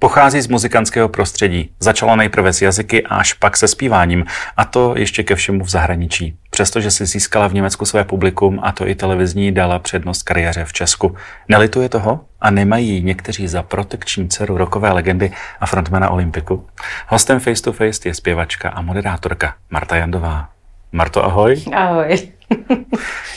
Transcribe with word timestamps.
Pochází 0.00 0.40
z 0.40 0.48
muzikantského 0.48 1.08
prostředí. 1.08 1.70
Začala 1.80 2.16
nejprve 2.16 2.52
s 2.52 2.62
jazyky 2.62 3.06
a 3.06 3.16
až 3.16 3.32
pak 3.32 3.56
se 3.56 3.68
zpíváním. 3.68 4.24
A 4.56 4.64
to 4.64 4.94
ještě 4.96 5.22
ke 5.22 5.34
všemu 5.34 5.64
v 5.64 5.68
zahraničí. 5.68 6.36
Přestože 6.50 6.90
si 6.90 7.06
získala 7.06 7.48
v 7.48 7.54
Německu 7.54 7.84
své 7.84 8.04
publikum 8.04 8.60
a 8.62 8.72
to 8.72 8.88
i 8.88 8.94
televizní 8.94 9.52
dala 9.52 9.78
přednost 9.78 10.22
kariéře 10.22 10.64
v 10.64 10.72
Česku. 10.72 11.16
Nelituje 11.48 11.88
toho? 11.88 12.20
A 12.40 12.50
nemají 12.50 13.02
někteří 13.02 13.48
za 13.48 13.62
protekční 13.62 14.28
dceru 14.28 14.56
rokové 14.56 14.92
legendy 14.92 15.32
a 15.60 15.66
frontmana 15.66 16.10
Olympiku? 16.10 16.66
Hostem 17.08 17.40
Face 17.40 17.62
to 17.62 17.72
Face 17.72 18.08
je 18.08 18.14
zpěvačka 18.14 18.70
a 18.70 18.82
moderátorka 18.82 19.54
Marta 19.70 19.96
Jandová. 19.96 20.48
Marto, 20.92 21.24
ahoj. 21.24 21.62
Ahoj. 21.74 22.18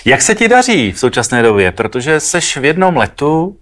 Jak 0.05 0.21
se 0.21 0.35
ti 0.35 0.47
daří 0.47 0.91
v 0.91 0.99
současné 0.99 1.43
době? 1.43 1.71
Protože 1.71 2.19
seš 2.19 2.57
v 2.57 2.65
jednom 2.65 2.97
letu 2.97 3.57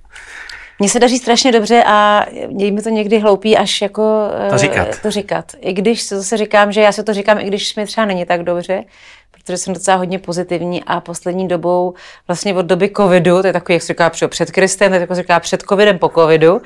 mně 0.79 0.89
se 0.89 0.99
daří 0.99 1.17
strašně 1.17 1.51
dobře 1.51 1.83
a 1.85 2.25
je 2.57 2.71
mi 2.71 2.81
to 2.81 2.89
někdy 2.89 3.19
hloupý 3.19 3.57
až 3.57 3.81
jako 3.81 4.27
to 4.49 4.57
říkat. 4.57 5.01
to 5.01 5.11
říkat. 5.11 5.51
I 5.59 5.73
když 5.73 6.01
se 6.01 6.17
zase 6.17 6.37
říkám, 6.37 6.71
že 6.71 6.81
já 6.81 6.91
si 6.91 7.03
to 7.03 7.13
říkám, 7.13 7.39
i 7.39 7.43
když 7.43 7.75
mi 7.75 7.85
třeba 7.85 8.05
není 8.05 8.25
tak 8.25 8.43
dobře, 8.43 8.83
protože 9.31 9.57
jsem 9.57 9.73
docela 9.73 9.97
hodně 9.97 10.19
pozitivní 10.19 10.83
a 10.83 10.99
poslední 10.99 11.47
dobou 11.47 11.93
vlastně 12.27 12.53
od 12.53 12.65
doby 12.65 12.91
covidu, 12.97 13.41
to 13.41 13.47
je 13.47 13.53
takový, 13.53 13.73
jak 13.73 13.83
se 13.83 13.93
říká 13.93 14.09
před 14.09 14.51
Kristem, 14.51 14.89
to 14.89 14.95
je 14.95 15.01
jako 15.01 15.15
se 15.15 15.21
říká 15.21 15.39
před 15.39 15.61
covidem 15.69 15.99
po 15.99 16.09
covidu, 16.09 16.61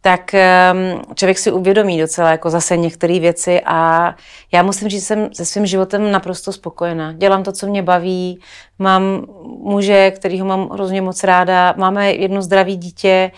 tak 0.00 0.34
ehm, 0.34 1.02
člověk 1.14 1.38
si 1.38 1.52
uvědomí 1.52 2.00
docela 2.00 2.30
jako 2.30 2.50
zase 2.50 2.76
některé 2.76 3.20
věci 3.20 3.60
a 3.66 4.14
já 4.52 4.62
musím 4.62 4.88
říct, 4.88 5.00
že 5.00 5.06
jsem 5.06 5.34
se 5.34 5.44
svým 5.44 5.66
životem 5.66 6.12
naprosto 6.12 6.52
spokojená. 6.52 7.12
Dělám 7.12 7.42
to, 7.42 7.52
co 7.52 7.66
mě 7.66 7.82
baví, 7.82 8.40
mám 8.78 9.24
muže, 9.44 10.10
kterýho 10.10 10.46
mám 10.46 10.68
hrozně 10.68 11.02
moc 11.02 11.24
ráda, 11.24 11.74
máme 11.76 12.12
jedno 12.12 12.42
zdravé 12.42 12.76
dítě 12.76 13.30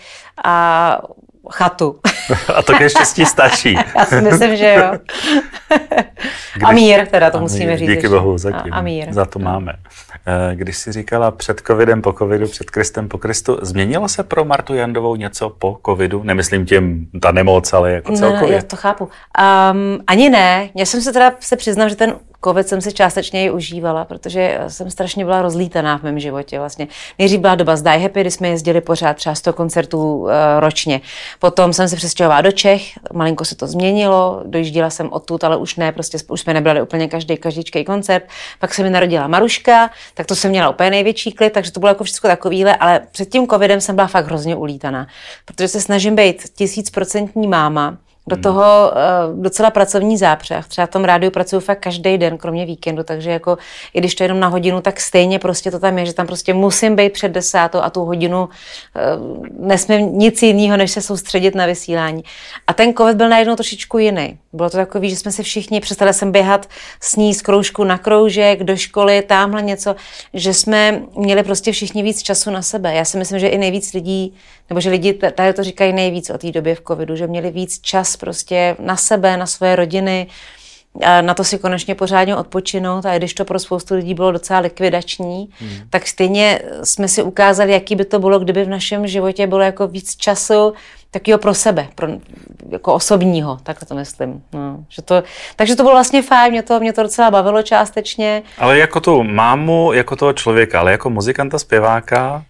a 0.43 1.01
chatu. 1.51 1.99
A 2.55 2.61
to 2.61 2.73
ke 2.73 2.89
štěstí 2.89 3.25
stačí. 3.25 3.73
Já 3.97 4.05
si 4.05 4.21
myslím, 4.21 4.57
že 4.57 4.73
jo. 4.73 4.91
Když, 6.53 6.63
a 6.63 6.71
mír, 6.71 7.05
teda 7.07 7.31
to 7.31 7.39
musíme 7.39 7.65
mír, 7.65 7.79
říct. 7.79 7.89
Díky 7.89 8.07
bohu, 8.09 8.37
zatím. 8.37 8.73
A, 8.73 8.77
a 8.77 8.81
mír. 8.81 9.13
Za 9.13 9.25
to 9.25 9.39
máme. 9.39 9.73
Eh, 10.27 10.55
když 10.55 10.77
jsi 10.77 10.91
říkala 10.91 11.31
před 11.31 11.61
covidem, 11.67 12.01
po 12.01 12.13
covidu, 12.13 12.47
před 12.47 12.69
Kristem, 12.71 13.09
po 13.09 13.17
Kristu, 13.17 13.57
změnilo 13.61 14.09
se 14.09 14.23
pro 14.23 14.45
Martu 14.45 14.73
Jandovou 14.73 15.15
něco 15.15 15.49
po 15.49 15.79
covidu? 15.85 16.23
Nemyslím 16.23 16.65
tím 16.65 17.09
ta 17.21 17.31
nemoc, 17.31 17.73
ale 17.73 17.91
jako 17.91 18.13
celkově. 18.13 18.49
Ne, 18.49 18.55
já 18.55 18.61
to 18.61 18.75
chápu. 18.75 19.03
Um, 19.03 19.99
ani 20.07 20.29
ne. 20.29 20.69
Já 20.75 20.85
jsem 20.85 21.01
se 21.01 21.13
teda 21.13 21.31
se 21.39 21.55
přiznám, 21.55 21.89
že 21.89 21.95
ten 21.95 22.15
covid 22.43 22.67
jsem 22.67 22.81
si 22.81 22.93
částečně 22.93 23.45
i 23.45 23.51
užívala, 23.51 24.05
protože 24.05 24.59
jsem 24.67 24.91
strašně 24.91 25.25
byla 25.25 25.41
rozlítaná 25.41 25.97
v 25.97 26.03
mém 26.03 26.19
životě. 26.19 26.59
Vlastně. 26.59 26.87
Nejdřív 27.19 27.39
byla 27.39 27.55
doba 27.55 27.75
z 27.75 27.81
Die 27.81 27.97
Happy, 27.97 28.21
kdy 28.21 28.31
jsme 28.31 28.47
jezdili 28.47 28.81
pořád 28.81 29.13
třeba 29.17 29.35
100 29.35 29.53
koncertů 29.53 30.17
uh, 30.17 30.29
ročně. 30.59 31.01
Potom 31.39 31.73
jsem 31.73 31.89
se 31.89 31.95
přestěhovala 31.95 32.41
do 32.41 32.51
Čech, 32.51 32.99
malinko 33.13 33.45
se 33.45 33.55
to 33.55 33.67
změnilo, 33.67 34.41
dojížděla 34.45 34.89
jsem 34.89 35.09
odtud, 35.11 35.43
ale 35.43 35.57
už 35.57 35.75
ne, 35.75 35.91
prostě 35.91 36.17
už 36.27 36.41
jsme 36.41 36.53
nebrali 36.53 36.81
úplně 36.81 37.07
každý 37.07 37.37
každičký 37.37 37.83
koncert. 37.83 38.23
Pak 38.59 38.73
se 38.73 38.83
mi 38.83 38.89
narodila 38.89 39.27
Maruška, 39.27 39.89
tak 40.13 40.27
to 40.27 40.35
jsem 40.35 40.51
měla 40.51 40.69
úplně 40.69 40.89
největší 40.89 41.31
klid, 41.31 41.53
takže 41.53 41.71
to 41.71 41.79
bylo 41.79 41.89
jako 41.89 42.03
všechno 42.03 42.29
takovýhle, 42.29 42.75
ale 42.75 43.01
před 43.11 43.29
tím 43.29 43.47
covidem 43.47 43.81
jsem 43.81 43.95
byla 43.95 44.07
fakt 44.07 44.25
hrozně 44.25 44.55
ulítaná, 44.55 45.07
protože 45.45 45.67
se 45.67 45.81
snažím 45.81 46.15
být 46.15 46.43
tisícprocentní 46.55 47.47
máma, 47.47 47.97
do 48.27 48.37
toho 48.37 48.61
uh, 49.31 49.41
docela 49.41 49.71
pracovní 49.71 50.17
zápřeh. 50.17 50.67
Třeba 50.67 50.87
v 50.87 50.89
tom 50.89 51.03
rádiu 51.03 51.31
pracuju 51.31 51.59
fakt 51.59 51.79
každý 51.79 52.17
den, 52.17 52.37
kromě 52.37 52.65
víkendu, 52.65 53.03
takže 53.03 53.31
jako 53.31 53.57
i 53.93 53.99
když 53.99 54.15
to 54.15 54.23
je 54.23 54.25
jenom 54.25 54.39
na 54.39 54.47
hodinu, 54.47 54.81
tak 54.81 54.99
stejně 54.99 55.39
prostě 55.39 55.71
to 55.71 55.79
tam 55.79 55.97
je, 55.97 56.05
že 56.05 56.13
tam 56.13 56.27
prostě 56.27 56.53
musím 56.53 56.95
být 56.95 57.13
před 57.13 57.31
desátou 57.31 57.79
a 57.79 57.89
tu 57.89 58.05
hodinu 58.05 58.43
uh, 58.43 59.45
nesmím 59.59 60.17
nic 60.17 60.43
jiného, 60.43 60.77
než 60.77 60.91
se 60.91 61.01
soustředit 61.01 61.55
na 61.55 61.65
vysílání. 61.65 62.23
A 62.67 62.73
ten 62.73 62.93
covid 62.93 63.17
byl 63.17 63.29
najednou 63.29 63.55
trošičku 63.55 63.97
jiný. 63.97 64.37
Bylo 64.53 64.69
to 64.69 64.77
takový, 64.77 65.09
že 65.09 65.15
jsme 65.15 65.31
se 65.31 65.43
všichni, 65.43 65.79
přestali 65.79 66.13
jsem 66.13 66.31
běhat 66.31 66.69
s 67.01 67.15
ní 67.15 67.33
z 67.33 67.41
kroužku 67.41 67.83
na 67.83 67.97
kroužek, 67.97 68.63
do 68.63 68.77
školy, 68.77 69.21
tamhle 69.21 69.61
něco, 69.61 69.95
že 70.33 70.53
jsme 70.53 71.01
měli 71.15 71.43
prostě 71.43 71.71
všichni 71.71 72.03
víc 72.03 72.21
času 72.23 72.51
na 72.51 72.61
sebe. 72.61 72.93
Já 72.93 73.05
si 73.05 73.17
myslím, 73.17 73.39
že 73.39 73.47
i 73.47 73.57
nejvíc 73.57 73.93
lidí, 73.93 74.33
nebo 74.69 74.81
že 74.81 74.89
lidi 74.89 75.13
tady 75.13 75.53
to 75.53 75.63
říkají 75.63 75.93
nejvíc 75.93 76.29
o 76.29 76.37
té 76.37 76.51
době 76.51 76.75
v 76.75 76.81
covidu, 76.87 77.15
že 77.15 77.27
měli 77.27 77.51
víc 77.51 77.79
čas 77.81 78.17
prostě 78.17 78.75
na 78.79 78.97
sebe, 78.97 79.37
na 79.37 79.45
svoje 79.45 79.75
rodiny, 79.75 80.27
a 81.05 81.21
na 81.21 81.33
to 81.33 81.43
si 81.43 81.57
konečně 81.57 81.95
pořádně 81.95 82.35
odpočinout 82.35 83.05
a 83.05 83.17
když 83.17 83.33
to 83.33 83.45
pro 83.45 83.59
spoustu 83.59 83.95
lidí 83.95 84.13
bylo 84.13 84.31
docela 84.31 84.59
likvidační, 84.59 85.49
hmm. 85.59 85.77
tak 85.89 86.07
stejně 86.07 86.61
jsme 86.83 87.07
si 87.07 87.23
ukázali, 87.23 87.71
jaký 87.71 87.95
by 87.95 88.05
to 88.05 88.19
bylo, 88.19 88.39
kdyby 88.39 88.65
v 88.65 88.69
našem 88.69 89.07
životě 89.07 89.47
bylo 89.47 89.61
jako 89.61 89.87
víc 89.87 90.15
času 90.15 90.73
takového 91.11 91.39
pro 91.39 91.53
sebe, 91.53 91.87
pro, 91.95 92.07
jako 92.69 92.93
osobního, 92.93 93.57
tak 93.63 93.85
to 93.85 93.95
myslím. 93.95 94.43
No, 94.53 94.85
že 94.89 95.01
to, 95.01 95.23
takže 95.55 95.75
to 95.75 95.83
bylo 95.83 95.95
vlastně 95.95 96.21
fajn, 96.21 96.51
mě 96.51 96.63
to, 96.63 96.79
mě 96.79 96.93
to 96.93 97.03
docela 97.03 97.31
bavilo 97.31 97.61
částečně. 97.63 98.43
Ale 98.57 98.77
jako 98.77 98.99
tu 98.99 99.23
mámu, 99.23 99.93
jako 99.93 100.15
toho 100.15 100.33
člověka, 100.33 100.79
ale 100.79 100.91
jako 100.91 101.09
muzikanta, 101.09 101.59
zpěváka, 101.59 102.43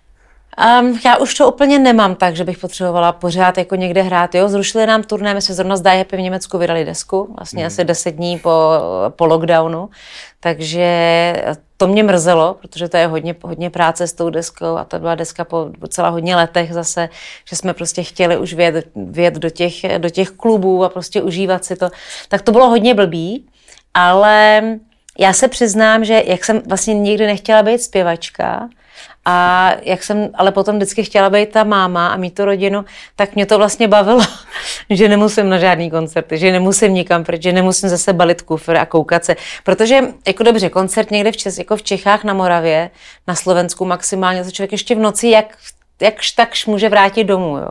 Um, 0.81 0.99
já 1.05 1.17
už 1.17 1.33
to 1.33 1.51
úplně 1.51 1.79
nemám 1.79 2.15
tak, 2.15 2.35
že 2.35 2.43
bych 2.43 2.57
potřebovala 2.57 3.11
pořád 3.11 3.57
jako 3.57 3.75
někde 3.75 4.01
hrát. 4.01 4.35
Jo? 4.35 4.49
Zrušili 4.49 4.85
nám 4.85 5.03
turné, 5.03 5.33
my 5.33 5.41
jsme 5.41 5.55
zrovna 5.55 5.75
z 5.75 5.81
Die 5.81 5.97
Happy 5.97 6.17
v 6.17 6.21
Německu 6.21 6.57
vydali 6.57 6.85
desku, 6.85 7.33
vlastně 7.37 7.63
mm. 7.63 7.67
asi 7.67 7.85
deset 7.85 8.11
dní 8.11 8.39
po, 8.39 8.71
po 9.09 9.25
lockdownu, 9.25 9.89
takže 10.39 10.85
to 11.77 11.87
mě 11.87 12.03
mrzelo, 12.03 12.53
protože 12.61 12.89
to 12.89 12.97
je 12.97 13.07
hodně, 13.07 13.35
hodně 13.43 13.69
práce 13.69 14.07
s 14.07 14.13
tou 14.13 14.29
deskou 14.29 14.77
a 14.77 14.83
to 14.83 14.99
byla 14.99 15.15
deska 15.15 15.43
po 15.43 15.69
docela 15.79 16.09
hodně 16.09 16.35
letech 16.35 16.73
zase, 16.73 17.09
že 17.49 17.55
jsme 17.55 17.73
prostě 17.73 18.03
chtěli 18.03 18.37
už 18.37 18.53
vědět, 18.53 18.85
vědět 18.95 19.39
do, 19.39 19.49
těch, 19.49 19.73
do 19.97 20.09
těch 20.09 20.29
klubů 20.29 20.83
a 20.83 20.89
prostě 20.89 21.21
užívat 21.21 21.65
si 21.65 21.75
to. 21.75 21.89
Tak 22.27 22.41
to 22.41 22.51
bylo 22.51 22.69
hodně 22.69 22.93
blbý, 22.93 23.45
ale 23.93 24.63
já 25.19 25.33
se 25.33 25.47
přiznám, 25.47 26.05
že 26.05 26.23
jak 26.25 26.45
jsem 26.45 26.61
vlastně 26.67 26.93
nikdy 26.93 27.25
nechtěla 27.25 27.63
být 27.63 27.81
zpěvačka, 27.81 28.69
a 29.25 29.71
jak 29.81 30.03
jsem 30.03 30.29
ale 30.33 30.51
potom 30.51 30.75
vždycky 30.75 31.03
chtěla 31.03 31.29
být 31.29 31.49
ta 31.49 31.63
máma 31.63 32.07
a 32.07 32.17
mít 32.17 32.35
tu 32.35 32.45
rodinu, 32.45 32.85
tak 33.15 33.35
mě 33.35 33.45
to 33.45 33.57
vlastně 33.57 33.87
bavilo, 33.87 34.21
že 34.89 35.09
nemusím 35.09 35.49
na 35.49 35.57
žádný 35.57 35.91
koncerty, 35.91 36.37
že 36.37 36.51
nemusím 36.51 36.93
nikam 36.93 37.25
že 37.39 37.53
nemusím 37.53 37.89
zase 37.89 38.13
balit 38.13 38.41
kufr 38.41 38.77
a 38.77 38.85
koukat 38.85 39.25
se. 39.25 39.35
Protože, 39.63 40.01
jako 40.27 40.43
dobře, 40.43 40.69
koncert 40.69 41.11
někde 41.11 41.31
v, 41.31 41.37
Čes, 41.37 41.57
jako 41.57 41.75
v 41.75 41.83
Čechách, 41.83 42.23
na 42.23 42.33
Moravě, 42.33 42.89
na 43.27 43.35
Slovensku 43.35 43.85
maximálně, 43.85 44.43
to 44.43 44.51
člověk 44.51 44.71
ještě 44.71 44.95
v 44.95 44.99
noci, 44.99 45.27
jak 45.27 45.57
jakž 46.01 46.31
takž 46.31 46.65
může 46.65 46.89
vrátit 46.89 47.23
domů. 47.23 47.57
Jo. 47.57 47.69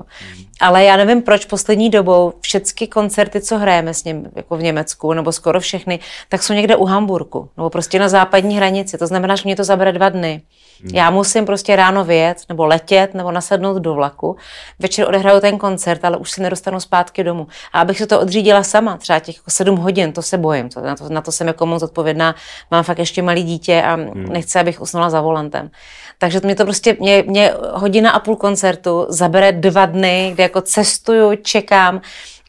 Ale 0.61 0.85
já 0.85 0.97
nevím, 0.97 1.23
proč 1.23 1.45
poslední 1.45 1.91
dobou 1.91 2.33
všechny 2.41 2.87
koncerty, 2.87 3.41
co 3.41 3.59
hrajeme 3.59 3.95
s 3.95 4.05
ním, 4.05 4.31
jako 4.37 4.57
v 4.57 4.63
Německu, 4.63 5.13
nebo 5.13 5.33
skoro 5.33 5.61
všechny, 5.61 5.99
tak 6.29 6.43
jsou 6.43 6.53
někde 6.53 6.77
u 6.77 6.85
Hamburku, 6.85 7.49
nebo 7.57 7.71
prostě 7.71 7.99
na 7.99 8.09
západní 8.09 8.57
hranici. 8.57 8.99
To 8.99 9.07
znamená, 9.07 9.37
že 9.37 9.43
mě 9.45 9.57
to 9.57 9.65
zabere 9.65 9.93
dva 9.93 10.09
dny. 10.09 10.43
Hmm. 10.83 10.95
Já 10.95 11.11
musím 11.11 11.47
prostě 11.47 11.77
ráno 11.77 12.05
vyjet, 12.05 12.39
nebo 12.49 12.67
letět, 12.67 13.15
nebo 13.15 13.33
nasednout 13.33 13.77
do 13.77 13.95
vlaku. 13.95 14.37
Večer 14.79 15.09
odehraju 15.09 15.41
ten 15.41 15.59
koncert, 15.59 16.05
ale 16.05 16.17
už 16.17 16.31
se 16.31 16.43
nedostanu 16.43 16.81
zpátky 16.81 17.25
domů. 17.25 17.47
A 17.73 17.81
abych 17.81 17.99
se 17.99 18.07
to 18.07 18.21
odřídila 18.21 18.63
sama, 18.63 18.97
třeba 18.97 19.19
těch 19.19 19.37
jako 19.37 19.51
sedm 19.51 19.77
hodin, 19.77 20.13
to 20.13 20.23
se 20.23 20.39
bojím. 20.39 20.69
To, 20.69 20.81
na, 20.81 20.97
to, 20.97 21.09
na 21.09 21.21
to 21.21 21.33
jsem 21.33 21.47
jako 21.47 21.67
moc 21.67 21.83
odpovědná. 21.83 22.35
Mám 22.71 22.85
fakt 22.85 22.99
ještě 22.99 23.23
malé 23.23 23.43
dítě 23.43 23.83
a 23.83 23.95
hmm. 23.95 24.27
nechci, 24.29 24.59
abych 24.59 24.81
usnula 24.81 25.11
za 25.11 25.21
volantem. 25.21 25.71
Takže 26.19 26.41
mě 26.45 26.55
to 26.55 26.65
prostě, 26.65 26.97
mě, 27.01 27.25
mě 27.27 27.55
hodina 27.73 28.11
a 28.11 28.19
půl 28.19 28.37
koncertu 28.37 29.07
zabere 29.09 29.53
dva 29.53 29.87
dny, 29.87 30.31
kde 30.35 30.42
jako 30.43 30.61
cestuju, 30.61 31.37
čekám. 31.43 32.01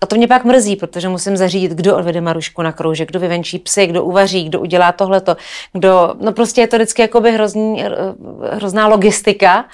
A 0.02 0.06
to 0.06 0.16
mě 0.16 0.28
pak 0.28 0.44
mrzí, 0.44 0.76
protože 0.76 1.10
musím 1.10 1.38
zařídit, 1.38 1.72
kdo 1.72 1.98
odvede 1.98 2.22
Marušku 2.22 2.62
na 2.62 2.72
kroužek, 2.72 3.10
kdo 3.10 3.20
vyvenčí 3.20 3.60
psy, 3.60 3.88
kdo 3.88 4.04
uvaří, 4.04 4.44
kdo 4.44 4.60
udělá 4.60 4.92
tohleto, 4.92 5.38
kdo, 5.74 6.16
no 6.20 6.32
prostě 6.32 6.62
je 6.62 6.68
to 6.68 6.76
vždycky 6.76 7.02
jakoby 7.02 7.32
hrozný, 7.32 7.86
hrozná 8.52 8.88
logistika. 8.88 9.66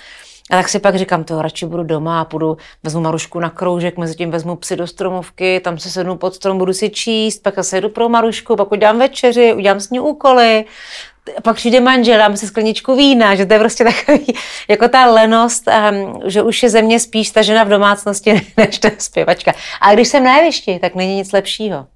A 0.52 0.56
tak 0.56 0.70
si 0.70 0.80
pak 0.80 0.96
říkám, 0.96 1.24
to 1.24 1.42
radši 1.42 1.66
budu 1.66 1.84
doma 1.84 2.22
a 2.22 2.26
půjdu, 2.26 2.58
vezmu 2.84 3.02
Marušku 3.02 3.40
na 3.40 3.50
kroužek, 3.50 3.98
mezi 3.98 4.16
tím 4.16 4.32
vezmu 4.32 4.56
psy 4.56 4.76
do 4.76 4.88
stromovky, 4.88 5.60
tam 5.60 5.78
se 5.78 5.90
sednu 5.90 6.16
pod 6.16 6.36
strom, 6.36 6.58
budu 6.58 6.74
si 6.74 6.90
číst, 6.90 7.44
pak 7.44 7.54
se 7.62 7.82
jdu 7.82 7.90
pro 7.90 8.10
Marušku, 8.10 8.56
pak 8.56 8.72
udělám 8.72 9.00
večeři, 9.00 9.54
udělám 9.54 9.80
s 9.80 9.90
ní 9.90 10.00
úkoly, 10.00 10.66
pak 11.44 11.56
přijde 11.56 11.80
manžel, 11.80 12.18
dáme 12.18 12.38
si 12.38 12.48
skleničku 12.48 12.96
vína, 12.96 13.36
že 13.36 13.46
to 13.46 13.54
je 13.54 13.60
prostě 13.60 13.84
takový, 13.84 14.26
jako 14.68 14.88
ta 14.88 15.06
lenost, 15.06 15.68
um, 15.92 16.22
že 16.26 16.42
už 16.42 16.64
je 16.64 16.70
ze 16.70 16.82
mě 16.82 17.00
spíš 17.00 17.30
ta 17.30 17.42
žena 17.42 17.64
v 17.64 17.70
domácnosti, 17.70 18.48
než 18.58 18.80
ta 18.80 18.90
zpěvačka. 18.98 19.54
A 19.82 19.94
když 19.94 20.08
jsem 20.08 20.24
na 20.24 20.38
jevišti, 20.38 20.80
tak 20.80 20.96
není 20.96 21.16
nic 21.16 21.32
lepšího. 21.32 21.88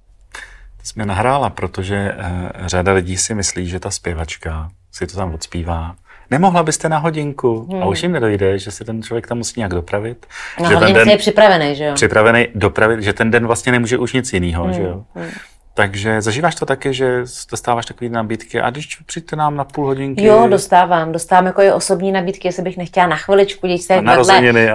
Ty 0.80 0.88
jsi 0.88 0.92
mě 0.96 1.06
nahrála, 1.06 1.50
protože 1.50 2.12
uh, 2.16 2.66
řada 2.66 2.92
lidí 2.92 3.16
si 3.16 3.34
myslí, 3.34 3.66
že 3.66 3.80
ta 3.80 3.90
zpěvačka 3.90 4.68
si 4.92 5.06
to 5.06 5.16
tam 5.16 5.34
odspívá. 5.34 5.94
Nemohla 6.30 6.62
byste 6.62 6.88
na 6.88 6.98
hodinku 6.98 7.66
hmm. 7.70 7.82
a 7.82 7.86
už 7.86 8.02
jim 8.02 8.12
nedojde, 8.12 8.58
že 8.58 8.70
si 8.70 8.84
ten 8.84 9.02
člověk 9.02 9.26
tam 9.26 9.38
musí 9.38 9.60
nějak 9.60 9.72
dopravit. 9.72 10.26
Na 10.60 10.68
že 10.68 10.76
ten 10.76 10.92
den, 10.92 11.08
je 11.08 11.16
připravený, 11.16 11.76
že 11.76 11.84
jo? 11.84 11.94
Připravený 11.94 12.48
dopravit, 12.54 13.02
že 13.02 13.12
ten 13.12 13.30
den 13.30 13.46
vlastně 13.46 13.72
nemůže 13.72 13.98
už 13.98 14.12
nic 14.12 14.32
jiného, 14.32 14.64
hmm. 14.64 14.74
že 14.74 14.82
jo? 14.82 15.04
Hmm. 15.14 15.30
Takže 15.76 16.20
zažíváš 16.20 16.54
to 16.54 16.66
taky, 16.66 16.94
že 16.94 17.24
dostáváš 17.50 17.86
takové 17.86 18.10
nabídky 18.10 18.60
a 18.60 18.70
když 18.70 18.96
přijďte 19.06 19.36
nám 19.36 19.56
na 19.56 19.64
půl 19.64 19.86
hodinky. 19.86 20.24
Jo, 20.24 20.46
dostávám. 20.50 21.12
Dostávám 21.12 21.46
jako 21.46 21.62
i 21.62 21.72
osobní 21.72 22.12
nabídky, 22.12 22.48
jestli 22.48 22.62
bych 22.62 22.76
nechtěla 22.76 23.06
na 23.06 23.16
chviličku, 23.16 23.66
když 23.66 23.82
se 23.82 24.00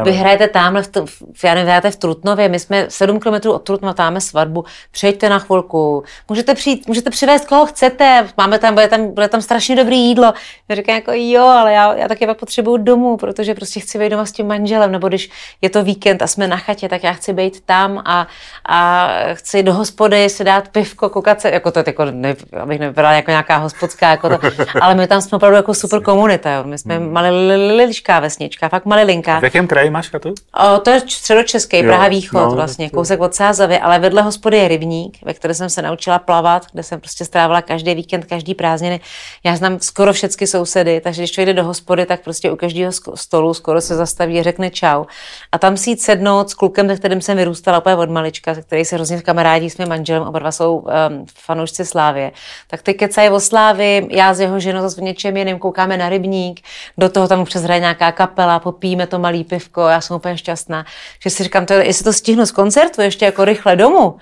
vyhrajete 0.04 0.48
tamhle, 0.48 0.84
v, 0.84 1.22
v, 1.34 1.44
já 1.44 1.56
nevím, 1.56 1.92
v 1.92 1.96
Trutnově, 1.96 2.50
my 2.50 2.60
jsme 2.60 2.86
7 2.90 3.20
km 3.20 3.50
od 3.50 3.60
Trutnova, 3.60 3.96
máme 3.98 4.22
svatbu, 4.22 4.66
přejďte 4.92 5.30
na 5.30 5.40
chvilku, 5.40 6.04
můžete 6.30 6.56
přijít, 6.56 6.88
můžete 6.88 7.10
přivést 7.10 7.46
koho 7.46 7.66
chcete, 7.66 8.28
máme 8.38 8.60
tam, 8.60 8.74
bude 8.74 8.88
tam, 8.88 9.14
bude 9.14 9.28
tam 9.28 9.42
strašně 9.42 9.76
dobrý 9.76 10.00
jídlo. 10.00 10.34
Já 10.70 10.76
říkám 10.76 10.96
jako 10.96 11.12
jo, 11.16 11.44
ale 11.44 11.74
já, 11.74 11.94
já 11.94 12.08
taky 12.08 12.26
pak 12.26 12.40
potřebuju 12.40 12.78
domů, 12.78 13.18
protože 13.18 13.56
prostě 13.56 13.80
chci 13.80 14.00
být 14.00 14.10
doma 14.10 14.26
s 14.26 14.32
tím 14.32 14.48
manželem, 14.48 14.92
nebo 14.92 15.08
když 15.08 15.30
je 15.62 15.70
to 15.70 15.84
víkend 15.84 16.22
a 16.22 16.28
jsme 16.28 16.48
na 16.48 16.58
chatě, 16.58 16.90
tak 16.90 17.04
já 17.04 17.14
chci 17.14 17.34
být 17.34 17.62
tam 17.66 18.02
a, 18.06 18.28
a 18.66 19.10
chci 19.34 19.64
do 19.64 19.74
hospody 19.74 20.30
si 20.30 20.44
dát 20.44 20.68
piv 20.68 20.89
pivko, 20.90 21.10
koukat 21.10 21.42
se, 21.42 21.52
jako 21.52 21.72
to, 21.72 21.84
jako, 21.88 22.06
ne, 22.06 22.36
abych 22.62 22.80
nevypadala 22.80 23.16
jako 23.16 23.32
nějaká 23.32 23.58
hospodská, 23.58 24.10
jako 24.10 24.30
to, 24.30 24.40
ale 24.82 24.96
my 24.96 25.08
tam 25.08 25.22
jsme 25.22 25.36
opravdu 25.36 25.56
jako 25.56 25.74
super 25.74 26.02
komunita, 26.02 26.52
jo. 26.52 26.64
my 26.64 26.78
jsme 26.78 26.98
hmm. 26.98 27.14
maliličká 27.14 28.20
vesnička, 28.20 28.70
fakt 28.70 28.86
malilinká. 28.86 29.40
V 29.40 29.44
jakém 29.44 29.68
kraji 29.68 29.90
máš 29.90 30.10
chatu? 30.10 30.34
O, 30.76 30.80
to 30.80 30.90
je 30.90 31.00
středočeský, 31.00 31.84
Praha 31.84 32.08
východ 32.08 32.42
no, 32.42 32.52
vlastně, 32.52 32.90
kousek 32.90 33.20
od 33.20 33.36
Sázavy, 33.36 33.80
ale 33.80 34.00
vedle 34.00 34.22
hospody 34.22 34.58
je 34.58 34.68
rybník, 34.68 35.18
ve 35.26 35.34
které 35.34 35.54
jsem 35.54 35.70
se 35.70 35.82
naučila 35.82 36.20
plavat, 36.20 36.66
kde 36.74 36.84
jsem 36.84 37.00
prostě 37.00 37.26
strávila 37.26 37.62
každý 37.62 37.96
víkend, 37.96 38.26
každý 38.26 38.54
prázdniny. 38.54 39.00
Já 39.44 39.56
znám 39.56 39.80
skoro 39.80 40.14
všechny 40.14 40.48
sousedy, 40.48 41.02
takže 41.02 41.22
když 41.22 41.38
jde 41.38 41.54
do 41.54 41.64
hospody, 41.64 42.06
tak 42.06 42.24
prostě 42.24 42.52
u 42.52 42.56
každého 42.56 42.92
stolu 43.16 43.54
skoro 43.54 43.82
se 43.82 43.96
zastaví 43.96 44.40
a 44.40 44.44
řekne 44.44 44.70
čau. 44.70 45.06
A 45.52 45.58
tam 45.58 45.78
si 45.78 45.90
jít 45.90 46.02
sednout 46.02 46.50
s 46.50 46.54
klukem, 46.54 46.90
se 46.90 46.96
kterým 46.96 47.22
jsem 47.22 47.38
vyrůstala 47.38 47.80
úplně 47.80 47.96
od 47.96 48.10
malička, 48.10 48.56
se 48.56 48.62
který 48.62 48.86
se 48.86 48.96
hrozně 48.96 49.22
kamarádi 49.22 49.70
s 49.70 49.78
mým 49.78 49.90
manželem, 49.90 50.24
oba 50.24 50.40
dva 50.40 50.52
jsou 50.52 50.79
um, 50.80 51.26
fanoušci 51.36 51.86
Slávě, 51.86 52.32
tak 52.68 52.82
ty 52.82 52.94
kecají 52.94 53.30
o 53.30 53.40
Slávy, 53.40 54.08
já 54.12 54.34
s 54.34 54.40
jeho 54.40 54.60
ženou 54.60 54.82
zase 54.82 55.02
v 55.02 55.04
něčem 55.04 55.38
jiným 55.38 55.60
koukáme 55.60 55.98
na 55.98 56.10
rybník, 56.10 56.62
do 56.98 57.10
toho 57.10 57.28
tam 57.28 57.46
přes 57.46 57.64
hraje 57.64 57.80
nějaká 57.80 58.12
kapela, 58.12 58.60
popíme 58.60 59.08
to 59.08 59.20
malý 59.20 59.44
pivko, 59.44 59.82
já 59.82 60.02
jsem 60.02 60.16
úplně 60.16 60.38
šťastná, 60.38 60.86
že 61.24 61.30
si 61.30 61.44
říkám, 61.44 61.66
to, 61.66 61.74
jestli 61.74 62.04
to 62.04 62.14
stihnu 62.14 62.46
z 62.46 62.52
koncertu 62.52 63.02
ještě 63.02 63.26
jako 63.26 63.46
rychle 63.46 63.76
domů, 63.76 64.16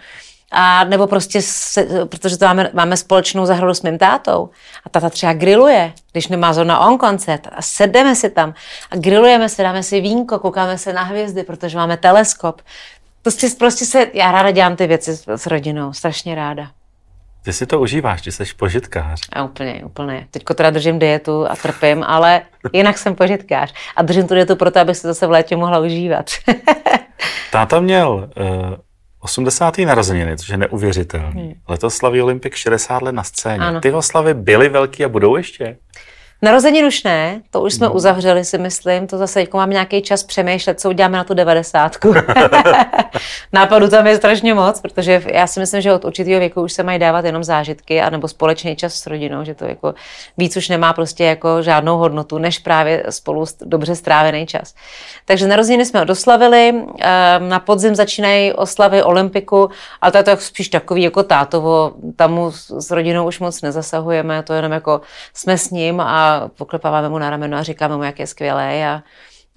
a 0.52 0.84
nebo 0.84 1.08
prostě, 1.08 1.42
se, 1.42 2.06
protože 2.06 2.38
to 2.38 2.46
máme, 2.46 2.70
máme 2.74 2.98
společnou 2.98 3.46
zahradu 3.46 3.74
s 3.74 3.82
mým 3.82 3.98
tátou 3.98 4.50
a 4.86 4.90
tata 4.90 5.10
třeba 5.10 5.34
grilluje, 5.34 5.94
když 6.12 6.28
nemá 6.28 6.54
zrovna 6.54 6.80
on 6.80 6.98
koncert 6.98 7.48
a 7.52 7.62
sedeme 7.62 8.16
si 8.16 8.30
tam 8.30 8.54
a 8.92 8.96
grillujeme 8.96 9.50
se, 9.50 9.64
dáme 9.64 9.84
si 9.84 10.02
vínko, 10.02 10.40
koukáme 10.40 10.78
se 10.78 10.94
na 10.94 11.04
hvězdy, 11.04 11.44
protože 11.44 11.78
máme 11.78 11.98
teleskop. 11.98 12.62
Prostě, 13.28 13.48
prostě 13.60 13.86
se, 13.86 14.08
já 14.14 14.32
ráda 14.32 14.52
dělám 14.52 14.76
ty 14.76 14.88
věci 14.88 15.18
s, 15.18 15.28
s 15.28 15.48
rodinou, 15.48 15.94
strašně 15.94 16.36
ráda. 16.36 16.72
Ty 17.44 17.54
si 17.54 17.66
to 17.66 17.80
užíváš, 17.80 18.22
ty 18.22 18.32
jsi 18.32 18.44
požitkář. 18.58 19.22
A 19.34 19.44
úplně, 19.44 19.82
úplně. 19.86 20.28
Teďko 20.32 20.54
teda 20.54 20.70
držím 20.70 21.00
dietu 21.00 21.52
a 21.52 21.56
trpím, 21.56 22.04
ale 22.04 22.42
jinak 22.74 22.98
jsem 22.98 23.16
požitkář. 23.16 23.74
A 23.96 24.02
držím 24.02 24.28
tu 24.28 24.34
dietu 24.34 24.56
proto, 24.56 24.80
abych 24.80 24.98
se 24.98 25.08
zase 25.08 25.28
v 25.28 25.32
létě 25.32 25.56
mohla 25.56 25.80
užívat. 25.80 26.30
Táta 27.52 27.80
měl 27.80 28.30
uh, 28.38 28.76
80. 29.20 29.78
narozeniny, 29.78 30.38
což 30.38 30.50
je 30.50 30.58
neuvěřitelné. 30.58 31.42
Hmm. 31.42 31.54
Letos 31.68 31.96
slaví 31.96 32.22
Olympik 32.22 32.56
60 32.56 33.02
let 33.02 33.12
na 33.12 33.24
scéně. 33.24 33.60
Ano. 33.60 33.82
Ty 33.82 33.92
oslavy 33.92 34.34
byly 34.34 34.70
velký 34.70 35.06
a 35.06 35.10
budou 35.10 35.36
ještě? 35.36 35.78
Narozenin 36.42 36.86
už 36.86 37.04
ne, 37.04 37.42
to 37.52 37.62
už 37.62 37.74
jsme 37.74 37.88
no. 37.88 37.94
uzavřeli, 37.94 38.46
si 38.46 38.58
myslím. 38.58 39.08
To 39.08 39.18
zase 39.18 39.40
jako 39.40 39.58
mám 39.58 39.70
nějaký 39.70 40.02
čas 40.02 40.24
přemýšlet, 40.24 40.80
co 40.80 40.90
uděláme 40.90 41.18
na 41.18 41.24
tu 41.24 41.34
devadesátku. 41.34 42.14
Nápadu 43.54 43.88
tam 43.88 44.08
je 44.08 44.18
strašně 44.18 44.54
moc, 44.54 44.82
protože 44.82 45.24
já 45.26 45.48
si 45.48 45.60
myslím, 45.60 45.82
že 45.82 45.94
od 45.94 46.06
určitého 46.06 46.40
věku 46.40 46.62
už 46.62 46.74
se 46.74 46.84
mají 46.84 47.00
dávat 47.00 47.26
jenom 47.26 47.44
zážitky 47.44 48.02
anebo 48.02 48.28
společný 48.28 48.76
čas 48.76 48.94
s 48.94 49.08
rodinou, 49.08 49.44
že 49.44 49.56
to 49.56 49.66
jako 49.66 49.94
víc 50.38 50.58
už 50.58 50.70
nemá 50.70 50.94
prostě 50.94 51.24
jako 51.24 51.62
žádnou 51.62 51.98
hodnotu, 51.98 52.38
než 52.38 52.60
právě 52.60 53.04
spolu 53.10 53.46
dobře 53.62 53.96
strávený 53.96 54.48
čas. 54.48 54.74
Takže 55.26 55.48
narozeniny 55.48 55.86
jsme 55.86 56.06
doslavili, 56.06 56.74
ehm, 57.00 57.50
na 57.50 57.60
podzim 57.60 57.96
začínají 57.96 58.54
oslavy 58.54 59.04
Olympiku, 59.04 59.70
ale 60.02 60.12
to 60.12 60.18
je 60.18 60.24
to 60.24 60.38
spíš 60.38 60.70
takový 60.70 61.04
jako 61.04 61.24
tátovo, 61.24 61.94
tam 62.16 62.52
s 62.80 62.92
rodinou 62.92 63.28
už 63.28 63.40
moc 63.40 63.62
nezasahujeme, 63.62 64.44
to 64.44 64.54
jenom 64.54 64.72
jako 64.72 65.02
jsme 65.34 65.58
s 65.58 65.70
ním 65.70 66.02
a 66.02 66.27
poklepáváme 66.58 67.10
mu 67.10 67.18
na 67.18 67.30
rameno 67.30 67.58
a 67.58 67.64
říkáme 67.64 67.98
mu, 67.98 68.04
jak 68.04 68.20
je 68.20 68.28
skvělé 68.28 68.88
a, 68.90 69.04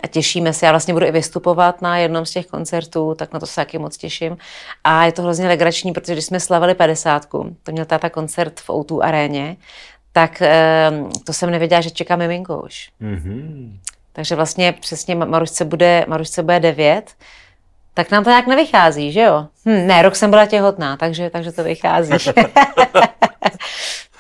a 0.03 0.07
těšíme 0.07 0.53
se. 0.53 0.67
Já 0.67 0.73
vlastně 0.73 0.95
budu 0.95 1.07
i 1.07 1.11
vystupovat 1.11 1.83
na 1.83 1.99
jednom 1.99 2.27
z 2.27 2.31
těch 2.31 2.47
koncertů, 2.47 3.15
tak 3.19 3.33
na 3.33 3.41
to 3.41 3.47
se 3.47 3.57
taky 3.57 3.79
moc 3.79 3.97
těším. 3.97 4.37
A 4.85 5.05
je 5.05 5.13
to 5.13 5.23
hrozně 5.23 5.49
legrační, 5.49 5.93
protože 5.93 6.13
když 6.13 6.25
jsme 6.25 6.41
slavili 6.41 6.75
50, 6.75 7.27
to 7.63 7.73
měl 7.73 7.85
táta 7.85 8.11
koncert 8.11 8.61
v 8.61 8.69
O2 8.69 9.01
aréně, 9.03 9.57
tak 10.13 10.43
ehm, 10.43 11.11
to 11.27 11.33
jsem 11.33 11.51
nevěděla, 11.51 11.81
že 11.81 11.91
čeká 11.91 12.17
miminko 12.17 12.63
už. 12.63 12.91
Mm-hmm. 13.03 13.73
Takže 14.13 14.35
vlastně 14.35 14.73
přesně 14.73 15.15
Marušce 15.15 15.65
bude, 15.65 16.05
Marušce 16.09 16.43
bude 16.43 16.61
9, 16.61 17.15
tak 17.95 18.11
nám 18.11 18.25
to 18.25 18.31
nějak 18.31 18.47
nevychází, 18.47 19.13
že 19.13 19.21
jo? 19.21 19.47
Hm, 19.67 19.87
ne, 19.87 20.03
rok 20.03 20.17
jsem 20.17 20.31
byla 20.31 20.47
těhotná, 20.47 20.97
takže, 20.97 21.31
takže 21.31 21.53
to 21.53 21.65
vychází. 21.65 22.13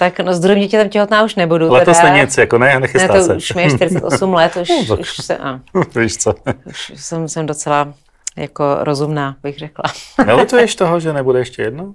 tak 0.00 0.20
no, 0.20 0.34
s 0.34 0.40
druhým 0.40 0.62
dítětem 0.62 0.88
těhotná 0.88 1.22
už 1.22 1.34
nebudu. 1.34 1.72
Letos 1.72 1.96
teda. 1.96 2.08
není 2.08 2.20
nic, 2.24 2.38
jako 2.38 2.58
ne, 2.58 2.80
nechystá 2.80 3.14
ne, 3.14 3.20
to 3.20 3.26
se. 3.26 3.34
Už 3.34 3.54
mi 3.54 3.62
je 3.62 3.70
48 3.70 4.34
let, 4.34 4.56
už, 4.56 4.68
no, 4.88 4.96
už 4.96 5.16
se, 5.16 5.36
a, 5.36 5.60
Víš 6.00 6.16
co. 6.16 6.34
Už 6.66 6.92
jsem, 6.94 7.28
jsem 7.28 7.46
docela 7.46 7.94
jako 8.36 8.76
rozumná, 8.80 9.36
bych 9.42 9.58
řekla. 9.58 9.84
Nelutuješ 10.26 10.74
toho, 10.76 11.00
že 11.00 11.12
nebude 11.12 11.38
ještě 11.38 11.62
jedno? 11.62 11.94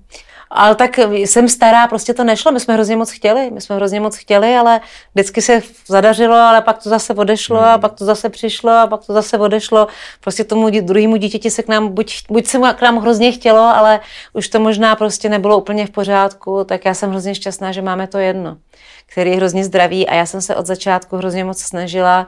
Ale 0.55 0.75
tak 0.75 0.97
jsem 1.13 1.49
stará, 1.49 1.87
prostě 1.87 2.13
to 2.13 2.23
nešlo, 2.23 2.51
my 2.51 2.59
jsme 2.59 2.73
hrozně 2.73 2.97
moc 2.97 3.11
chtěli, 3.11 3.51
my 3.51 3.61
jsme 3.61 3.75
hrozně 3.75 3.99
moc 3.99 4.15
chtěli, 4.15 4.55
ale 4.55 4.81
vždycky 5.15 5.41
se 5.41 5.61
zadařilo, 5.87 6.35
ale 6.35 6.61
pak 6.61 6.83
to 6.83 6.89
zase 6.89 7.13
odešlo 7.13 7.57
hmm. 7.57 7.67
a 7.67 7.77
pak 7.77 7.93
to 7.93 8.05
zase 8.05 8.29
přišlo 8.29 8.71
a 8.71 8.87
pak 8.87 9.05
to 9.05 9.13
zase 9.13 9.37
odešlo. 9.37 9.87
Prostě 10.21 10.43
tomu 10.43 10.69
druhému 10.81 11.15
dítěti 11.15 11.51
se 11.51 11.63
k 11.63 11.67
nám, 11.67 11.87
buď, 11.87 12.15
buď 12.29 12.45
se 12.45 12.59
k 12.75 12.81
nám 12.81 12.97
hrozně 12.97 13.31
chtělo, 13.31 13.61
ale 13.61 13.99
už 14.33 14.47
to 14.47 14.59
možná 14.59 14.95
prostě 14.95 15.29
nebylo 15.29 15.57
úplně 15.57 15.87
v 15.87 15.89
pořádku, 15.89 16.63
tak 16.63 16.85
já 16.85 16.93
jsem 16.93 17.09
hrozně 17.09 17.35
šťastná, 17.35 17.71
že 17.71 17.81
máme 17.81 18.07
to 18.07 18.17
jedno, 18.17 18.57
který 19.05 19.31
je 19.31 19.37
hrozně 19.37 19.63
zdravý 19.63 20.07
a 20.07 20.15
já 20.15 20.25
jsem 20.25 20.41
se 20.41 20.55
od 20.55 20.65
začátku 20.65 21.17
hrozně 21.17 21.43
moc 21.43 21.61
snažila 21.61 22.27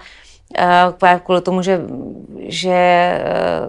kvůli 1.23 1.41
tomu, 1.41 1.61
že, 1.61 1.81
že 2.39 2.71
eh, 2.71 3.21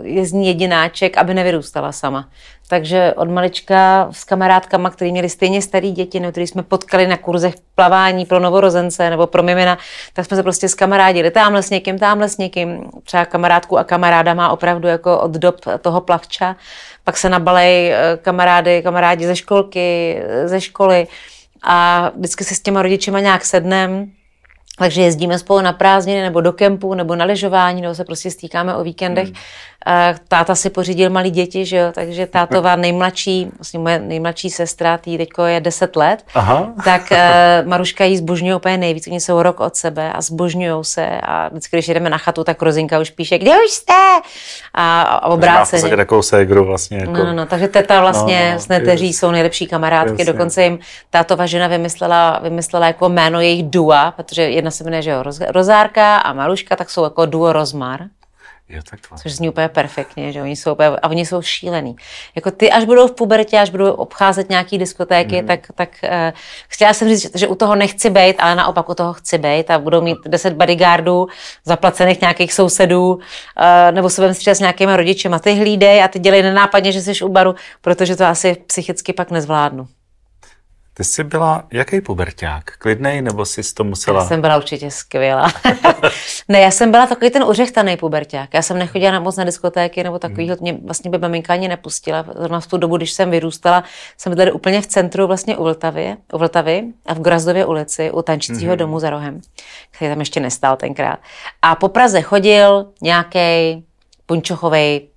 je 0.03 0.27
z 0.27 0.33
ní 0.33 0.47
jedináček, 0.47 1.19
aby 1.19 1.35
nevyrůstala 1.35 1.93
sama. 1.93 2.29
Takže 2.69 3.15
od 3.17 3.29
malička 3.29 4.09
s 4.11 4.25
kamarádkama, 4.25 4.91
kteří 4.91 5.13
měli 5.13 5.29
stejně 5.29 5.63
starý 5.63 5.93
děti, 5.93 6.21
nebo 6.21 6.31
který 6.31 6.47
jsme 6.47 6.63
potkali 6.63 7.07
na 7.07 7.17
kurzech 7.17 7.55
plavání 7.75 8.27
pro 8.27 8.41
novorozence 8.41 9.11
nebo 9.11 9.27
pro 9.27 9.43
mimina, 9.43 9.79
tak 10.13 10.27
jsme 10.27 10.37
se 10.37 10.43
prostě 10.43 10.69
s 10.69 10.75
kamarádili 10.75 11.31
tamhle 11.31 11.63
s 11.63 11.71
někým, 11.71 11.99
tamhle 11.99 12.29
s 12.29 12.39
někým. 12.39 12.91
Třeba 13.05 13.25
kamarádku 13.25 13.79
a 13.79 13.85
kamaráda 13.85 14.35
má 14.35 14.51
opravdu 14.51 14.89
jako 14.89 15.21
od 15.21 15.31
dob 15.31 15.57
toho 15.81 16.01
plavča. 16.01 16.57
Pak 17.05 17.17
se 17.17 17.29
nabalej 17.29 17.93
eh, 17.93 18.19
kamarády, 18.23 18.83
kamarádi 18.83 19.27
ze 19.27 19.37
školky, 19.37 20.19
ze 20.45 20.61
školy 20.61 21.07
a 21.63 22.11
vždycky 22.17 22.45
se 22.45 22.55
s 22.55 22.61
těma 22.61 22.83
rodičima 22.83 23.21
nějak 23.21 23.45
sednem, 23.45 24.11
takže 24.79 25.03
jezdíme 25.03 25.39
spolu 25.39 25.61
na 25.61 25.73
prázdniny 25.73 26.23
nebo 26.23 26.41
do 26.41 26.53
kempu 26.53 26.95
nebo 26.95 27.17
na 27.17 27.25
lyžování, 27.25 27.83
nebo 27.83 27.95
se 27.95 28.05
prostě 28.05 28.31
stýkáme 28.31 28.77
o 28.77 28.85
víkendech. 28.85 29.29
Hmm. 29.29 29.37
Táta 30.29 30.55
si 30.55 30.71
pořídil 30.71 31.11
malý 31.11 31.31
děti, 31.31 31.65
že 31.65 31.77
jo, 31.77 31.93
takže 31.95 32.27
tátová 32.27 32.77
nejmladší, 32.77 33.51
vlastně 33.59 33.79
moje 33.79 33.99
nejmladší 33.99 34.51
sestra, 34.51 34.99
tý 34.99 35.19
teďko 35.19 35.43
je 35.43 35.61
10 35.61 35.97
let, 35.97 36.25
Aha. 36.35 36.73
tak 36.85 37.03
uh, 37.13 37.69
Maruška 37.69 38.05
jí 38.05 38.17
zbožňuje 38.17 38.57
úplně 38.57 38.77
nejvíc, 38.77 39.07
oni 39.07 39.21
jsou 39.21 39.43
rok 39.43 39.61
od 39.61 39.77
sebe 39.77 40.13
a 40.13 40.21
zbožňují 40.21 40.85
se 40.85 41.21
a 41.23 41.49
vždycky, 41.49 41.77
když 41.77 41.89
jdeme 41.89 42.11
na 42.11 42.19
chatu, 42.19 42.45
tak 42.45 42.63
Rozinka 42.63 42.99
už 42.99 43.11
píše, 43.11 43.39
kde 43.39 43.51
už 43.51 43.71
jste? 43.71 43.93
A, 44.75 45.03
a 45.03 45.27
obráceně. 45.27 45.95
V 45.95 45.97
takovou 45.97 46.23
ségru 46.23 46.65
vlastně. 46.65 46.99
Jako... 46.99 47.13
No, 47.13 47.33
no, 47.33 47.47
takže 47.47 47.69
teta 47.69 48.01
vlastně 48.01 48.47
no, 48.49 48.55
no, 48.55 48.61
s 48.61 48.69
neteří 48.69 49.13
jsou 49.13 49.31
nejlepší 49.31 49.67
kamarádky, 49.67 50.13
jasně. 50.13 50.25
dokonce 50.25 50.65
jim 50.65 50.79
tátová 51.11 51.47
žena 51.47 51.67
vymyslela, 51.67 52.41
vymyslela 52.43 52.87
jako 52.87 53.09
jméno 53.09 53.41
jejich 53.41 53.63
dua, 53.63 54.11
protože 54.11 54.43
jedna 54.43 54.71
se 54.71 54.85
jmenuje, 54.85 55.03
že 55.03 55.11
jo, 55.11 55.25
Rozárka 55.49 56.17
a 56.17 56.33
Maruška, 56.33 56.77
tak 56.77 56.91
jsou 56.91 57.05
jako 57.05 57.27
duo 57.27 57.53
Rozmar. 57.53 58.01
Jo, 58.69 58.83
tak 58.91 59.01
to 59.09 59.17
Což 59.17 59.33
zní 59.33 59.49
úplně 59.49 59.69
perfektně, 59.69 60.33
že 60.33 60.43
oni 60.43 60.57
jsou 60.57 60.73
úplně, 60.73 60.89
a 60.89 61.09
oni 61.09 61.27
jsou 61.27 61.43
šílený. 61.43 61.97
Jako 62.35 62.51
ty, 62.51 62.71
až 62.71 62.85
budou 62.85 63.09
v 63.09 63.13
pubertě, 63.13 63.59
až 63.59 63.71
budou 63.71 63.93
obcházet 63.93 64.51
nějaký 64.51 64.79
diskotéky, 64.79 65.43
mm. 65.43 65.47
tak, 65.47 65.61
tak 65.75 65.89
uh, 66.05 66.11
chtěla 66.69 66.95
jsem 66.95 67.09
říct, 67.09 67.37
že 67.37 67.49
u 67.49 67.55
toho 67.55 67.75
nechci 67.75 68.11
být, 68.11 68.37
ale 68.39 68.55
naopak 68.55 68.89
u 68.89 68.95
toho 68.95 69.13
chci 69.13 69.39
být 69.39 69.71
a 69.71 69.79
budou 69.79 70.01
mít 70.01 70.19
10 70.27 70.53
bodyguardů, 70.53 71.27
zaplacených 71.65 72.21
nějakých 72.21 72.53
sousedů, 72.53 73.15
uh, 73.15 73.21
nebo 73.91 74.11
se 74.11 74.21
budeme 74.21 74.35
s 74.35 74.61
nějakými 74.61 74.97
rodiči 74.97 75.29
a 75.29 75.39
ty 75.39 75.55
hlídej 75.55 76.05
a 76.05 76.09
ty 76.09 76.19
dělej 76.19 76.43
nenápadně, 76.43 76.93
že 76.93 77.03
jsi 77.03 77.25
u 77.25 77.29
baru, 77.29 77.55
protože 77.81 78.17
to 78.17 78.25
asi 78.25 78.57
psychicky 78.67 79.13
pak 79.13 79.31
nezvládnu. 79.31 79.89
Ty 80.99 81.05
jsi 81.05 81.25
byla 81.25 81.65
jaký 81.73 82.01
puberták? 82.01 82.77
Klidnej 82.79 83.23
nebo 83.23 83.45
jsi 83.45 83.75
to 83.75 83.85
musela? 83.85 84.21
Já 84.21 84.29
jsem 84.29 84.41
byla 84.41 84.57
určitě 84.57 84.91
skvělá. 84.91 85.53
ne, 86.49 86.61
já 86.61 86.71
jsem 86.71 86.91
byla 86.91 87.07
takový 87.07 87.31
ten 87.31 87.45
uřechtaný 87.45 87.97
puberták. 87.97 88.55
Já 88.55 88.63
jsem 88.63 88.79
nechodila 88.79 89.13
na 89.13 89.21
moc 89.21 89.37
na 89.37 89.45
diskotéky 89.45 90.03
nebo 90.03 90.19
takovýho, 90.19 90.57
hmm. 90.57 90.63
mě 90.63 90.79
vlastně 90.85 91.11
by 91.11 91.19
maminka 91.19 91.53
ani 91.53 91.69
nepustila. 91.69 92.25
Zrovna 92.37 92.61
v 92.61 92.67
tu 92.67 92.77
dobu, 92.77 92.97
když 92.97 93.13
jsem 93.13 93.31
vyrůstala, 93.31 93.85
jsem 94.17 94.37
tady 94.37 94.53
úplně 94.53 94.81
v 94.81 94.87
centru 94.87 95.27
vlastně 95.27 95.57
u 95.57 95.65
Vltavy, 95.65 96.17
u 96.33 96.39
Vltavy 96.39 96.85
a 97.07 97.15
v 97.15 97.21
Grazdově 97.21 97.67
ulici, 97.67 98.11
u 98.11 98.23
tančícího 98.23 98.71
hmm. 98.71 98.79
domu 98.79 99.01
za 99.01 99.11
rohem, 99.11 99.41
který 99.91 100.11
tam 100.11 100.21
ještě 100.21 100.41
nestál 100.41 100.77
tenkrát. 100.77 101.19
A 101.63 101.75
po 101.75 101.89
Praze 101.89 102.23
chodil 102.23 102.87
nějaký 103.03 103.85
punčochový 104.27 105.09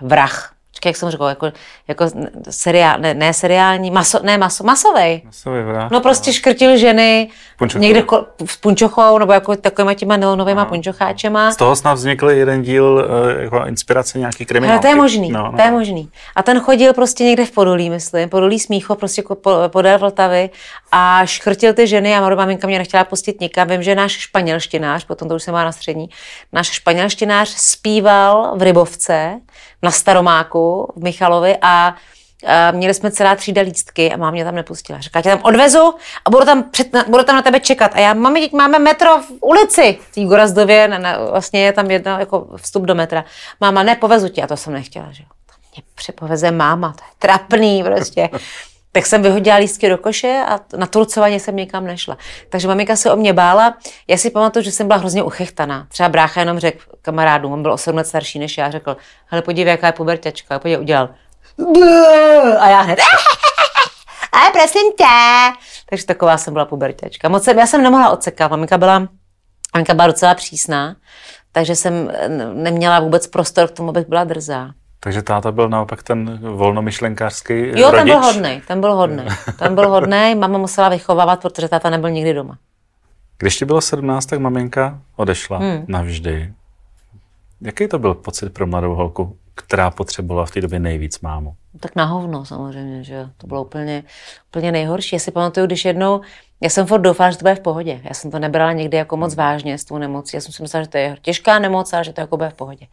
vrah 0.00 0.51
jak 0.88 0.96
jsem 0.96 1.10
řekl, 1.10 1.24
jako, 1.24 1.52
jako 1.88 2.06
seriál, 2.50 2.98
ne, 2.98 3.14
ne 3.14 3.34
seriální, 3.34 3.90
maso, 3.90 4.18
ne 4.22 4.38
maso, 4.38 4.64
masovej. 4.64 5.22
Masový 5.24 5.62
vrah. 5.62 5.90
No 5.90 6.00
prostě 6.00 6.30
no. 6.30 6.34
škrtil 6.34 6.76
ženy 6.76 7.28
Punčochou. 7.58 7.82
někde 7.82 8.02
ko, 8.02 8.26
s 8.46 8.56
punčochou, 8.56 9.18
nebo 9.18 9.32
jako 9.32 9.56
takovýma 9.56 9.94
těma 9.94 10.16
nelonovýma 10.16 10.64
punčocháčema. 10.64 11.50
Z 11.50 11.56
toho 11.56 11.76
snad 11.76 11.94
vznikl 11.94 12.30
jeden 12.30 12.62
díl 12.62 12.84
uh, 13.34 13.42
jako 13.42 13.64
inspirace 13.66 14.18
nějaký 14.18 14.46
kriminál. 14.46 14.78
to 14.78 14.86
je 14.86 14.94
možný, 14.94 15.32
no, 15.32 15.42
no. 15.42 15.52
to 15.56 15.62
je 15.62 15.70
možný. 15.70 16.10
A 16.36 16.42
ten 16.42 16.60
chodil 16.60 16.92
prostě 16.92 17.24
někde 17.24 17.46
v 17.46 17.50
Podolí, 17.50 17.90
myslím, 17.90 18.28
Podolí 18.28 18.60
Smícho, 18.60 18.94
prostě 18.94 19.20
jako 19.20 19.68
podél 19.68 19.98
Vltavy 19.98 20.50
a 20.92 21.26
škrtil 21.26 21.74
ty 21.74 21.86
ženy 21.86 22.16
a 22.16 22.20
Maru 22.20 22.36
maminka 22.36 22.66
mě 22.66 22.78
nechtěla 22.78 23.04
pustit 23.04 23.40
nikam. 23.40 23.68
Vím, 23.68 23.82
že 23.82 23.94
náš 23.94 24.12
španělštinář, 24.12 25.04
potom 25.04 25.28
to 25.28 25.34
už 25.34 25.42
se 25.42 25.52
má 25.52 25.64
na 25.64 25.72
střední, 25.72 26.08
náš 26.52 26.70
španělštinář 26.70 27.48
zpíval 27.48 28.52
v 28.56 28.62
Rybovce 28.62 29.40
na 29.82 29.90
Staromáku 29.90 30.92
v 30.96 31.02
Michalovi 31.02 31.56
a 31.62 31.94
měli 32.72 32.94
jsme 32.94 33.10
celá 33.10 33.36
třída 33.36 33.62
lístky 33.62 34.12
a 34.12 34.16
máma 34.16 34.30
mě 34.30 34.44
tam 34.44 34.54
nepustila. 34.54 35.00
Říká, 35.00 35.22
tě 35.22 35.28
tam 35.28 35.40
odvezu 35.42 35.94
a 36.24 36.30
budu 36.30 36.44
tam, 36.44 36.62
před, 36.62 36.88
budu 37.08 37.24
tam 37.24 37.36
na 37.36 37.42
tebe 37.42 37.60
čekat. 37.60 37.90
A 37.94 38.00
já, 38.00 38.14
mami, 38.14 38.40
teď 38.40 38.52
máme 38.52 38.78
metro 38.78 39.18
v 39.18 39.30
ulici. 39.40 39.98
V 40.16 40.26
Gorazdově, 40.26 40.88
na, 40.88 40.98
na, 40.98 41.18
vlastně 41.30 41.64
je 41.64 41.72
tam 41.72 41.90
jedno 41.90 42.18
jako 42.18 42.48
vstup 42.56 42.82
do 42.82 42.94
metra. 42.94 43.24
Máma, 43.60 43.82
ne, 43.82 43.96
povezu 43.96 44.28
tě. 44.28 44.42
A 44.42 44.46
to 44.46 44.56
jsem 44.56 44.72
nechtěla, 44.72 45.12
že 45.12 45.22
jo. 45.22 45.28
Mě 45.76 45.82
přepoveze 45.94 46.50
máma, 46.50 46.92
to 46.92 47.04
je 47.04 47.10
trapný 47.18 47.84
prostě. 47.84 48.28
Tak 48.92 49.06
jsem 49.06 49.22
vyhodila 49.22 49.56
lístky 49.56 49.88
do 49.88 49.98
koše 49.98 50.44
a 50.48 50.60
na 50.76 50.86
turcovaně 50.86 51.40
jsem 51.40 51.56
nikam 51.56 51.86
nešla. 51.86 52.18
Takže 52.48 52.68
maminka 52.68 52.96
se 52.96 53.12
o 53.12 53.16
mě 53.16 53.32
bála. 53.32 53.76
Já 54.08 54.16
si 54.16 54.30
pamatuju, 54.30 54.62
že 54.62 54.72
jsem 54.72 54.86
byla 54.86 54.98
hrozně 54.98 55.22
uchechtaná. 55.22 55.86
Třeba 55.88 56.08
brácha 56.08 56.40
jenom 56.40 56.58
řekl 56.58 56.84
kamarádům, 57.02 57.52
on 57.52 57.62
byl 57.62 57.72
o 57.72 57.78
7 57.78 57.96
let 57.96 58.06
starší 58.06 58.38
než 58.38 58.58
já, 58.58 58.70
řekl, 58.70 58.96
hele 59.26 59.42
podívej, 59.42 59.70
jaká 59.70 59.86
je 59.86 59.92
puberťačka. 59.92 60.58
Podívej, 60.58 60.82
udělal. 60.82 61.08
A 62.58 62.68
já 62.68 62.80
hned, 62.80 62.98
ale 64.32 64.50
prosím 64.52 64.92
tě. 64.98 65.04
Takže 65.90 66.06
taková 66.06 66.38
jsem 66.38 66.52
byla 66.52 66.64
puberťačka. 66.64 67.28
Moc 67.28 67.44
jsem, 67.44 67.58
já 67.58 67.66
jsem 67.66 67.82
nemohla 67.82 68.10
odsekat. 68.10 68.50
Maminka 68.50 68.78
byla, 68.78 69.08
maminka 69.74 69.94
byla 69.94 70.06
docela 70.06 70.34
přísná, 70.34 70.96
takže 71.52 71.76
jsem 71.76 72.12
neměla 72.52 73.00
vůbec 73.00 73.26
prostor 73.26 73.68
k 73.68 73.70
tomu, 73.70 73.88
abych 73.88 74.08
byla 74.08 74.24
drzá. 74.24 74.70
Takže 75.04 75.22
táta 75.22 75.52
byl 75.52 75.68
naopak 75.68 76.02
ten 76.02 76.38
volnomyšlenkářský 76.38 77.54
Jo, 77.54 77.90
rodič. 77.90 77.90
ten 77.90 78.04
byl 78.04 78.20
hodný, 78.20 78.62
ten 78.68 78.80
byl 78.80 78.94
hodný. 78.94 79.24
Ten 79.58 79.74
byl 79.74 79.88
hodný, 79.88 80.34
mama 80.34 80.58
musela 80.58 80.88
vychovávat, 80.88 81.42
protože 81.42 81.68
táta 81.68 81.90
nebyl 81.90 82.10
nikdy 82.10 82.34
doma. 82.34 82.58
Když 83.38 83.56
ti 83.56 83.64
bylo 83.64 83.80
17, 83.80 84.26
tak 84.26 84.38
maminka 84.38 84.98
odešla 85.16 85.58
hmm. 85.58 85.84
navždy. 85.88 86.52
Jaký 87.60 87.88
to 87.88 87.98
byl 87.98 88.14
pocit 88.14 88.54
pro 88.54 88.66
mladou 88.66 88.94
holku, 88.94 89.36
která 89.54 89.90
potřebovala 89.90 90.46
v 90.46 90.50
té 90.50 90.60
době 90.60 90.78
nejvíc 90.78 91.20
mámu? 91.20 91.54
Tak 91.80 91.96
na 91.96 92.04
hovno 92.04 92.44
samozřejmě, 92.44 93.04
že 93.04 93.28
to 93.36 93.46
bylo 93.46 93.64
úplně, 93.64 94.04
úplně 94.48 94.72
nejhorší. 94.72 95.16
Já 95.16 95.20
si 95.20 95.30
pamatuju, 95.30 95.66
když 95.66 95.84
jednou, 95.84 96.20
já 96.60 96.70
jsem 96.70 96.86
furt 96.86 97.00
doufala, 97.00 97.30
že 97.30 97.38
to 97.38 97.42
bude 97.42 97.54
v 97.54 97.60
pohodě. 97.60 98.00
Já 98.04 98.14
jsem 98.14 98.30
to 98.30 98.38
nebrala 98.38 98.72
někdy 98.72 98.96
jako 98.96 99.16
moc 99.16 99.34
vážně 99.34 99.78
s 99.78 99.84
tou 99.84 99.98
nemocí. 99.98 100.36
Já 100.36 100.40
jsem 100.40 100.52
si 100.52 100.62
myslela, 100.62 100.84
že 100.84 100.90
to 100.90 100.98
je 100.98 101.16
těžká 101.22 101.58
nemoc 101.58 101.92
a 101.92 102.02
že 102.02 102.12
to 102.12 102.20
jako 102.20 102.36
bude 102.36 102.50
v 102.50 102.54
pohodě 102.54 102.86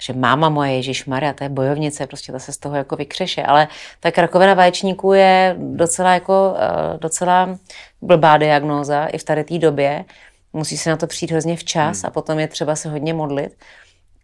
že 0.00 0.12
máma 0.12 0.48
moje, 0.48 0.72
Ježíš 0.72 1.06
Maria, 1.06 1.32
to 1.32 1.44
je 1.44 1.48
bojovnice, 1.48 2.06
prostě 2.06 2.32
ta 2.32 2.38
se 2.38 2.52
z 2.52 2.58
toho 2.58 2.76
jako 2.76 2.96
vykřeše, 2.96 3.42
ale 3.42 3.68
ta 4.00 4.10
rakovina 4.16 4.54
vaječníků 4.54 5.12
je 5.12 5.56
docela 5.58 6.14
jako, 6.14 6.54
uh, 6.54 7.00
docela 7.00 7.58
blbá 8.02 8.36
diagnóza 8.36 9.06
i 9.06 9.18
v 9.18 9.24
tady 9.24 9.44
té 9.44 9.58
době. 9.58 10.04
Musí 10.52 10.78
se 10.78 10.90
na 10.90 10.96
to 10.96 11.06
přijít 11.06 11.30
hrozně 11.30 11.56
včas 11.56 12.02
hmm. 12.02 12.06
a 12.06 12.10
potom 12.10 12.38
je 12.38 12.48
třeba 12.48 12.76
se 12.76 12.88
hodně 12.88 13.14
modlit. 13.14 13.56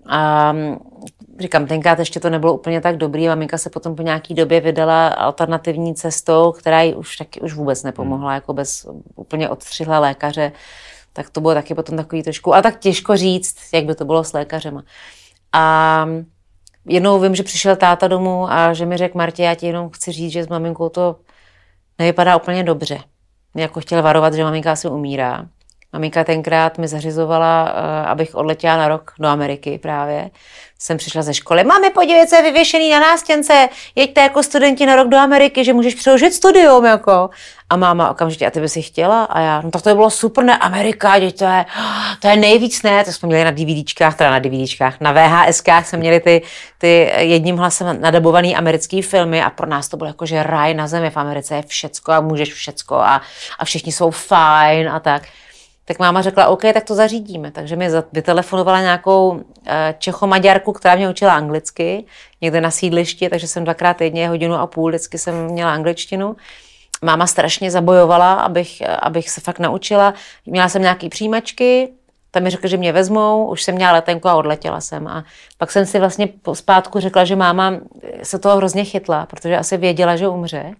A 0.06 0.52
mm, 0.52 0.78
říkám, 1.40 1.66
tenkrát 1.66 1.98
ještě 1.98 2.20
to 2.20 2.30
nebylo 2.30 2.54
úplně 2.54 2.80
tak 2.80 2.96
dobrý. 2.96 3.28
Maminka 3.28 3.58
se 3.58 3.70
potom 3.70 3.96
po 3.96 4.02
nějaký 4.02 4.34
době 4.34 4.60
vydala 4.60 5.08
alternativní 5.08 5.94
cestou, 5.94 6.52
která 6.52 6.82
jí 6.82 6.94
už 6.94 7.16
taky 7.16 7.40
už 7.40 7.54
vůbec 7.54 7.82
nepomohla, 7.82 8.28
hmm. 8.28 8.34
jako 8.34 8.52
bez 8.52 8.86
úplně 9.16 9.48
odstřihla 9.48 9.98
lékaře. 9.98 10.52
Tak 11.12 11.30
to 11.30 11.40
bylo 11.40 11.54
taky 11.54 11.74
potom 11.74 11.96
takový 11.96 12.22
trošku, 12.22 12.54
a 12.54 12.62
tak 12.62 12.78
těžko 12.78 13.16
říct, 13.16 13.56
jak 13.72 13.84
by 13.84 13.94
to 13.94 14.04
bylo 14.04 14.24
s 14.24 14.32
lékařema. 14.32 14.82
A 15.52 16.06
jednou 16.88 17.20
vím, 17.20 17.34
že 17.34 17.42
přišel 17.42 17.76
táta 17.76 18.08
domů 18.08 18.52
a 18.52 18.72
že 18.72 18.86
mi 18.86 18.96
řekl, 18.96 19.18
Martě, 19.18 19.42
já 19.42 19.54
ti 19.54 19.66
jenom 19.66 19.90
chci 19.90 20.12
říct, 20.12 20.32
že 20.32 20.44
s 20.44 20.48
maminkou 20.48 20.88
to 20.88 21.16
nevypadá 21.98 22.36
úplně 22.36 22.64
dobře. 22.64 22.98
Jako 23.56 23.80
chtěl 23.80 24.02
varovat, 24.02 24.34
že 24.34 24.44
maminka 24.44 24.72
asi 24.72 24.88
umírá. 24.88 25.46
Maminka 25.92 26.24
tenkrát 26.24 26.78
mi 26.78 26.88
zařizovala, 26.88 27.68
eh, 27.68 28.06
abych 28.06 28.34
odletěla 28.34 28.76
na 28.76 28.88
rok 28.88 29.12
do 29.18 29.28
Ameriky 29.28 29.78
právě. 29.78 30.30
Jsem 30.82 30.96
přišla 30.96 31.22
ze 31.22 31.34
školy. 31.34 31.64
Máme 31.64 31.90
co 32.28 32.36
je 32.36 32.42
vyvěšený 32.42 32.90
na 32.90 33.00
nástěnce. 33.00 33.68
Jeďte 33.94 34.20
jako 34.20 34.42
studenti 34.42 34.86
na 34.86 34.96
rok 34.96 35.08
do 35.08 35.16
Ameriky, 35.16 35.64
že 35.64 35.72
můžeš 35.72 35.94
přeložit 35.94 36.34
studium. 36.34 36.84
Jako. 36.84 37.30
A 37.70 37.76
máma 37.76 38.10
okamžitě, 38.10 38.46
a 38.46 38.50
ty 38.50 38.60
by 38.60 38.68
si 38.68 38.82
chtěla? 38.82 39.24
A 39.24 39.40
já, 39.40 39.60
no 39.60 39.70
tak 39.70 39.82
to 39.82 39.90
by 39.90 39.94
bylo 39.94 40.10
super, 40.10 40.44
ne, 40.44 40.58
Amerika, 40.58 41.18
děť, 41.18 41.38
to 41.38 41.44
je, 41.44 41.64
to 42.20 42.28
je 42.28 42.36
nejvíc, 42.36 42.82
ne, 42.82 43.04
to 43.04 43.12
jsme 43.12 43.26
měli 43.26 43.44
na 43.44 43.50
DVDčkách, 43.50 44.16
teda 44.16 44.30
na 44.30 44.38
DVDčkách, 44.38 45.00
na 45.00 45.12
VHSkách 45.12 45.86
jsme 45.88 45.98
měli 45.98 46.20
ty, 46.20 46.42
ty 46.78 47.12
jedním 47.16 47.56
hlasem 47.56 48.00
nadabovaný 48.00 48.56
americký 48.56 49.02
filmy 49.02 49.42
a 49.42 49.50
pro 49.50 49.66
nás 49.66 49.88
to 49.88 49.96
bylo 49.96 50.08
jako, 50.08 50.26
že 50.26 50.42
raj 50.42 50.74
na 50.74 50.86
zemi 50.86 51.10
v 51.10 51.16
Americe 51.16 51.54
je 51.54 51.62
všecko 51.62 52.12
a 52.12 52.20
můžeš 52.20 52.52
všecko 52.52 52.94
a, 52.94 53.22
a 53.58 53.64
všichni 53.64 53.92
jsou 53.92 54.10
fajn 54.10 54.88
a 54.88 55.00
tak. 55.00 55.22
Tak 55.84 55.98
máma 55.98 56.22
řekla, 56.22 56.46
OK, 56.46 56.62
tak 56.62 56.84
to 56.84 56.94
zařídíme. 56.94 57.50
Takže 57.50 57.76
mi 57.76 57.88
vytelefonovala 58.12 58.80
nějakou 58.80 59.40
eh, 59.66 59.94
čechomaďarku, 59.98 60.72
která 60.72 60.94
mě 60.94 61.10
učila 61.10 61.34
anglicky, 61.34 62.04
někde 62.40 62.60
na 62.60 62.70
sídlišti, 62.70 63.28
takže 63.28 63.48
jsem 63.48 63.64
dvakrát 63.64 63.96
týdně, 63.96 64.28
hodinu 64.28 64.54
a 64.54 64.66
půl, 64.66 64.90
vždycky 64.90 65.18
jsem 65.18 65.46
měla 65.46 65.72
angličtinu. 65.72 66.36
Máma 67.04 67.26
strašně 67.26 67.70
zabojovala, 67.70 68.34
abych, 68.34 68.82
abych 69.02 69.30
se 69.30 69.40
fakt 69.40 69.58
naučila. 69.58 70.14
Měla 70.46 70.68
jsem 70.68 70.82
nějaký 70.82 71.08
přijímačky, 71.08 71.92
tam 72.30 72.42
mi 72.42 72.50
řekl, 72.50 72.68
že 72.68 72.76
mě 72.76 72.92
vezmou, 72.92 73.46
už 73.46 73.62
jsem 73.62 73.74
měla 73.74 73.92
letenku 73.92 74.28
a 74.28 74.34
odletěla 74.34 74.80
jsem. 74.80 75.08
A 75.08 75.24
pak 75.58 75.72
jsem 75.72 75.86
si 75.86 75.98
vlastně 75.98 76.28
zpátku 76.52 77.00
řekla, 77.00 77.24
že 77.24 77.36
máma 77.36 77.74
se 78.22 78.38
toho 78.38 78.56
hrozně 78.56 78.84
chytla, 78.84 79.26
protože 79.26 79.56
asi 79.56 79.76
věděla, 79.76 80.16
že 80.16 80.28
umře, 80.28 80.74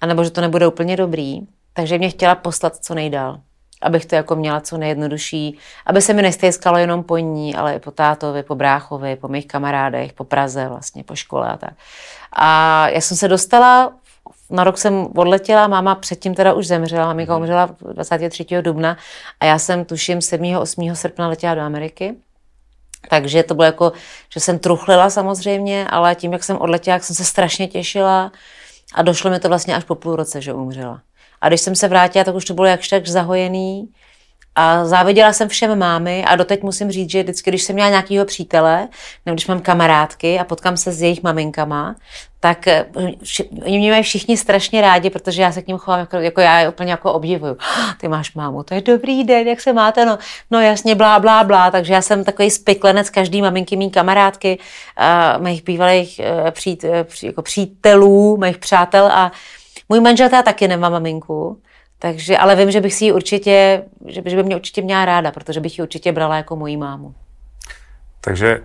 anebo 0.00 0.24
že 0.24 0.30
to 0.30 0.40
nebude 0.40 0.66
úplně 0.66 0.96
dobrý, 0.96 1.40
takže 1.72 1.98
mě 1.98 2.10
chtěla 2.10 2.34
poslat 2.34 2.76
co 2.76 2.94
nejdál 2.94 3.40
abych 3.80 4.06
to 4.06 4.14
jako 4.14 4.36
měla 4.36 4.60
co 4.60 4.78
nejjednodušší, 4.78 5.58
aby 5.86 6.02
se 6.02 6.12
mi 6.12 6.22
nestejskalo 6.22 6.78
jenom 6.78 7.02
po 7.02 7.18
ní, 7.18 7.54
ale 7.54 7.74
i 7.74 7.78
po 7.78 7.90
tátovi, 7.90 8.42
po 8.42 8.54
bráchovi, 8.54 9.16
po 9.16 9.28
mých 9.28 9.46
kamarádech, 9.46 10.12
po 10.12 10.24
Praze 10.24 10.68
vlastně, 10.68 11.04
po 11.04 11.16
škole 11.16 11.48
a 11.48 11.56
tak. 11.56 11.72
A 12.32 12.88
já 12.88 13.00
jsem 13.00 13.16
se 13.16 13.28
dostala, 13.28 13.92
na 14.50 14.64
rok 14.64 14.78
jsem 14.78 15.08
odletěla, 15.16 15.68
máma 15.68 15.94
předtím 15.94 16.34
teda 16.34 16.52
už 16.52 16.66
zemřela, 16.66 17.06
mamika 17.06 17.32
mhm. 17.32 17.42
umřela 17.42 17.76
23. 17.92 18.46
dubna 18.60 18.96
a 19.40 19.44
já 19.44 19.58
jsem 19.58 19.84
tuším 19.84 20.22
7. 20.22 20.56
8. 20.56 20.94
srpna 20.94 21.28
letěla 21.28 21.54
do 21.54 21.60
Ameriky. 21.60 22.14
Takže 23.10 23.42
to 23.42 23.54
bylo 23.54 23.64
jako, 23.64 23.92
že 24.32 24.40
jsem 24.40 24.58
truchlila 24.58 25.10
samozřejmě, 25.10 25.86
ale 25.90 26.14
tím, 26.14 26.32
jak 26.32 26.44
jsem 26.44 26.56
odletěla, 26.56 26.94
jak 26.94 27.04
jsem 27.04 27.16
se 27.16 27.24
strašně 27.24 27.68
těšila 27.68 28.32
a 28.94 29.02
došlo 29.02 29.30
mi 29.30 29.40
to 29.40 29.48
vlastně 29.48 29.76
až 29.76 29.84
po 29.84 29.94
půl 29.94 30.16
roce, 30.16 30.40
že 30.40 30.52
umřela. 30.52 31.00
A 31.40 31.48
když 31.48 31.60
jsem 31.60 31.74
se 31.74 31.88
vrátila, 31.88 32.24
tak 32.24 32.34
už 32.34 32.44
to 32.44 32.54
bylo 32.54 32.66
jakž 32.66 32.88
tak 32.88 33.06
zahojený. 33.06 33.88
A 34.54 34.84
záviděla 34.84 35.32
jsem 35.32 35.48
všem 35.48 35.78
mámy 35.78 36.24
a 36.24 36.36
doteď 36.36 36.62
musím 36.62 36.90
říct, 36.90 37.10
že 37.10 37.22
vždycky, 37.22 37.50
když 37.50 37.62
jsem 37.62 37.74
měla 37.74 37.90
nějakého 37.90 38.24
přítele, 38.24 38.88
nebo 39.26 39.34
když 39.34 39.46
mám 39.46 39.60
kamarádky 39.60 40.38
a 40.38 40.44
potkám 40.44 40.76
se 40.76 40.92
s 40.92 41.02
jejich 41.02 41.22
maminkama, 41.22 41.96
tak 42.40 42.68
eh, 42.68 42.86
oni 43.66 43.78
mě 43.78 43.90
mají 43.90 44.02
všichni 44.02 44.36
strašně 44.36 44.80
rádi, 44.80 45.10
protože 45.10 45.42
já 45.42 45.52
se 45.52 45.62
k 45.62 45.66
ním 45.66 45.78
chovám, 45.78 46.00
jako, 46.00 46.16
jako 46.16 46.40
já 46.40 46.58
je 46.58 46.68
úplně 46.68 46.90
jako 46.90 47.12
obdivuju. 47.12 47.56
Ah, 47.80 47.94
ty 48.00 48.08
máš 48.08 48.34
mámu, 48.34 48.62
to 48.62 48.74
je 48.74 48.80
dobrý 48.80 49.24
den, 49.24 49.48
jak 49.48 49.60
se 49.60 49.72
máte? 49.72 50.04
No, 50.04 50.18
no 50.50 50.60
jasně, 50.60 50.94
blá, 50.94 51.18
blá, 51.18 51.44
blá. 51.44 51.70
Takže 51.70 51.92
já 51.92 52.02
jsem 52.02 52.24
takový 52.24 52.50
spiklenec 52.50 53.10
každý 53.10 53.42
maminky, 53.42 53.76
mý 53.76 53.90
kamarádky, 53.90 54.58
uh, 55.38 55.42
mých 55.42 55.64
bývalých 55.64 56.20
uh, 56.44 56.50
přít, 56.50 56.84
jako 57.22 57.42
přítelů, 57.42 58.36
mých 58.36 58.58
přátel 58.58 59.06
a 59.06 59.32
můj 59.90 60.00
manžel 60.00 60.28
teda 60.28 60.42
taky 60.42 60.68
nemá 60.68 60.88
maminku, 60.88 61.60
takže, 61.98 62.38
ale 62.38 62.56
vím, 62.56 62.70
že 62.70 62.80
bych 62.80 62.94
si 62.94 63.04
ji 63.04 63.12
určitě, 63.12 63.82
že, 64.06 64.22
že 64.26 64.36
by 64.36 64.42
mě 64.42 64.56
určitě 64.56 64.82
měla 64.82 65.04
ráda, 65.04 65.32
protože 65.32 65.60
bych 65.60 65.78
ji 65.78 65.82
určitě 65.82 66.12
brala 66.12 66.36
jako 66.36 66.56
moji 66.56 66.76
mámu. 66.76 67.14
Takže 68.20 68.62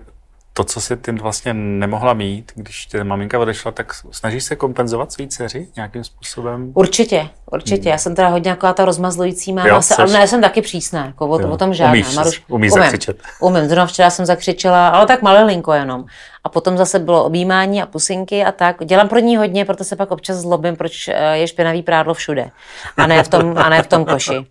to, 0.57 0.63
co 0.63 0.81
si 0.81 0.97
ty 0.97 1.11
vlastně 1.11 1.53
nemohla 1.53 2.13
mít, 2.13 2.51
když 2.55 2.85
tě 2.85 3.03
maminka 3.03 3.39
odešla, 3.39 3.71
tak 3.71 3.93
snažíš 4.11 4.43
se 4.43 4.55
kompenzovat 4.55 5.11
svý 5.11 5.27
dceři 5.27 5.67
nějakým 5.75 6.03
způsobem? 6.03 6.71
Určitě, 6.73 7.29
určitě. 7.51 7.81
Hmm. 7.81 7.91
Já 7.91 7.97
jsem 7.97 8.15
teda 8.15 8.27
hodně 8.27 8.49
jako 8.49 8.73
ta 8.73 8.85
rozmazlující 8.85 9.53
máma, 9.53 9.67
jo, 9.67 9.81
ale 9.97 10.13
ne, 10.13 10.27
jsem 10.27 10.41
taky 10.41 10.61
přísná, 10.61 11.05
jako 11.05 11.27
o, 11.27 11.51
o 11.51 11.57
tom 11.57 11.73
žádná. 11.73 11.93
Umíš, 11.93 12.15
Maruš, 12.15 12.43
umíš 12.47 12.71
umím, 12.71 12.83
zakřičet. 12.83 13.17
Umím, 13.39 13.65
zrovna 13.65 13.85
včera 13.85 14.09
jsem 14.09 14.25
zakřičela, 14.25 14.87
ale 14.87 15.05
tak 15.05 15.21
malinko 15.21 15.73
jenom. 15.73 16.05
A 16.43 16.49
potom 16.49 16.77
zase 16.77 16.99
bylo 16.99 17.23
objímání 17.23 17.81
a 17.81 17.85
pusinky 17.85 18.43
a 18.43 18.51
tak. 18.51 18.85
Dělám 18.85 19.09
pro 19.09 19.19
ní 19.19 19.37
hodně, 19.37 19.65
proto 19.65 19.83
se 19.83 19.95
pak 19.95 20.11
občas 20.11 20.37
zlobím, 20.37 20.75
proč 20.75 21.07
eh, 21.07 21.37
je 21.37 21.47
špinavý 21.47 21.83
prádlo 21.83 22.13
všude. 22.13 22.49
A 22.97 23.07
ne 23.07 23.23
v 23.23 23.27
tom, 23.27 23.57
a 23.57 23.69
ne 23.69 23.83
v 23.83 23.87
tom 23.87 24.05
koši 24.05 24.45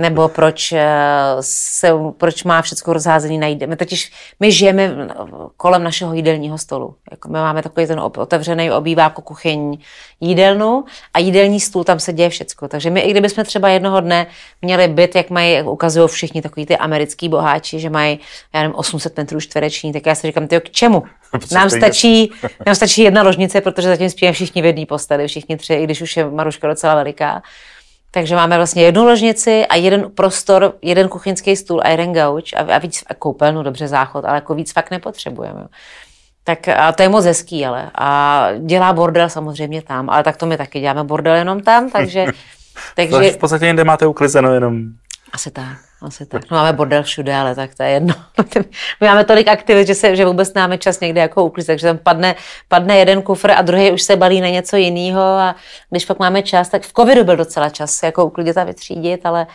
nebo 0.00 0.28
proč, 0.28 0.72
eh, 0.72 0.86
se, 1.40 1.90
proč 2.16 2.44
má 2.44 2.62
všechno 2.62 2.92
rozházený 2.92 3.38
na 3.38 3.46
jídel. 3.46 3.68
My 3.68 3.76
totiž 3.76 4.12
my 4.40 4.52
žijeme 4.52 5.08
kolem 5.56 5.82
našeho 5.82 6.14
jídelního 6.14 6.58
stolu. 6.58 6.94
Jako 7.10 7.28
my 7.28 7.38
máme 7.38 7.62
takový 7.62 7.86
ten 7.86 8.00
otevřený 8.00 8.70
obývák 8.70 9.12
kuchyň 9.12 9.78
jídelnu 10.20 10.84
a 11.14 11.18
jídelní 11.18 11.60
stůl, 11.60 11.84
tam 11.84 12.00
se 12.00 12.12
děje 12.12 12.30
všechno. 12.30 12.68
Takže 12.68 12.90
my, 12.90 13.00
i 13.00 13.10
kdybychom 13.10 13.44
třeba 13.44 13.68
jednoho 13.68 14.00
dne 14.00 14.26
měli 14.62 14.88
byt, 14.88 15.16
jak 15.16 15.30
mají, 15.30 15.52
jak 15.52 15.66
ukazují 15.66 16.08
všichni 16.08 16.42
takový 16.42 16.66
ty 16.66 16.76
americký 16.76 17.28
boháči, 17.28 17.80
že 17.80 17.90
mají, 17.90 18.18
já 18.54 18.62
nevím, 18.62 18.76
800 18.76 19.16
metrů 19.16 19.40
čtvereční, 19.40 19.92
tak 19.92 20.06
já 20.06 20.14
si 20.14 20.26
říkám, 20.26 20.46
ty 20.46 20.60
k 20.60 20.70
čemu? 20.70 21.02
Nám 21.52 21.70
stačí, 21.70 22.32
nám 22.66 22.74
stačí 22.74 23.02
jedna 23.02 23.22
ložnice, 23.22 23.60
protože 23.60 23.88
zatím 23.88 24.10
spíme 24.10 24.32
všichni 24.32 24.62
v 24.62 24.64
jedné 24.64 24.86
posteli, 24.86 25.28
všichni 25.28 25.56
tři, 25.56 25.74
i 25.74 25.84
když 25.84 26.02
už 26.02 26.16
je 26.16 26.30
Maruška 26.30 26.68
docela 26.68 26.94
veliká. 26.94 27.42
Takže 28.10 28.36
máme 28.36 28.56
vlastně 28.56 28.82
jednu 28.82 29.04
ložnici 29.04 29.66
a 29.66 29.76
jeden 29.76 30.10
prostor, 30.10 30.74
jeden 30.82 31.08
kuchyňský 31.08 31.56
stůl 31.56 31.80
a 31.84 31.88
jeden 31.88 32.12
gauč 32.12 32.52
a, 32.52 32.58
a 32.58 32.78
víc 32.78 33.04
a 33.06 33.14
koupelnu, 33.14 33.62
dobře 33.62 33.88
záchod, 33.88 34.24
ale 34.24 34.34
jako 34.34 34.54
víc 34.54 34.72
fakt 34.72 34.90
nepotřebujeme. 34.90 35.66
Tak 36.44 36.68
a 36.68 36.92
to 36.92 37.02
je 37.02 37.08
moc 37.08 37.24
hezký, 37.24 37.66
ale. 37.66 37.90
A 37.94 38.48
dělá 38.58 38.92
bordel 38.92 39.28
samozřejmě 39.28 39.82
tam, 39.82 40.10
ale 40.10 40.22
tak 40.22 40.36
to 40.36 40.46
my 40.46 40.56
taky 40.56 40.80
děláme 40.80 41.04
bordel 41.04 41.34
jenom 41.34 41.60
tam, 41.60 41.90
takže... 41.90 42.26
takže... 42.96 43.30
v 43.30 43.36
podstatě 43.36 43.66
jinde 43.66 43.84
máte 43.84 44.06
uklizeno 44.06 44.54
jenom. 44.54 44.82
Asi 45.32 45.50
tak. 45.50 45.89
Asi 46.02 46.26
tak. 46.26 46.50
No, 46.50 46.56
máme 46.56 46.72
bordel 46.72 47.02
všude, 47.02 47.34
ale 47.34 47.54
tak 47.54 47.74
to 47.74 47.82
je 47.82 47.90
jedno. 47.90 48.14
My 49.00 49.06
máme 49.06 49.24
tolik 49.24 49.48
aktivit, 49.48 49.86
že, 49.86 49.94
se, 49.94 50.16
že 50.16 50.24
vůbec 50.24 50.54
máme 50.54 50.78
čas 50.78 51.00
někde 51.00 51.20
jako 51.20 51.44
uklízet, 51.44 51.66
takže 51.66 51.86
tam 51.86 51.98
padne, 51.98 52.34
padne 52.68 52.98
jeden 52.98 53.22
kufr 53.22 53.50
a 53.50 53.62
druhý 53.62 53.92
už 53.92 54.02
se 54.02 54.16
balí 54.16 54.40
na 54.40 54.48
něco 54.48 54.76
jiného 54.76 55.22
a 55.22 55.56
když 55.90 56.04
pak 56.04 56.18
máme 56.18 56.42
čas, 56.42 56.68
tak 56.68 56.82
v 56.82 56.92
covidu 56.92 57.24
byl 57.24 57.36
docela 57.36 57.68
čas 57.68 58.02
jako 58.02 58.24
uklidit 58.24 58.58
a 58.58 58.64
vytřídit, 58.64 59.26
ale 59.26 59.46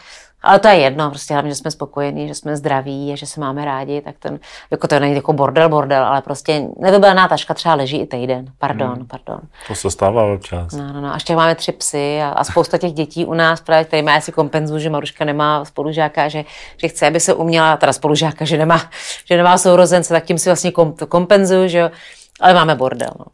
ale 0.46 0.60
to 0.60 0.68
je 0.68 0.76
jedno, 0.76 1.10
prostě 1.10 1.34
hlavně, 1.34 1.52
že 1.52 1.56
jsme 1.56 1.72
spokojení, 1.72 2.28
že 2.28 2.36
jsme 2.36 2.58
zdraví 2.58 3.14
a 3.14 3.16
že 3.16 3.26
se 3.26 3.40
máme 3.40 3.66
rádi, 3.66 4.02
tak 4.02 4.16
ten, 4.20 4.40
jako 4.72 4.88
to 4.88 5.00
není 5.00 5.16
jako 5.16 5.34
bordel, 5.34 5.70
bordel, 5.70 6.04
ale 6.04 6.22
prostě 6.22 6.68
nevybavená 6.80 7.28
taška 7.28 7.54
třeba 7.54 7.76
leží 7.76 7.98
i 7.98 8.06
týden. 8.06 8.46
Pardon, 8.58 8.96
hmm. 8.96 9.08
pardon. 9.08 9.40
To 9.68 9.76
se 9.76 9.92
stává 9.92 10.24
občas. 10.24 10.74
No, 10.74 10.94
no, 10.94 11.02
no. 11.02 11.12
A 11.12 11.14
ještě 11.14 11.36
máme 11.36 11.56
tři 11.56 11.72
psy 11.72 12.22
a, 12.22 12.30
a 12.30 12.44
spousta 12.44 12.78
těch 12.78 12.94
dětí 12.94 13.26
u 13.26 13.34
nás, 13.34 13.62
právě 13.62 13.86
tady 13.86 14.02
má 14.02 14.16
asi 14.16 14.32
kompenzu, 14.32 14.80
že 14.80 14.90
Maruška 14.90 15.26
nemá 15.26 15.66
spolužáka, 15.66 16.28
že, 16.28 16.44
že 16.78 16.88
chce, 16.88 17.08
aby 17.08 17.20
se 17.20 17.34
uměla, 17.34 17.78
teda 17.78 17.94
spolužáka, 17.94 18.46
že 18.46 18.58
nemá, 18.58 18.82
že 19.26 19.38
nemá 19.38 19.58
sourozence, 19.58 20.14
tak 20.14 20.24
tím 20.24 20.38
si 20.38 20.50
vlastně 20.50 20.72
kompenzuju, 21.10 21.68
že 21.68 21.78
jo. 21.78 21.92
Ale 22.40 22.54
máme 22.54 22.76
bordel, 22.76 23.12
no. 23.20 23.26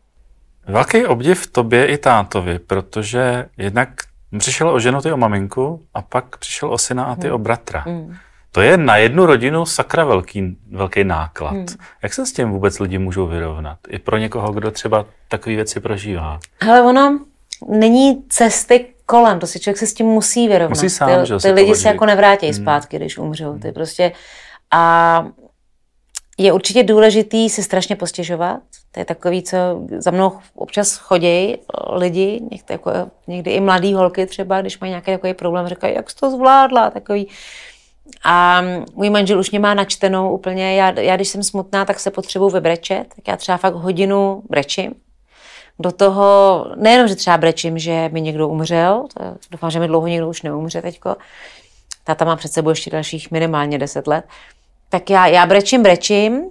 Velký 0.67 1.05
obdiv 1.05 1.47
tobě 1.51 1.85
i 1.85 1.97
tátovi, 1.97 2.59
protože 2.59 3.45
jednak 3.57 3.89
Přišel 4.37 4.69
o 4.69 4.79
ženu, 4.79 5.01
ty 5.01 5.11
o 5.11 5.17
maminku, 5.17 5.85
a 5.93 6.01
pak 6.01 6.37
přišel 6.37 6.73
o 6.73 6.77
syna 6.77 7.03
a 7.03 7.15
ty 7.15 7.27
hmm. 7.27 7.35
o 7.35 7.37
bratra. 7.37 7.83
Hmm. 7.87 8.15
To 8.51 8.61
je 8.61 8.77
na 8.77 8.97
jednu 8.97 9.25
rodinu 9.25 9.65
sakra 9.65 10.05
velký, 10.05 10.57
velký 10.71 11.03
náklad. 11.03 11.51
Hmm. 11.51 11.65
Jak 12.03 12.13
se 12.13 12.25
s 12.25 12.33
tím 12.33 12.49
vůbec 12.49 12.79
lidi 12.79 12.97
můžou 12.97 13.27
vyrovnat? 13.27 13.77
I 13.89 13.99
pro 13.99 14.17
někoho, 14.17 14.51
kdo 14.51 14.71
třeba 14.71 15.05
takové 15.27 15.55
věci 15.55 15.79
prožívá. 15.79 16.39
Ale 16.69 16.81
ono 16.81 17.19
není 17.67 18.23
cesty 18.29 18.85
kolem, 19.05 19.39
to 19.39 19.47
si 19.47 19.59
člověk 19.59 19.77
se 19.77 19.87
s 19.87 19.93
tím 19.93 20.05
musí 20.05 20.47
vyrovnat. 20.47 20.69
Musí 20.69 20.89
sám, 20.89 21.21
ty, 21.21 21.27
že 21.27 21.37
ty 21.37 21.51
lidi 21.51 21.75
se 21.75 21.87
jako 21.87 22.05
nevrátí 22.05 22.45
hmm. 22.45 22.53
zpátky, 22.53 22.97
když 22.97 23.17
umřou. 23.17 23.53
Ty 23.53 23.67
hmm. 23.67 23.73
prostě 23.73 24.11
a 24.71 25.25
je 26.37 26.53
určitě 26.53 26.83
důležitý 26.83 27.49
se 27.49 27.63
strašně 27.63 27.95
postěžovat. 27.95 28.61
To 28.91 28.99
je 28.99 29.05
takový, 29.05 29.43
co 29.43 29.57
za 29.97 30.11
mnou 30.11 30.31
občas 30.55 30.97
chodí 30.97 31.57
lidi, 31.89 32.41
někdy, 32.51 32.65
jako, 32.69 32.91
někdy 33.27 33.51
i 33.51 33.59
mladý 33.59 33.93
holky 33.93 34.25
třeba, 34.25 34.61
když 34.61 34.79
mají 34.79 34.89
nějaký 34.89 35.11
takový 35.11 35.33
problém, 35.33 35.67
říkají, 35.67 35.95
jak 35.95 36.09
jsi 36.09 36.15
to 36.15 36.31
zvládla, 36.31 36.89
takový. 36.89 37.27
A 38.23 38.61
můj 38.93 39.09
manžel 39.09 39.39
už 39.39 39.51
mě 39.51 39.59
má 39.59 39.73
načtenou 39.73 40.33
úplně, 40.33 40.75
já, 40.75 40.99
já 40.99 41.15
když 41.15 41.27
jsem 41.27 41.43
smutná, 41.43 41.85
tak 41.85 41.99
se 41.99 42.11
potřebuji 42.11 42.49
vybrečet, 42.49 43.07
tak 43.15 43.27
já 43.27 43.37
třeba 43.37 43.57
fakt 43.57 43.73
hodinu 43.73 44.43
brečím. 44.49 44.93
Do 45.79 45.91
toho, 45.91 46.65
nejenom, 46.75 47.07
že 47.07 47.15
třeba 47.15 47.37
brečím, 47.37 47.79
že 47.79 48.09
mi 48.11 48.21
někdo 48.21 48.47
umřel, 48.47 49.05
to, 49.13 49.23
doufám, 49.51 49.71
že 49.71 49.79
mi 49.79 49.87
dlouho 49.87 50.07
někdo 50.07 50.29
už 50.29 50.41
neumře 50.41 50.81
teďko, 50.81 51.15
táta 52.03 52.25
má 52.25 52.35
před 52.35 52.53
sebou 52.53 52.69
ještě 52.69 52.89
dalších 52.89 53.31
minimálně 53.31 53.77
10 53.77 54.07
let, 54.07 54.25
tak 54.89 55.09
já, 55.09 55.27
já 55.27 55.45
brečím, 55.45 55.83
brečím 55.83 56.43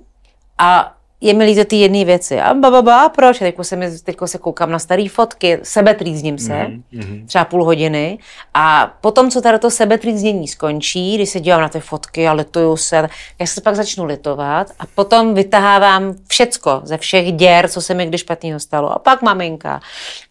a 0.58 0.94
je 1.20 1.34
mi 1.34 1.44
líto 1.44 1.64
ty 1.64 1.76
jedné 1.76 2.04
věci. 2.04 2.40
A 2.40 2.54
ba, 2.54 2.70
ba, 2.70 2.82
ba, 2.82 3.08
proč? 3.08 3.38
Teďko 3.38 3.64
se, 3.64 3.76
mi, 3.76 3.98
teďko 3.98 4.26
se 4.26 4.38
koukám 4.38 4.70
na 4.70 4.78
staré 4.78 5.08
fotky, 5.08 5.58
sebetrýzním 5.62 6.38
se, 6.38 6.52
mm-hmm. 6.52 7.26
třeba 7.26 7.44
půl 7.44 7.64
hodiny. 7.64 8.18
A 8.54 8.94
potom, 9.00 9.30
co 9.30 9.40
tady 9.40 9.58
to 9.58 9.70
sebetrýznění 9.70 10.48
skončí, 10.48 11.14
když 11.14 11.30
se 11.30 11.40
dívám 11.40 11.60
na 11.60 11.68
ty 11.68 11.80
fotky 11.80 12.28
a 12.28 12.32
lituju 12.32 12.76
se, 12.76 13.08
já 13.38 13.46
se 13.46 13.60
pak 13.60 13.76
začnu 13.76 14.04
litovat 14.04 14.70
a 14.78 14.86
potom 14.94 15.34
vytahávám 15.34 16.14
všecko 16.28 16.80
ze 16.84 16.96
všech 16.96 17.32
děr, 17.32 17.68
co 17.68 17.80
se 17.80 17.94
mi 17.94 18.06
kdy 18.06 18.18
špatného 18.18 18.60
stalo. 18.60 18.92
A 18.92 18.98
pak 18.98 19.22
maminka, 19.22 19.80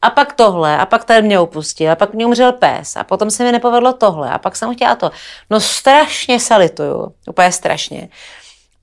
a 0.02 0.10
pak 0.10 0.34
tohle, 0.34 0.78
a 0.78 0.86
pak 0.86 1.06
tady 1.06 1.22
mě 1.22 1.40
opustil, 1.40 1.92
a 1.92 1.96
pak 1.96 2.14
mě 2.14 2.26
umřel 2.26 2.52
pes, 2.52 2.96
a 2.96 3.04
potom 3.04 3.30
se 3.30 3.44
mi 3.44 3.52
nepovedlo 3.52 3.94
tohle, 3.94 4.30
a 4.30 4.38
pak 4.38 4.56
jsem 4.56 4.76
chtěla 4.76 4.96
to. 4.96 5.12
No 5.50 5.60
strašně 5.60 6.40
se 6.40 6.56
lituju, 6.56 7.14
úplně 7.28 7.52
strašně. 7.52 8.10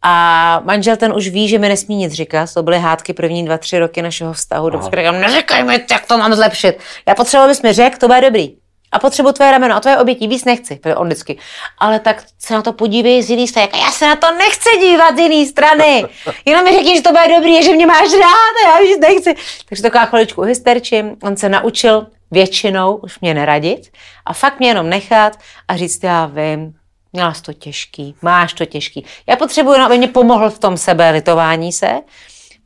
A 0.03 0.61
manžel 0.65 0.97
ten 0.97 1.13
už 1.17 1.29
ví, 1.29 1.49
že 1.49 1.59
mi 1.59 1.69
nesmí 1.69 1.97
nic 1.97 2.13
říkat. 2.13 2.55
To 2.55 2.63
byly 2.63 2.79
hádky 2.79 3.13
první 3.13 3.45
dva, 3.45 3.59
tři 3.59 3.79
roky 3.79 4.03
našeho 4.03 4.33
vztahu. 4.33 4.71
Dobře, 4.71 4.91
říkám, 4.97 5.21
neříkaj 5.21 5.65
mi, 5.65 5.81
jak 5.91 6.07
to 6.07 6.19
mám 6.19 6.35
zlepšit. 6.35 6.79
Já 7.09 7.15
potřebuji, 7.15 7.45
abys 7.45 7.63
mi 7.63 7.73
řekl, 7.73 7.99
to 7.99 8.07
bude 8.07 8.21
dobrý. 8.21 8.57
A 8.93 8.99
potřebuji 8.99 9.33
tvoje 9.33 9.51
rameno 9.51 9.77
a 9.77 9.81
tvoje 9.81 9.99
obětí, 9.99 10.29
víc 10.29 10.45
nechci. 10.45 10.81
On 10.97 11.07
vždycky. 11.07 11.39
Ale 11.79 12.01
tak 12.01 12.25
se 12.39 12.55
na 12.55 12.63
to 12.63 12.73
podívej 12.73 13.23
z 13.23 13.31
jiné 13.31 13.47
strany. 13.47 13.69
Já 13.75 13.91
se 13.91 14.07
na 14.07 14.17
to 14.17 14.27
nechci 14.31 14.69
dívat 14.81 15.17
z 15.17 15.19
jiné 15.19 15.47
strany. 15.47 16.05
Jenom 16.45 16.65
mi 16.65 16.73
řekni, 16.73 16.97
že 16.97 17.03
to 17.03 17.11
bude 17.11 17.37
dobrý, 17.37 17.63
že 17.63 17.73
mě 17.73 17.87
máš 17.87 18.13
rád 18.13 18.55
a 18.65 18.69
já 18.69 18.83
víc 18.83 18.99
nechci. 19.01 19.35
Takže 19.69 19.83
taková 19.83 20.05
chviličku 20.05 20.43
hysterčím. 20.43 21.17
On 21.23 21.37
se 21.37 21.49
naučil 21.49 22.07
většinou 22.31 22.97
už 22.97 23.21
mě 23.21 23.35
neradit 23.35 23.89
a 24.27 24.33
fakt 24.33 24.59
mě 24.59 24.69
jenom 24.69 24.89
nechat 24.89 25.33
a 25.69 25.77
říct, 25.77 26.05
já 26.05 26.27
vím, 26.27 26.75
Měla 27.13 27.35
jsi 27.35 27.43
to 27.43 27.53
těžký, 27.53 28.15
máš 28.23 28.53
to 28.53 28.65
těžký. 28.65 29.05
Já 29.27 29.37
potřebuji, 29.37 29.75
aby 29.75 29.99
mě 29.99 30.09
pomohl 30.09 30.51
v 30.51 30.59
tom 30.59 30.77
sebe 30.77 31.11
litování 31.11 31.73
se. 31.73 32.01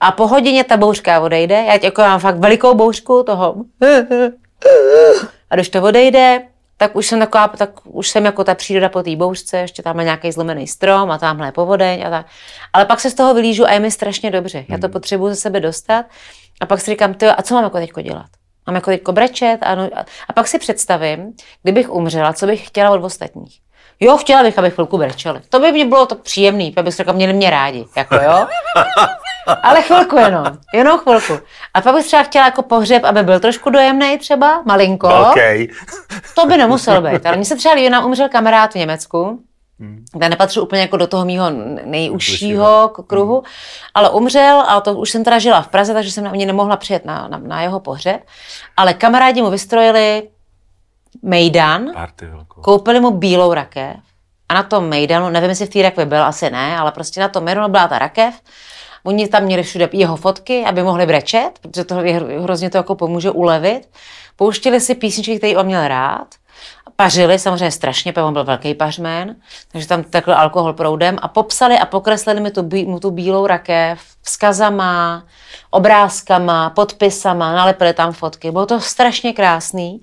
A 0.00 0.12
po 0.12 0.26
hodině 0.26 0.64
ta 0.64 0.76
bouřka 0.76 1.20
odejde. 1.20 1.54
Já 1.54 1.78
jako 1.82 2.02
mám 2.02 2.20
fakt 2.20 2.38
velikou 2.38 2.74
bouřku 2.74 3.22
toho. 3.22 3.54
A 5.50 5.54
když 5.54 5.68
to 5.68 5.82
odejde, 5.82 6.42
tak 6.76 6.96
už 6.96 7.06
jsem 7.06 7.18
taková, 7.18 7.48
tak 7.48 7.70
už 7.84 8.08
jsem 8.08 8.24
jako 8.24 8.44
ta 8.44 8.54
příroda 8.54 8.88
po 8.88 9.02
té 9.02 9.16
bouřce, 9.16 9.58
ještě 9.58 9.82
tam 9.82 9.98
je 9.98 10.04
nějaký 10.04 10.32
zlomený 10.32 10.66
strom 10.66 11.10
a 11.10 11.18
tamhle 11.18 11.48
je 11.48 11.52
povodeň 11.52 12.06
a 12.06 12.10
tak. 12.10 12.26
Ale 12.72 12.84
pak 12.84 13.00
se 13.00 13.10
z 13.10 13.14
toho 13.14 13.34
vylížu 13.34 13.66
a 13.66 13.72
je 13.72 13.80
mi 13.80 13.90
strašně 13.90 14.30
dobře. 14.30 14.64
Já 14.68 14.78
to 14.78 14.86
hmm. 14.86 14.92
potřebuji 14.92 15.28
ze 15.28 15.36
sebe 15.36 15.60
dostat 15.60 16.06
a 16.60 16.66
pak 16.66 16.80
si 16.80 16.90
říkám, 16.90 17.14
ty 17.14 17.26
a 17.26 17.42
co 17.42 17.54
mám 17.54 17.64
jako 17.64 17.78
teďko 17.78 18.02
dělat? 18.02 18.26
Mám 18.66 18.74
jako 18.74 18.90
teďko 18.90 19.12
brečet 19.12 19.58
a, 19.62 19.74
no, 19.74 19.90
a 20.28 20.32
pak 20.32 20.48
si 20.48 20.58
představím, 20.58 21.32
kdybych 21.62 21.90
umřela, 21.90 22.32
co 22.32 22.46
bych 22.46 22.66
chtěla 22.66 22.90
od 22.90 23.04
ostatních. 23.04 23.60
Jo, 24.00 24.16
chtěla 24.16 24.42
bych, 24.42 24.58
aby 24.58 24.70
chvilku 24.70 24.98
brečeli. 24.98 25.40
To 25.48 25.60
by 25.60 25.72
mě 25.72 25.84
bylo 25.84 26.06
to 26.06 26.14
příjemný, 26.14 26.74
bych 26.82 26.94
řekla, 26.94 27.12
měli 27.12 27.32
mě 27.32 27.50
rádi, 27.50 27.84
jako 27.96 28.14
jo. 28.14 28.46
Ale 29.62 29.82
chvilku 29.82 30.16
jenom, 30.16 30.44
jenom 30.74 30.98
chvilku. 30.98 31.32
A 31.74 31.80
pak 31.80 31.94
bych 31.94 32.06
třeba 32.06 32.22
chtěla 32.22 32.44
jako 32.44 32.62
pohřeb, 32.62 33.04
aby 33.04 33.22
byl 33.22 33.40
trošku 33.40 33.70
dojemný 33.70 34.18
třeba, 34.18 34.62
malinko. 34.66 35.08
Okay. 35.30 35.66
To 36.34 36.46
by 36.46 36.56
nemusel 36.56 37.02
být. 37.02 37.26
Ale 37.26 37.36
mně 37.36 37.44
se 37.44 37.56
třeba 37.56 37.74
líbí, 37.74 37.90
nám 37.90 38.04
umřel 38.04 38.28
kamarád 38.28 38.72
v 38.72 38.74
Německu, 38.74 39.42
Hmm. 39.80 40.04
Já 40.22 40.28
nepatřil 40.28 40.62
úplně 40.62 40.82
jako 40.82 40.96
do 40.96 41.06
toho 41.06 41.24
mýho 41.24 41.50
nejužšího 41.84 42.92
kruhu, 43.06 43.42
ale 43.94 44.10
umřel 44.10 44.64
a 44.68 44.80
to 44.80 44.94
už 44.94 45.10
jsem 45.10 45.24
teda 45.24 45.38
žila 45.38 45.62
v 45.62 45.68
Praze, 45.68 45.94
takže 45.94 46.12
jsem 46.12 46.24
na 46.24 46.30
mě 46.30 46.46
nemohla 46.46 46.76
přijet 46.76 47.04
na, 47.04 47.28
na, 47.28 47.38
na 47.38 47.62
jeho 47.62 47.80
pohřeb. 47.80 48.20
Ale 48.76 48.94
kamarádi 48.94 49.42
mu 49.42 49.50
vystrojili 49.50 50.28
Mejdan, 51.22 51.84
koupili 52.62 53.00
mu 53.00 53.10
bílou 53.10 53.54
rakev 53.54 53.96
a 54.48 54.54
na 54.54 54.62
tom 54.62 54.88
Mejdanu, 54.88 55.30
nevím, 55.30 55.50
jestli 55.50 55.66
v 55.66 55.70
té 55.70 55.82
rakvi 55.82 56.04
byl, 56.04 56.24
asi 56.24 56.50
ne, 56.50 56.78
ale 56.78 56.92
prostě 56.92 57.20
na 57.20 57.28
tom 57.28 57.44
Mejdanu 57.44 57.68
byla 57.68 57.88
ta 57.88 57.98
rakev, 57.98 58.34
Oni 59.02 59.28
tam 59.28 59.42
měli 59.42 59.62
všude 59.62 59.88
jeho 59.92 60.16
fotky, 60.16 60.64
aby 60.64 60.82
mohli 60.82 61.06
brečet, 61.06 61.50
protože 61.60 61.84
to 61.84 62.00
je, 62.00 62.20
hrozně 62.42 62.70
to 62.70 62.76
jako 62.76 62.94
pomůže 62.94 63.30
ulevit. 63.30 63.88
Pouštili 64.36 64.80
si 64.80 64.94
písničky, 64.94 65.38
které 65.38 65.56
on 65.56 65.66
měl 65.66 65.88
rád. 65.88 66.26
pařili, 66.96 67.38
samozřejmě 67.38 67.70
strašně, 67.70 68.12
protože 68.12 68.24
on 68.24 68.32
byl 68.32 68.44
velký 68.44 68.74
pařmen, 68.74 69.36
takže 69.72 69.88
tam 69.88 70.02
tekl 70.02 70.32
alkohol 70.32 70.72
proudem 70.72 71.18
a 71.22 71.28
popsali 71.28 71.78
a 71.78 71.86
pokreslili 71.86 72.40
mi 72.40 72.50
tu, 72.50 72.68
mu 72.86 73.00
tu 73.00 73.10
bílou 73.10 73.46
rakev 73.46 74.00
vzkazama, 74.22 75.24
obrázkama, 75.70 76.70
podpisama, 76.70 77.52
nalepili 77.52 77.92
tam 77.92 78.12
fotky. 78.12 78.50
Bylo 78.50 78.66
to 78.66 78.80
strašně 78.80 79.32
krásný 79.32 80.00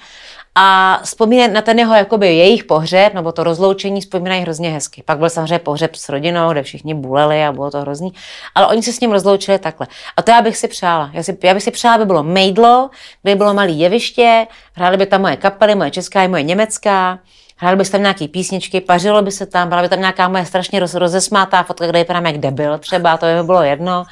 a 0.60 1.00
vzpomínat 1.04 1.52
na 1.52 1.62
ten 1.62 1.80
jeho 1.80 1.96
jakoby 1.96 2.28
jejich 2.28 2.63
pohřeb, 2.63 3.13
nebo 3.13 3.32
to 3.32 3.43
rozloučení 3.43 4.02
vzpomínají 4.02 4.41
hrozně 4.41 4.70
hezky. 4.70 5.04
Pak 5.06 5.17
byl 5.17 5.30
samozřejmě 5.30 5.60
pohřeb 5.60 5.96
s 5.96 6.10
rodinou, 6.10 6.52
kde 6.52 6.63
všichni 6.63 6.93
buleli 6.93 7.46
a 7.46 7.52
bylo 7.52 7.72
to 7.72 7.82
hrozný, 7.82 8.13
ale 8.56 8.67
oni 8.67 8.84
se 8.84 8.93
s 8.93 9.00
ním 9.00 9.12
rozloučili 9.12 9.60
takhle. 9.60 9.88
A 10.17 10.22
to 10.22 10.32
já 10.32 10.41
bych 10.41 10.58
si 10.58 10.67
přála. 10.67 11.10
Já, 11.13 11.24
si, 11.24 11.38
já 11.43 11.54
bych 11.54 11.63
si 11.63 11.72
přála, 11.72 11.96
aby 11.96 12.06
bylo 12.06 12.24
mejdlo, 12.24 12.89
kde 13.22 13.32
by 13.32 13.38
bylo 13.38 13.54
malé 13.54 13.72
jeviště, 13.72 14.48
hrály 14.74 14.98
by 14.98 15.06
tam 15.06 15.22
moje 15.22 15.36
kapely, 15.36 15.76
moje 15.76 15.91
česká 15.91 16.24
i 16.24 16.28
moje 16.28 16.43
německá, 16.43 17.20
hráli 17.58 17.78
by 17.78 17.86
se 17.86 17.91
tam 17.91 18.02
nějaký 18.02 18.28
písničky, 18.28 18.82
pařilo 18.82 19.22
by 19.22 19.32
se 19.32 19.46
tam, 19.46 19.70
byla 19.70 19.82
by 19.82 19.89
tam 19.89 20.00
nějaká 20.00 20.28
moje 20.28 20.46
strašně 20.46 20.80
roz, 20.80 20.93
rozesmátá 20.93 21.63
fotka, 21.63 21.88
kde 21.88 22.00
vypadám 22.00 22.26
jak 22.26 22.38
debil 22.38 22.78
třeba, 22.78 23.17
to 23.17 23.26
by 23.26 23.43
bylo 23.43 23.63
jedno. 23.63 24.06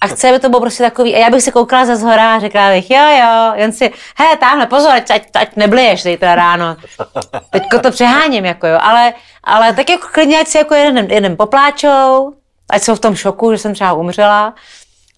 A 0.00 0.06
chce, 0.06 0.28
aby 0.28 0.38
to 0.38 0.48
bylo 0.48 0.60
prostě 0.60 0.82
takový, 0.82 1.14
a 1.14 1.18
já 1.18 1.30
bych 1.30 1.42
se 1.42 1.52
koukala 1.52 1.84
ze 1.84 1.96
zhora 1.96 2.34
a 2.34 2.40
řekla 2.40 2.70
bych, 2.70 2.90
jo, 2.90 3.02
jo, 3.20 3.52
jen 3.54 3.72
si, 3.72 3.92
he, 4.16 4.36
tamhle, 4.36 4.66
pozor, 4.66 4.90
ať, 4.90 5.10
ať, 5.10 5.22
ať 5.34 5.56
nebliješ 5.56 6.02
zítra 6.02 6.34
ráno. 6.34 6.76
Teďko 7.50 7.78
to 7.78 7.90
přeháním, 7.90 8.44
jako 8.44 8.66
jo, 8.66 8.78
ale, 8.80 9.14
ale 9.44 9.72
tak 9.74 9.90
jako 9.90 10.08
klidně, 10.12 10.40
ať 10.40 10.48
si 10.48 10.58
jako 10.58 10.74
jeden, 10.74 11.10
jeden 11.10 11.36
popláčou, 11.36 12.32
ať 12.70 12.82
jsou 12.82 12.94
v 12.94 13.00
tom 13.00 13.14
šoku, 13.14 13.52
že 13.52 13.58
jsem 13.58 13.74
třeba 13.74 13.92
umřela, 13.92 14.54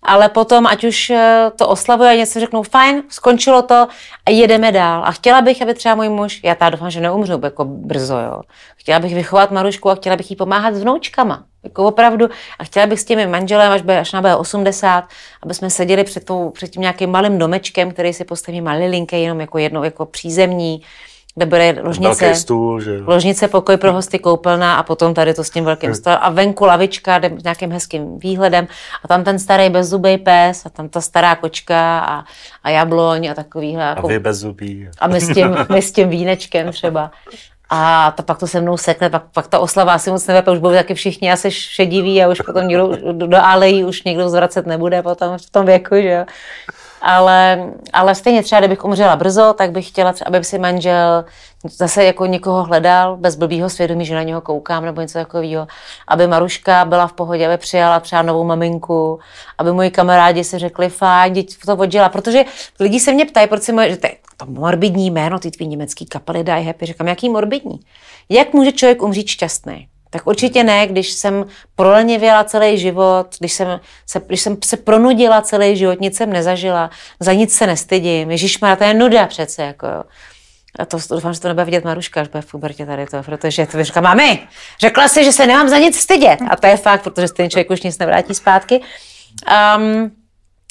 ale 0.06 0.28
potom, 0.28 0.66
ať 0.66 0.84
už 0.84 1.10
eh, 1.10 1.50
to 1.56 1.68
oslavuje 1.68 2.10
a 2.10 2.16
něco 2.16 2.40
řeknou, 2.40 2.62
fajn, 2.62 3.02
skončilo 3.08 3.62
to 3.62 3.88
a 4.26 4.30
jedeme 4.30 4.72
dál. 4.72 5.02
A 5.04 5.12
chtěla 5.12 5.40
bych, 5.40 5.62
aby 5.62 5.74
třeba 5.74 5.94
můj 5.94 6.08
muž, 6.08 6.40
já 6.44 6.54
tady 6.54 6.70
doufám, 6.70 6.90
že 6.90 7.00
neumřu 7.00 7.40
jako 7.42 7.64
brzo, 7.64 8.18
jo. 8.18 8.40
Chtěla 8.76 8.98
bych 8.98 9.14
vychovat 9.14 9.50
Marušku 9.50 9.90
a 9.90 9.94
chtěla 9.94 10.16
bych 10.16 10.30
jí 10.30 10.36
pomáhat 10.36 10.74
s 10.74 10.82
vnoučkama. 10.82 11.44
Jako 11.66 11.84
opravdu. 11.84 12.28
A 12.58 12.64
chtěla 12.64 12.86
bych 12.86 13.00
s 13.00 13.04
těmi 13.04 13.26
manželem, 13.26 13.72
až, 13.72 13.82
bude, 13.82 13.98
až 14.00 14.12
na 14.12 14.36
80, 14.36 15.04
aby 15.42 15.54
jsme 15.54 15.70
seděli 15.70 16.04
před, 16.04 16.24
tou, 16.24 16.50
před 16.50 16.68
tím 16.68 16.80
nějakým 16.80 17.10
malým 17.10 17.38
domečkem, 17.38 17.92
který 17.92 18.12
si 18.12 18.24
postaví 18.24 18.60
malilinké, 18.60 19.18
jenom 19.18 19.40
jako 19.40 19.58
jednou 19.58 19.84
jako 19.84 20.06
přízemní 20.06 20.82
kde 21.36 21.46
bude 21.46 21.78
ložnice, 21.82 22.34
stůl, 22.34 22.80
že? 22.80 23.02
ložnice, 23.06 23.48
pokoj 23.48 23.76
pro 23.76 23.92
hosty, 23.92 24.18
koupelna 24.18 24.76
a 24.76 24.82
potom 24.82 25.14
tady 25.14 25.34
to 25.34 25.44
s 25.44 25.50
tím 25.50 25.64
velkým 25.64 25.94
stolem 25.94 26.18
a 26.22 26.30
venku 26.30 26.64
lavička 26.64 27.20
s 27.38 27.42
nějakým 27.42 27.72
hezkým 27.72 28.18
výhledem 28.18 28.68
a 29.04 29.08
tam 29.08 29.24
ten 29.24 29.38
starý 29.38 29.70
bezzubý 29.70 30.18
pes 30.18 30.66
a 30.66 30.70
tam 30.70 30.88
ta 30.88 31.00
stará 31.00 31.36
kočka 31.36 31.98
a, 31.98 32.24
a 32.64 32.70
jabloň 32.70 33.28
a 33.28 33.34
takovýhle. 33.34 33.84
Jako, 33.84 34.06
a 34.06 34.10
vy 34.10 34.18
bezzubý. 34.18 34.88
A 34.98 35.08
my 35.08 35.20
s 35.20 35.34
tím, 35.34 35.56
my 35.72 35.82
s 35.82 35.92
tím 35.92 36.08
vínečkem 36.08 36.72
třeba. 36.72 37.10
A 37.70 38.10
to 38.16 38.22
pak 38.22 38.38
to 38.38 38.46
se 38.46 38.60
mnou 38.60 38.76
sekne, 38.76 39.10
pak, 39.10 39.22
pak 39.34 39.46
ta 39.46 39.58
oslava 39.58 39.94
asi 39.94 40.10
moc 40.10 40.26
nevěpe, 40.26 40.50
už 40.50 40.58
budou 40.58 40.74
taky 40.74 40.94
všichni 40.94 41.32
asi 41.32 41.50
šediví 41.50 42.22
a 42.22 42.28
už 42.28 42.40
potom 42.40 42.68
někdo, 42.68 43.12
do, 43.12 43.26
do 43.26 43.36
alejí 43.44 43.84
už 43.84 44.02
někdo 44.02 44.28
zvracet 44.28 44.66
nebude 44.66 45.02
potom 45.02 45.38
v 45.38 45.50
tom 45.50 45.66
věku, 45.66 45.94
že 45.94 46.10
jo 46.10 46.24
ale, 47.06 47.72
ale 47.92 48.14
stejně 48.14 48.42
třeba, 48.42 48.60
kdybych 48.60 48.84
umřela 48.84 49.16
brzo, 49.16 49.54
tak 49.58 49.70
bych 49.70 49.88
chtěla, 49.88 50.14
aby 50.26 50.44
si 50.44 50.58
manžel 50.58 51.24
zase 51.64 52.04
jako 52.04 52.26
někoho 52.26 52.62
hledal, 52.64 53.16
bez 53.16 53.36
blbýho 53.36 53.70
svědomí, 53.70 54.06
že 54.06 54.14
na 54.14 54.22
něho 54.22 54.40
koukám 54.40 54.84
nebo 54.84 55.00
něco 55.00 55.18
takového, 55.18 55.66
aby 56.08 56.26
Maruška 56.26 56.84
byla 56.84 57.06
v 57.06 57.12
pohodě, 57.12 57.46
aby 57.46 57.56
přijala 57.56 58.00
třeba 58.00 58.22
novou 58.22 58.44
maminku, 58.44 59.18
aby 59.58 59.72
moji 59.72 59.90
kamarádi 59.90 60.44
si 60.44 60.58
řekli, 60.58 60.88
fajn, 60.88 61.32
děť 61.32 61.56
to 61.66 61.76
oddělá, 61.76 62.08
protože 62.08 62.44
lidi 62.80 63.00
se 63.00 63.12
mě 63.12 63.24
ptají, 63.24 63.46
proč 63.46 63.62
si 63.62 63.72
moje, 63.72 63.90
že 63.90 63.96
to, 63.96 64.08
to 64.36 64.46
morbidní 64.46 65.10
jméno, 65.10 65.38
ty 65.38 65.50
tvý 65.50 65.66
německý 65.66 66.06
kapely 66.06 66.44
Die 66.44 66.60
Happy, 66.60 66.86
říkám, 66.86 67.08
jaký 67.08 67.28
morbidní? 67.28 67.80
Jak 68.28 68.52
může 68.52 68.72
člověk 68.72 69.02
umřít 69.02 69.28
šťastný? 69.28 69.88
Tak 70.16 70.26
určitě 70.26 70.64
ne, 70.64 70.86
když 70.86 71.10
jsem 71.10 71.44
prolenivěla 71.74 72.44
celý 72.44 72.78
život, 72.78 73.26
když 73.38 73.52
jsem, 73.52 73.80
se, 74.06 74.20
když 74.26 74.40
jsem 74.40 74.56
se 74.64 74.76
pronudila 74.76 75.42
celý 75.42 75.76
život, 75.76 76.00
nic 76.00 76.16
jsem 76.16 76.32
nezažila, 76.32 76.90
za 77.20 77.32
nic 77.32 77.54
se 77.54 77.66
nestydím. 77.66 78.30
Ježíš 78.30 78.58
to 78.78 78.84
je 78.84 78.94
nuda 78.94 79.26
přece. 79.26 79.62
Jako. 79.62 79.86
A 80.78 80.84
to 80.84 80.98
doufám, 81.10 81.34
že 81.34 81.40
to 81.40 81.48
nebude 81.48 81.64
vidět 81.64 81.84
Maruška, 81.84 82.20
až 82.20 82.28
bude 82.28 82.42
v 82.42 82.50
pubertě 82.50 82.86
tady 82.86 83.06
to, 83.06 83.22
protože 83.22 83.66
to 83.66 83.84
říká, 83.84 84.00
mami, 84.00 84.48
řekla 84.80 85.08
si, 85.08 85.24
že 85.24 85.32
se 85.32 85.46
nemám 85.46 85.68
za 85.68 85.78
nic 85.78 86.00
stydět. 86.00 86.38
A 86.50 86.56
to 86.56 86.66
je 86.66 86.76
fakt, 86.76 87.02
protože 87.02 87.28
ten 87.28 87.50
člověk 87.50 87.70
už 87.70 87.82
nic 87.82 87.98
nevrátí 87.98 88.34
zpátky. 88.34 88.80
Um, 89.76 90.12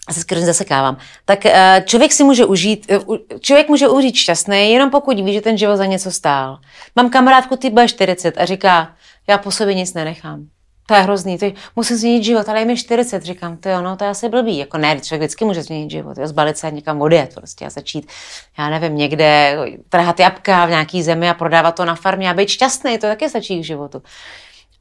a 0.07 0.13
se 0.13 0.19
skoro 0.19 0.41
zasekávám. 0.41 0.97
Tak 1.25 1.45
eh, 1.45 1.83
člověk 1.85 2.13
si 2.13 2.23
může 2.23 2.45
užít, 2.45 2.85
eh, 2.91 3.39
člověk 3.39 3.69
může 3.69 3.87
užít 3.87 4.15
šťastný, 4.15 4.71
jenom 4.71 4.89
pokud 4.89 5.19
ví, 5.19 5.33
že 5.33 5.41
ten 5.41 5.57
život 5.57 5.77
za 5.77 5.85
něco 5.85 6.11
stál. 6.11 6.57
Mám 6.95 7.09
kamarádku, 7.09 7.55
ty 7.55 7.69
bude 7.69 7.87
40 7.87 8.37
a 8.37 8.45
říká, 8.45 8.95
já 9.27 9.37
po 9.37 9.51
sobě 9.51 9.73
nic 9.73 9.93
nenechám. 9.93 10.47
To 10.87 10.93
je 10.93 11.01
hrozný, 11.01 11.37
to 11.37 11.45
je, 11.45 11.53
musím 11.75 11.97
změnit 11.97 12.23
život, 12.23 12.49
ale 12.49 12.59
je 12.59 12.65
mi 12.65 12.77
40, 12.77 13.23
říkám, 13.23 13.57
to 13.57 13.69
jo, 13.69 13.81
no, 13.81 13.97
to 13.97 14.03
je 14.03 14.09
asi 14.09 14.29
blbý, 14.29 14.57
jako 14.57 14.77
ne, 14.77 14.99
člověk 14.99 15.21
vždycky 15.21 15.45
může 15.45 15.63
změnit 15.63 15.91
život, 15.91 16.17
jo, 16.17 16.27
zbalit 16.27 16.57
se 16.57 16.67
a 16.67 16.69
někam 16.69 17.01
odjet 17.01 17.35
prostě 17.35 17.65
a 17.65 17.69
začít, 17.69 18.11
já 18.57 18.69
nevím, 18.69 18.95
někde 18.95 19.57
trhat 19.89 20.19
jabka 20.19 20.65
v 20.65 20.69
nějaký 20.69 21.03
zemi 21.03 21.29
a 21.29 21.33
prodávat 21.33 21.75
to 21.75 21.85
na 21.85 21.95
farmě 21.95 22.29
a 22.29 22.33
být 22.33 22.49
šťastný, 22.49 22.97
to 22.97 23.07
taky 23.07 23.29
stačí 23.29 23.59
k 23.59 23.63
životu. 23.63 24.03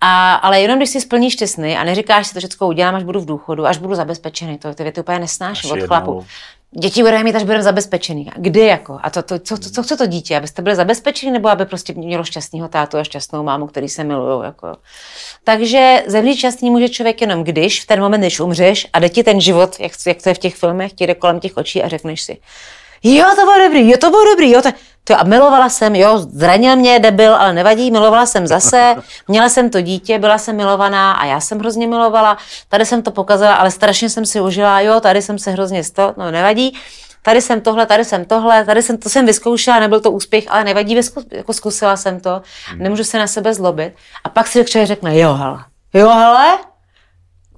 A, 0.07 0.35
ale 0.35 0.61
jenom 0.61 0.79
když 0.79 0.91
si 0.91 1.01
splníš 1.01 1.33
šťastný 1.33 1.77
a 1.77 1.85
neříkáš 1.85 2.27
si 2.27 2.35
to 2.35 2.41
všechno 2.41 2.69
udělám, 2.69 2.95
až 2.95 3.03
budu 3.03 3.21
v 3.21 3.27
důchodu, 3.27 3.67
až 3.67 3.79
budu 3.79 3.95
zabezpečený, 3.95 4.59
to 4.59 4.75
ty 4.75 4.83
věty 4.83 5.01
úplně 5.01 5.19
nesnáš 5.19 5.65
od 5.65 5.83
chlapu 5.83 6.25
děti 6.79 7.03
budeme 7.03 7.25
mít, 7.25 7.37
až 7.37 7.43
budeme 7.43 7.63
zabezpečený. 7.63 8.31
Kdy 8.37 8.61
jako? 8.61 8.99
A 9.03 9.11
to, 9.11 9.23
to, 9.23 9.39
co, 9.39 9.59
co, 9.59 9.71
co 9.71 9.83
chce 9.83 9.97
to 9.97 10.07
dítě? 10.07 10.37
Abyste 10.37 10.63
byli 10.63 10.77
zabezpečení 10.77 11.33
nebo 11.33 11.49
aby 11.49 11.65
prostě 11.65 11.93
mělo 11.93 12.25
šťastného 12.25 12.69
tátu 12.69 12.97
a 12.99 13.05
šťastnou 13.05 13.43
mámu, 13.43 13.67
který 13.67 13.89
se 13.89 14.05
milují? 14.05 14.45
Jako. 14.45 14.77
Takže 15.45 16.03
zemřít 16.07 16.39
šťastný 16.39 16.71
může 16.71 16.89
člověk 16.89 17.21
jenom 17.21 17.45
když, 17.45 17.83
v 17.83 17.87
ten 17.87 18.01
moment, 18.01 18.21
když 18.21 18.41
umřeš 18.41 18.87
a 18.93 18.99
jde 18.99 19.09
ti 19.09 19.23
ten 19.23 19.41
život, 19.41 19.81
jak, 19.81 19.93
jak 20.07 20.23
to 20.23 20.29
je 20.29 20.35
v 20.35 20.39
těch 20.39 20.55
filmech, 20.55 20.93
ti 20.93 21.07
jde 21.07 21.15
kolem 21.15 21.41
těch 21.41 21.57
očí 21.57 21.83
a 21.83 21.89
řekneš 21.89 22.23
si, 22.23 22.39
jo, 23.05 23.27
to 23.37 23.43
bylo 23.43 23.59
dobrý, 23.59 23.91
jo, 23.91 23.99
to 23.99 24.11
bylo 24.11 24.25
dobrý, 24.25 24.51
jo, 24.51 24.63
to, 24.63 24.69
to 25.05 25.21
a 25.21 25.23
milovala 25.23 25.69
jsem, 25.69 25.97
jo, 25.97 26.19
zranil 26.19 26.77
mě, 26.77 26.99
debil, 26.99 27.35
ale 27.35 27.53
nevadí, 27.53 27.91
milovala 27.91 28.27
jsem 28.27 28.47
zase, 28.47 28.97
měla 29.29 29.49
jsem 29.49 29.71
to 29.71 29.81
dítě, 29.81 30.19
byla 30.19 30.39
jsem 30.39 30.57
milovaná 30.57 31.13
a 31.13 31.25
já 31.25 31.41
jsem 31.41 31.59
hrozně 31.59 31.87
milovala, 31.87 32.39
tady 32.69 32.87
jsem 32.87 33.03
to 33.03 33.11
pokazala, 33.11 33.55
ale 33.55 33.71
strašně 33.71 34.11
jsem 34.11 34.27
si 34.27 34.41
užila, 34.41 34.81
jo, 34.81 35.01
tady 35.01 35.23
jsem 35.23 35.39
se 35.39 35.51
hrozně 35.51 35.85
sto, 35.85 36.15
no 36.17 36.31
nevadí, 36.31 36.79
tady 37.23 37.43
jsem 37.43 37.61
tohle, 37.61 37.87
tady 37.87 38.05
jsem 38.05 38.25
tohle, 38.25 38.65
tady 38.65 38.83
jsem, 38.83 38.99
to 38.99 39.09
jsem 39.09 39.27
vyzkoušela, 39.27 39.81
nebyl 39.81 40.01
to 40.01 40.11
úspěch, 40.11 40.45
ale 40.49 40.65
nevadí, 40.65 41.01
jako 41.31 41.53
zkusila 41.53 41.97
jsem 41.97 42.21
to, 42.21 42.43
nemůžu 42.77 43.05
se 43.05 43.19
na 43.19 43.27
sebe 43.27 43.55
zlobit. 43.55 43.95
A 44.25 44.29
pak 44.29 44.47
si 44.47 44.65
člověk 44.65 44.89
řekne, 44.89 45.19
jo, 45.19 45.35
hele, 45.35 45.65
jo, 45.95 46.09
hele, 46.09 46.59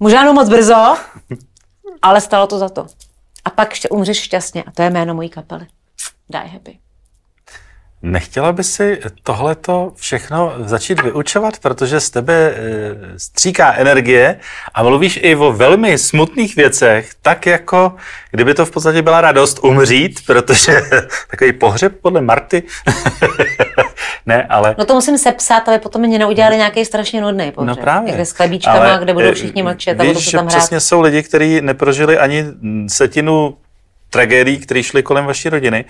možná 0.01 0.33
moc 0.33 0.49
brzo, 0.49 0.97
ale 2.03 2.21
stalo 2.21 2.47
to 2.47 2.59
za 2.59 2.69
to. 2.69 2.87
A 3.47 3.51
pak 3.51 3.75
umřeš 3.89 4.19
šťastně 4.19 4.63
a 4.63 4.71
to 4.71 4.83
je 4.83 4.91
jméno 4.91 5.15
mojí 5.15 5.29
kapely. 5.29 5.67
Die 6.29 6.45
Happy. 6.45 6.86
Nechtěla 8.09 8.53
by 8.53 8.64
si 8.64 9.01
tohleto 9.23 9.92
všechno 9.97 10.53
začít 10.59 11.03
vyučovat, 11.03 11.59
protože 11.59 12.01
z 12.01 12.11
tebe 12.11 12.35
eh, 12.35 12.59
stříká 13.16 13.75
energie 13.75 14.40
a 14.75 14.83
mluvíš 14.83 15.21
i 15.23 15.37
o 15.37 15.53
velmi 15.53 15.99
smutných 15.99 16.57
věcech, 16.57 17.11
tak 17.23 17.47
jako 17.47 17.95
kdyby 18.31 18.55
to 18.55 18.66
v 18.66 18.71
podstatě 18.71 19.03
byla 19.03 19.21
radost 19.21 19.59
umřít, 19.64 20.27
protože 20.27 20.83
takový 21.31 21.53
pohřeb 21.53 21.92
podle 22.03 22.21
Marty. 22.21 22.62
ne, 24.27 24.47
ale... 24.49 24.75
No 24.79 24.85
to 24.85 24.95
musím 24.95 25.19
sepsat, 25.19 25.69
aby 25.69 25.79
potom 25.79 26.03
mě 26.03 26.19
neudělali 26.19 26.57
nějaký 26.57 26.85
strašně 26.85 27.21
nudný 27.21 27.53
pohřeb. 27.53 27.77
No 27.77 27.83
právě. 27.83 28.07
Někde 28.07 28.25
s 28.25 28.33
chlebíčkama, 28.33 28.79
ale, 28.79 28.99
kde 29.03 29.12
budou 29.12 29.33
všichni 29.33 29.62
mlčet 29.62 30.01
a 30.01 30.05
budou 30.05 30.21
se 30.21 30.33
tam 30.33 30.47
hrát. 30.47 30.59
přesně 30.59 30.81
jsou 30.81 31.01
lidi, 31.01 31.23
kteří 31.23 31.61
neprožili 31.61 32.19
ani 32.19 32.45
setinu 32.88 33.57
tragédií, 34.16 34.59
které 34.59 34.83
šly 34.83 35.02
kolem 35.02 35.24
vaší 35.24 35.48
rodiny 35.48 35.85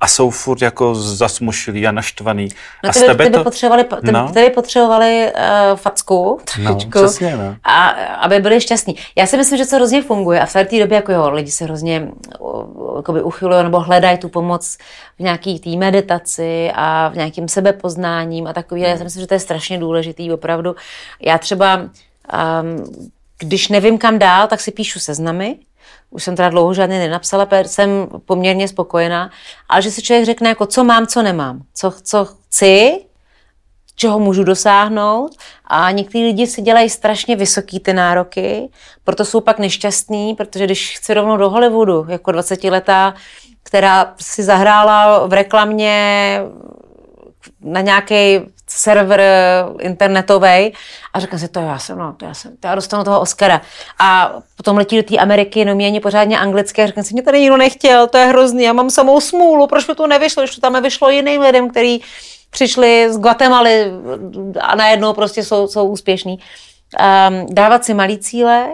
a 0.00 0.06
jsou 0.06 0.30
furt 0.30 0.62
jako 0.62 0.94
zasmušilí 0.94 1.86
a 1.86 1.92
naštvaný. 1.92 2.48
No, 2.84 2.90
a 2.90 2.92
ty, 2.92 3.00
by, 3.00 3.24
ty 3.24 3.30
by 3.30 3.30
to... 3.30 3.44
potřebovali, 3.44 3.84
ty, 3.84 4.12
no. 4.12 4.32
ty 4.32 4.40
by 4.40 4.50
potřebovali 4.50 5.32
uh, 5.34 5.76
facku, 5.76 6.38
no, 6.62 6.78
přesně, 6.90 7.36
no. 7.36 7.56
a, 7.64 7.88
aby 7.88 8.38
byli 8.38 8.60
šťastní. 8.60 8.96
Já 9.16 9.26
si 9.26 9.36
myslím, 9.36 9.58
že 9.58 9.66
to 9.66 9.76
hrozně 9.76 10.02
funguje 10.02 10.40
a 10.40 10.46
v 10.46 10.52
té 10.52 10.78
době 10.78 10.96
jako 10.96 11.12
jo, 11.12 11.30
lidi 11.30 11.50
se 11.50 11.64
hrozně 11.64 12.08
uh, 12.38 13.26
uchylují 13.26 13.62
nebo 13.62 13.80
hledají 13.80 14.18
tu 14.18 14.28
pomoc 14.28 14.76
v 15.18 15.22
nějaký 15.22 15.58
té 15.58 15.70
meditaci 15.70 16.70
a 16.74 17.08
v 17.08 17.16
nějakým 17.16 17.48
sebepoznáním 17.48 18.46
a 18.46 18.52
takový. 18.52 18.80
Já 18.80 18.96
si 18.96 19.04
myslím, 19.04 19.20
že 19.20 19.26
to 19.26 19.34
je 19.34 19.40
strašně 19.40 19.78
důležitý 19.78 20.32
opravdu. 20.32 20.76
Já 21.20 21.38
třeba, 21.38 21.76
um, 21.76 21.90
když 23.38 23.68
nevím 23.68 23.98
kam 23.98 24.18
dál, 24.18 24.46
tak 24.46 24.60
si 24.60 24.70
píšu 24.70 25.00
seznamy, 25.00 25.56
už 26.14 26.24
jsem 26.24 26.36
teda 26.36 26.48
dlouho 26.48 26.74
žádný 26.74 26.98
nenapsala, 26.98 27.48
jsem 27.62 28.08
poměrně 28.24 28.68
spokojená, 28.68 29.30
ale 29.68 29.82
že 29.82 29.90
si 29.90 30.02
člověk 30.02 30.26
řekne, 30.26 30.48
jako 30.48 30.66
co 30.66 30.84
mám, 30.84 31.06
co 31.06 31.22
nemám, 31.22 31.62
co, 31.74 31.92
co 32.02 32.24
chci, 32.24 33.04
čeho 33.96 34.18
můžu 34.18 34.44
dosáhnout 34.44 35.36
a 35.64 35.90
někteří 35.90 36.24
lidi 36.24 36.46
si 36.46 36.62
dělají 36.62 36.90
strašně 36.90 37.36
vysoký 37.36 37.80
ty 37.80 37.92
nároky, 37.92 38.68
proto 39.04 39.24
jsou 39.24 39.40
pak 39.40 39.58
nešťastní, 39.58 40.34
protože 40.34 40.64
když 40.64 40.96
chci 40.98 41.14
rovnou 41.14 41.36
do 41.36 41.50
Hollywoodu, 41.50 42.06
jako 42.08 42.32
20 42.32 42.64
letá, 42.64 43.14
která 43.62 44.14
si 44.20 44.42
zahrála 44.42 45.26
v 45.26 45.32
reklamě 45.32 46.40
na 47.60 47.80
nějaký 47.80 48.40
server 48.66 49.22
internetový 49.80 50.72
a 51.12 51.20
říkám 51.20 51.38
si, 51.38 51.48
to 51.48 51.60
já 51.60 51.78
jsem, 51.78 51.98
no, 51.98 52.12
to 52.12 52.24
já 52.24 52.34
jsem, 52.34 52.56
to 52.56 52.66
já 52.66 52.74
dostanu 52.74 53.04
toho 53.04 53.20
Oscara. 53.20 53.60
A 53.98 54.34
potom 54.56 54.76
letí 54.76 54.96
do 54.96 55.02
té 55.02 55.16
Ameriky, 55.16 55.64
no 55.64 55.74
mě 55.74 56.00
pořádně 56.00 56.38
anglicky 56.38 56.82
a 56.82 56.86
říkám 56.86 57.04
si, 57.04 57.14
mě 57.14 57.22
tady 57.22 57.40
nikdo 57.40 57.56
nechtěl, 57.56 58.06
to 58.06 58.18
je 58.18 58.26
hrozný, 58.26 58.62
já 58.62 58.72
mám 58.72 58.90
samou 58.90 59.20
smůlu, 59.20 59.66
proč 59.66 59.88
mi 59.88 59.94
to 59.94 60.06
nevyšlo, 60.06 60.42
když 60.42 60.54
to 60.54 60.60
tam 60.60 60.72
nevyšlo 60.72 61.10
jiným 61.10 61.40
lidem, 61.40 61.70
který 61.70 62.00
přišli 62.50 63.12
z 63.12 63.18
Guatemaly 63.18 63.92
a 64.60 64.76
najednou 64.76 65.12
prostě 65.12 65.44
jsou, 65.44 65.68
jsou 65.68 65.88
úspěšní. 65.88 66.38
Um, 66.38 67.46
dávat 67.54 67.84
si 67.84 67.94
malý 67.94 68.18
cíle, 68.18 68.68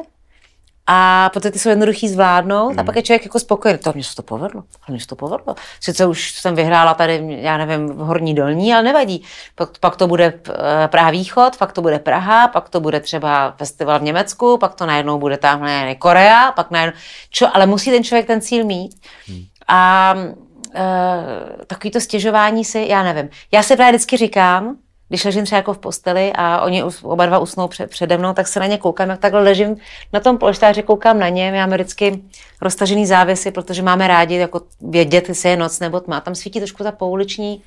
a 0.93 1.31
protože 1.33 1.51
ty 1.51 1.59
jsou 1.59 1.69
jednoduchý 1.69 2.09
zvládnout 2.09 2.69
hmm. 2.69 2.81
a 2.81 2.85
pak 2.85 2.97
je 2.97 3.03
člověk 3.03 3.25
jako 3.25 3.39
spokojený. 3.39 3.79
To 3.79 3.93
mě 3.95 4.05
se 4.05 4.17
to 4.17 4.23
povedlo, 4.23 4.63
mně 4.89 5.01
se 5.01 5.07
to 5.07 5.17
povedlo. 5.17 5.55
Sice 5.81 6.07
už 6.07 6.33
jsem 6.33 6.55
vyhrála 6.55 6.95
tady, 6.95 7.39
já 7.41 7.57
nevím, 7.59 7.89
v 7.89 7.97
horní 7.97 8.35
dolní, 8.35 8.75
ale 8.75 8.83
nevadí. 8.83 9.23
Pak, 9.55 9.79
pak 9.79 9.97
to 9.97 10.07
bude 10.07 10.33
eh, 10.49 10.89
Praha 10.89 11.11
východ, 11.11 11.57
pak 11.57 11.73
to 11.73 11.83
bude 11.83 11.99
Praha, 11.99 12.49
pak 12.49 12.69
to 12.69 12.81
bude 12.81 13.01
třeba 13.01 13.55
festival 13.57 13.99
v 13.99 14.03
Německu, 14.03 14.59
pak 14.59 14.75
to 14.75 14.87
najednou 14.87 15.19
bude 15.19 15.37
tamhle 15.37 15.95
Korea, 15.95 16.53
pak 16.53 16.71
najednou, 16.71 16.99
čo, 17.31 17.57
ale 17.57 17.67
musí 17.67 17.91
ten 17.91 18.05
člověk 18.05 18.27
ten 18.27 18.41
cíl 18.41 18.65
mít. 18.65 18.95
Hmm. 19.27 19.45
A 19.69 20.15
uh, 20.17 21.63
takový 21.67 21.91
to 21.91 22.01
stěžování 22.01 22.65
si, 22.65 22.87
já 22.89 23.03
nevím. 23.03 23.29
Já 23.53 23.63
se 23.63 23.77
právě 23.77 23.93
vždycky 23.93 24.17
říkám, 24.17 24.77
když 25.11 25.25
ležím 25.25 25.45
třeba 25.45 25.57
jako 25.57 25.75
v 25.75 25.79
posteli 25.79 26.33
a 26.35 26.61
oni 26.61 26.85
oba 27.03 27.27
dva 27.27 27.39
usnou 27.39 27.69
před, 27.69 27.91
přede 27.91 28.19
mnou, 28.19 28.33
tak 28.33 28.49
se 28.49 28.61
na 28.61 28.67
ně 28.67 28.79
koukám, 28.79 29.11
jak 29.11 29.21
takhle 29.21 29.43
ležím 29.43 29.77
na 30.13 30.21
tom 30.21 30.39
polštáři, 30.39 30.83
koukám 30.83 31.19
na 31.19 31.29
ně, 31.29 31.53
máme 31.53 31.77
vždycky 31.77 32.23
roztažený 32.61 33.07
závěsy, 33.07 33.51
protože 33.51 33.83
máme 33.83 34.09
rádi 34.09 34.35
jako 34.35 34.61
vědět, 34.81 35.29
jestli 35.29 35.49
je 35.49 35.57
noc 35.57 35.81
nebo 35.81 36.01
tma. 36.01 36.21
Tam 36.21 36.35
svítí 36.35 36.61
trošku 36.61 36.83
ta 36.83 36.93
pouliční 36.93 37.63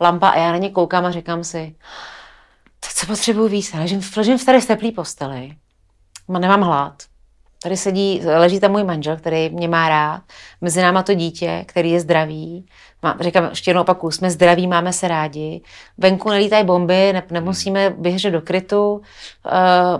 lampa 0.00 0.28
a 0.28 0.38
já 0.38 0.52
na 0.52 0.58
ně 0.58 0.70
koukám 0.70 1.04
a 1.04 1.10
říkám 1.10 1.44
si, 1.44 1.74
co 2.80 3.06
potřebuji 3.06 3.48
víc, 3.48 3.72
ležím, 3.72 4.00
ležím 4.16 4.38
v 4.38 4.44
tady 4.44 4.62
teplý 4.62 4.92
posteli, 4.92 5.52
nemám 6.28 6.62
hlad, 6.62 7.02
Tady 7.66 7.76
sedí, 7.76 8.20
leží 8.24 8.60
tam 8.60 8.72
můj 8.72 8.84
manžel, 8.84 9.16
který 9.16 9.48
mě 9.48 9.68
má 9.68 9.88
rád, 9.88 10.22
mezi 10.60 10.82
náma 10.82 11.02
to 11.02 11.14
dítě, 11.14 11.64
který 11.68 11.90
je 11.90 12.00
zdravý. 12.00 12.66
Má, 13.02 13.16
říkám 13.20 13.44
ještě 13.44 13.70
jednou 13.70 13.82
opaku, 13.82 14.10
jsme 14.10 14.30
zdraví, 14.30 14.66
máme 14.66 14.92
se 14.92 15.08
rádi. 15.08 15.60
Venku 15.98 16.30
nelítají 16.30 16.64
bomby, 16.64 17.12
ne, 17.12 17.22
nemusíme 17.30 17.90
běžet 17.90 18.30
do 18.30 18.40
krytu. 18.40 18.92
Uh, 18.92 19.02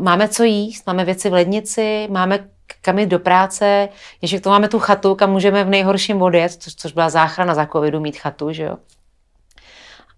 máme 0.03 0.29
co 0.29 0.45
jíst, 0.45 0.87
máme 0.87 1.05
věci 1.05 1.31
v 1.31 1.33
lednici, 1.33 2.09
máme 2.11 2.39
kam 2.83 2.99
jít 2.99 3.09
do 3.09 3.19
práce, 3.19 3.89
ještě 4.23 4.41
k 4.41 4.43
tomu 4.43 4.55
máme 4.55 4.69
tu 4.69 4.79
chatu, 4.79 5.15
kam 5.15 5.31
můžeme 5.31 5.65
v 5.65 5.69
nejhorším 5.69 6.19
vodě, 6.19 6.49
což, 6.49 6.75
což 6.75 6.93
byla 6.93 7.11
záchrana 7.11 7.55
za 7.55 7.67
covidu 7.67 8.01
mít 8.01 8.19
chatu, 8.19 8.53
že 8.53 8.63
jo. 8.63 8.77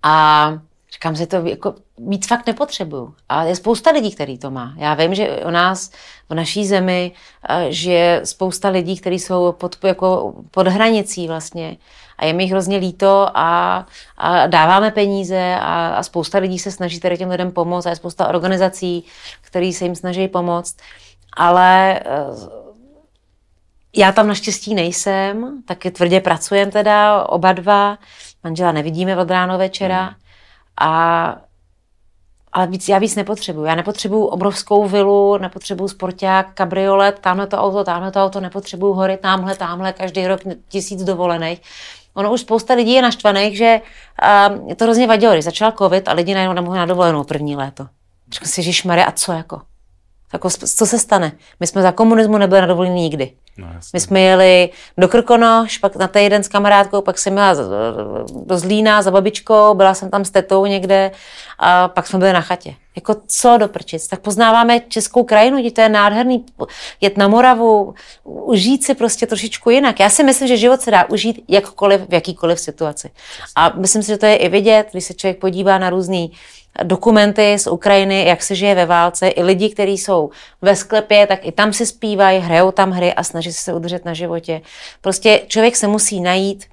A 0.02 0.52
Říkám 0.92 1.16
si, 1.16 1.26
to 1.26 1.36
jako 1.36 1.74
víc 1.98 2.26
fakt 2.26 2.46
nepotřebuju. 2.46 3.14
A 3.28 3.44
je 3.44 3.56
spousta 3.56 3.90
lidí, 3.90 4.14
který 4.14 4.38
to 4.38 4.50
má. 4.50 4.74
Já 4.76 4.94
vím, 4.94 5.14
že 5.14 5.40
u 5.46 5.50
nás 5.50 5.90
v 6.28 6.34
naší 6.34 6.66
zemi 6.66 7.12
že 7.68 7.92
je 7.92 8.20
spousta 8.24 8.68
lidí, 8.68 9.00
kteří 9.00 9.18
jsou 9.18 9.52
pod, 9.52 9.84
jako 9.84 10.34
pod 10.50 10.66
hranicí 10.66 11.28
vlastně. 11.28 11.76
A 12.18 12.24
je 12.24 12.32
mi 12.32 12.46
hrozně 12.46 12.76
líto 12.76 13.28
a, 13.34 13.86
a 14.16 14.46
dáváme 14.46 14.90
peníze 14.90 15.56
a, 15.60 15.88
a 15.88 16.02
spousta 16.02 16.38
lidí 16.38 16.58
se 16.58 16.70
snaží 16.70 17.00
tady 17.00 17.18
těm 17.18 17.30
lidem 17.30 17.52
pomoct 17.52 17.86
a 17.86 17.90
je 17.90 17.96
spousta 17.96 18.28
organizací, 18.28 19.04
které 19.40 19.72
se 19.72 19.84
jim 19.84 19.94
snaží 19.94 20.28
pomoct. 20.28 20.76
Ale 21.36 22.00
eh, 22.00 22.04
já 23.96 24.12
tam 24.12 24.28
naštěstí 24.28 24.74
nejsem, 24.74 25.62
taky 25.66 25.90
tvrdě 25.90 26.20
pracujeme 26.20 26.72
teda 26.72 27.24
oba 27.24 27.52
dva. 27.52 27.98
Manžela 28.44 28.72
nevidíme 28.72 29.16
od 29.16 29.30
ráno 29.30 29.58
večera. 29.58 30.04
Hmm 30.04 30.14
a 30.80 31.36
ale 32.52 32.66
víc, 32.66 32.88
já 32.88 32.98
víc 32.98 33.16
nepotřebuju. 33.16 33.66
Já 33.66 33.74
nepotřebuju 33.74 34.24
obrovskou 34.24 34.88
vilu, 34.88 35.38
nepotřebuju 35.38 35.88
sporták, 35.88 36.54
kabriolet, 36.54 37.18
tamhle 37.18 37.46
to 37.46 37.58
auto, 37.58 37.84
tamhle 37.84 38.12
to 38.12 38.24
auto, 38.24 38.40
nepotřebuju 38.40 38.92
hory, 38.92 39.16
tamhle, 39.16 39.54
tamhle, 39.56 39.92
každý 39.92 40.26
rok 40.26 40.40
tisíc 40.68 41.02
dovolených. 41.02 41.62
Ono 42.14 42.32
už 42.32 42.40
spousta 42.40 42.74
lidí 42.74 42.92
je 42.92 43.02
naštvaných, 43.02 43.56
že 43.56 43.80
uh, 44.60 44.74
to 44.74 44.84
hrozně 44.84 45.06
vadilo, 45.06 45.32
když 45.32 45.44
začal 45.44 45.72
covid 45.72 46.08
a 46.08 46.12
lidi 46.12 46.34
najednou 46.34 46.54
nemohli 46.54 46.78
na 46.78 46.86
dovolenou 46.86 47.24
první 47.24 47.56
léto. 47.56 47.86
Řekl 48.32 48.46
si, 48.46 48.62
že 48.62 48.82
a 49.06 49.12
co 49.12 49.32
jako? 49.32 49.60
Jako, 50.32 50.50
co 50.50 50.86
se 50.86 50.98
stane? 50.98 51.32
My 51.60 51.66
jsme 51.66 51.82
za 51.82 51.92
komunismu 51.92 52.38
nebyli 52.38 52.60
na 52.60 52.66
dovolení 52.66 53.02
nikdy. 53.02 53.32
No, 53.58 53.68
My 53.94 54.00
jsme 54.00 54.20
jeli 54.20 54.70
do 54.98 55.08
Krkonoš, 55.08 55.78
pak 55.78 55.96
na 55.96 56.08
týden 56.08 56.42
s 56.42 56.48
kamarádkou, 56.48 57.02
pak 57.02 57.18
jsem 57.18 57.36
jela 57.36 57.54
do 58.44 58.58
Zlína 58.58 59.02
za 59.02 59.10
babičkou, 59.10 59.74
byla 59.74 59.94
jsem 59.94 60.10
tam 60.10 60.24
s 60.24 60.30
tetou 60.30 60.66
někde 60.66 61.10
a 61.58 61.88
pak 61.88 62.06
jsme 62.06 62.18
byli 62.18 62.32
na 62.32 62.40
chatě. 62.40 62.74
Jako 62.96 63.16
co 63.26 63.56
do 63.58 63.68
prčic? 63.68 64.08
Tak 64.08 64.20
poznáváme 64.20 64.80
českou 64.80 65.24
krajinu, 65.24 65.70
to 65.70 65.80
je 65.80 65.88
nádherný, 65.88 66.46
jet 67.00 67.16
na 67.16 67.28
Moravu, 67.28 67.94
užít 68.24 68.84
si 68.84 68.94
prostě 68.94 69.26
trošičku 69.26 69.70
jinak. 69.70 70.00
Já 70.00 70.10
si 70.10 70.24
myslím, 70.24 70.48
že 70.48 70.56
život 70.56 70.80
se 70.80 70.90
dá 70.90 71.10
užít 71.10 71.44
jakkoliv, 71.48 72.00
v 72.08 72.14
jakýkoliv 72.14 72.60
situaci. 72.60 73.10
A 73.56 73.72
myslím 73.76 74.02
si, 74.02 74.08
že 74.08 74.18
to 74.18 74.26
je 74.26 74.36
i 74.36 74.48
vidět, 74.48 74.88
když 74.92 75.04
se 75.04 75.14
člověk 75.14 75.38
podívá 75.38 75.78
na 75.78 75.90
různý 75.90 76.32
dokumenty 76.82 77.58
z 77.58 77.66
Ukrajiny, 77.66 78.24
jak 78.24 78.42
se 78.42 78.54
žije 78.54 78.74
ve 78.74 78.86
válce, 78.86 79.28
i 79.28 79.42
lidi, 79.42 79.70
kteří 79.70 79.98
jsou 79.98 80.30
ve 80.62 80.76
sklepě, 80.76 81.26
tak 81.26 81.38
i 81.42 81.52
tam 81.52 81.72
si 81.72 81.86
zpívají, 81.86 82.40
hrajou 82.40 82.70
tam 82.70 82.90
hry 82.90 83.14
a 83.14 83.22
snaží 83.22 83.52
se 83.52 83.74
udržet 83.74 84.04
na 84.04 84.14
životě. 84.14 84.60
Prostě 85.00 85.40
člověk 85.46 85.76
se 85.76 85.86
musí 85.86 86.20
najít, 86.20 86.64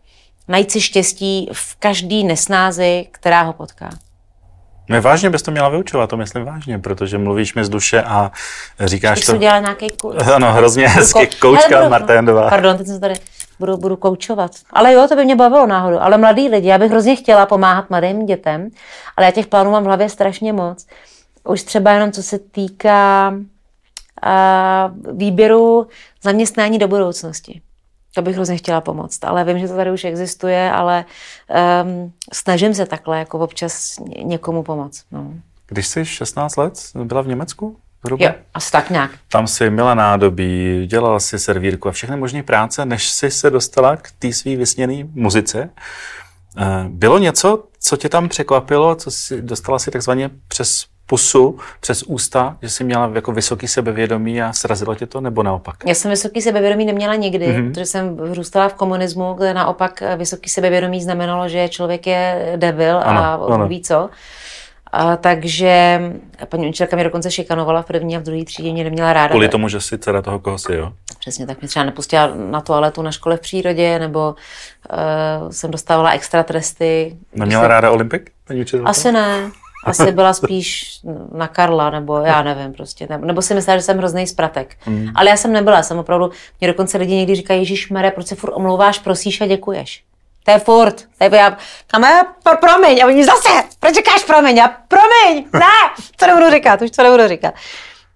najít 0.47 0.71
si 0.71 0.81
štěstí 0.81 1.49
v 1.53 1.75
každý 1.75 2.23
nesnázi, 2.23 3.07
která 3.11 3.41
ho 3.41 3.53
potká. 3.53 3.89
No 4.89 5.01
vážně 5.01 5.29
bys 5.29 5.41
to 5.41 5.51
měla 5.51 5.69
vyučovat, 5.69 6.09
to 6.09 6.17
myslím 6.17 6.45
vážně, 6.45 6.79
protože 6.79 7.17
mluvíš 7.17 7.55
mi 7.55 7.65
z 7.65 7.69
duše 7.69 8.01
a 8.01 8.31
říkáš 8.79 9.17
Když 9.17 9.25
to... 9.25 9.37
dělala 9.37 9.59
nějaký 9.59 9.91
kurz. 9.91 10.27
Ano, 10.27 10.53
hrozně 10.53 10.87
hezky, 10.87 11.27
koučka 11.27 11.89
Marténdová. 11.89 12.49
Pardon, 12.49 12.77
teď 12.77 12.87
jsem 12.87 12.99
tady 12.99 13.15
budu, 13.59 13.77
budu 13.77 13.97
koučovat. 13.97 14.51
Ale 14.69 14.93
jo, 14.93 15.07
to 15.07 15.15
by 15.15 15.25
mě 15.25 15.35
bavilo 15.35 15.67
náhodou. 15.67 15.99
Ale 15.99 16.17
mladý 16.17 16.49
lidi, 16.49 16.67
já 16.67 16.77
bych 16.77 16.91
hrozně 16.91 17.15
chtěla 17.15 17.45
pomáhat 17.45 17.89
mladým 17.89 18.25
dětem, 18.25 18.69
ale 19.17 19.25
já 19.25 19.31
těch 19.31 19.47
plánů 19.47 19.71
mám 19.71 19.83
v 19.83 19.85
hlavě 19.85 20.09
strašně 20.09 20.53
moc. 20.53 20.87
Už 21.47 21.63
třeba 21.63 21.91
jenom 21.91 22.11
co 22.11 22.23
se 22.23 22.39
týká 22.39 23.33
a, 24.21 24.91
výběru 25.13 25.87
zaměstnání 26.23 26.79
do 26.79 26.87
budoucnosti. 26.87 27.61
To 28.15 28.21
bych 28.21 28.35
hrozně 28.35 28.57
chtěla 28.57 28.81
pomoct, 28.81 29.23
ale 29.23 29.43
vím, 29.43 29.59
že 29.59 29.67
to 29.67 29.75
tady 29.75 29.91
už 29.91 30.03
existuje, 30.03 30.71
ale 30.71 31.05
um, 31.83 32.13
snažím 32.33 32.73
se 32.73 32.85
takhle 32.85 33.19
jako 33.19 33.39
občas 33.39 33.95
někomu 34.23 34.63
pomoct. 34.63 35.03
No. 35.11 35.33
Když 35.67 35.87
jsi 35.87 36.05
16 36.05 36.55
let 36.55 36.73
byla 37.03 37.21
v 37.21 37.27
Německu? 37.27 37.77
Hruba? 38.05 38.25
Jo, 38.25 38.31
asi 38.53 38.71
tak 38.71 38.89
nějak. 38.89 39.11
Tam 39.29 39.47
si 39.47 39.69
měla 39.69 39.93
nádobí, 39.93 40.83
dělala 40.87 41.19
si 41.19 41.39
servírku 41.39 41.89
a 41.89 41.91
všechny 41.91 42.17
možné 42.17 42.43
práce, 42.43 42.85
než 42.85 43.09
si 43.09 43.31
se 43.31 43.49
dostala 43.49 43.95
k 43.97 44.11
té 44.19 44.33
svý 44.33 44.55
vysněné 44.55 45.03
muzice. 45.13 45.69
Eh, 46.57 46.85
bylo 46.89 47.17
něco, 47.17 47.63
co 47.79 47.97
tě 47.97 48.09
tam 48.09 48.29
překvapilo, 48.29 48.95
co 48.95 49.11
si 49.11 49.41
dostala 49.41 49.79
si 49.79 49.91
takzvaně 49.91 50.29
přes 50.47 50.85
pusu, 51.05 51.59
přes 51.79 52.03
ústa, 52.03 52.57
že 52.61 52.69
jsi 52.69 52.83
měla 52.83 53.11
jako 53.15 53.31
vysoký 53.31 53.67
sebevědomí 53.67 54.41
a 54.41 54.53
srazilo 54.53 54.95
tě 54.95 55.05
to, 55.05 55.21
nebo 55.21 55.43
naopak? 55.43 55.75
Já 55.85 55.93
jsem 55.93 56.11
vysoký 56.11 56.41
sebevědomí 56.41 56.85
neměla 56.85 57.15
nikdy, 57.15 57.47
mm-hmm. 57.47 57.69
protože 57.69 57.85
jsem 57.85 58.17
vyrůstala 58.17 58.69
v 58.69 58.73
komunismu, 58.73 59.33
kde 59.33 59.53
naopak 59.53 60.03
vysoký 60.17 60.49
sebevědomí 60.49 61.01
znamenalo, 61.01 61.49
že 61.49 61.69
člověk 61.69 62.07
je 62.07 62.53
debil 62.55 62.97
ano, 62.97 63.19
a 63.19 63.33
ano. 63.33 63.67
ví 63.67 63.81
co. 63.81 64.09
A, 64.95 65.17
takže 65.17 66.01
paní 66.49 66.69
učitelka 66.69 66.95
mě 66.95 67.03
dokonce 67.03 67.31
šikanovala 67.31 67.81
v 67.81 67.85
první 67.85 68.15
a 68.15 68.19
v 68.19 68.23
druhé 68.23 68.45
třídě, 68.45 68.71
mě 68.71 68.83
neměla 68.83 69.13
ráda. 69.13 69.29
Kvůli 69.29 69.49
tomu, 69.49 69.69
že 69.69 69.81
si 69.81 69.97
dcera 69.97 70.21
toho 70.21 70.39
koho 70.39 70.57
si, 70.57 70.73
jo? 70.73 70.93
Přesně, 71.19 71.47
tak 71.47 71.61
mě 71.61 71.67
třeba 71.67 71.85
nepustila 71.85 72.31
na 72.35 72.61
toaletu 72.61 73.01
na 73.01 73.11
škole 73.11 73.37
v 73.37 73.39
přírodě, 73.39 73.99
nebo 73.99 74.35
uh, 74.91 75.49
jsem 75.49 75.71
dostávala 75.71 76.11
extra 76.11 76.43
tresty. 76.43 77.17
Neměla 77.35 77.61
jsem... 77.61 77.69
ráda 77.69 77.91
Olympik, 77.91 78.31
paní 78.47 78.61
učitelka? 78.61 78.89
Asi 78.89 79.11
ne. 79.11 79.51
Asi 79.85 80.11
byla 80.11 80.33
spíš 80.33 80.99
na 81.33 81.47
Karla, 81.47 81.89
nebo 81.89 82.17
já 82.17 82.43
nevím 82.43 82.73
prostě. 82.73 83.07
Nebo, 83.09 83.25
nebo 83.25 83.41
si 83.41 83.53
myslela, 83.53 83.77
že 83.77 83.83
jsem 83.83 83.97
hrozný 83.97 84.27
zpratek. 84.27 84.77
Mm. 84.85 85.07
Ale 85.15 85.29
já 85.29 85.37
jsem 85.37 85.53
nebyla, 85.53 85.83
jsem 85.83 85.97
opravdu, 85.97 86.31
mě 86.59 86.67
dokonce 86.67 86.97
lidi 86.97 87.15
někdy 87.15 87.35
říkají, 87.35 87.61
Ježíš 87.61 87.89
Mere, 87.89 88.11
proč 88.11 88.27
se 88.27 88.35
furt 88.35 88.53
omlouváš, 88.53 88.99
prosíš 88.99 89.41
a 89.41 89.47
děkuješ. 89.47 90.03
To 90.45 90.51
je 90.51 90.59
furt. 90.59 91.01
To 91.17 91.23
je, 91.23 91.29
já, 91.35 91.57
kam 91.87 92.03
je, 92.03 92.21
pro, 92.43 92.57
promiň. 92.57 93.03
A 93.03 93.05
oni 93.05 93.25
zase, 93.25 93.49
proč 93.79 93.95
říkáš 93.95 94.23
promiň? 94.23 94.59
A 94.59 94.67
promiň, 94.87 95.45
ne, 95.53 96.05
co 96.17 96.27
nebudu 96.27 96.51
říkat, 96.51 96.81
už 96.81 96.91
co 96.91 97.03
nebudu 97.03 97.27
říkat. 97.27 97.53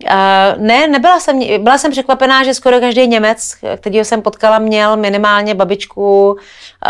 Uh, 0.03 0.61
ne, 0.61 0.87
nebyla 0.87 1.19
jsem, 1.19 1.63
byla 1.63 1.77
jsem 1.77 1.91
překvapená, 1.91 2.43
že 2.43 2.53
skoro 2.53 2.79
každý 2.79 3.07
Němec, 3.07 3.55
kterýho 3.77 4.05
jsem 4.05 4.21
potkala, 4.21 4.59
měl 4.59 4.97
minimálně 4.97 5.55
babičku, 5.55 6.37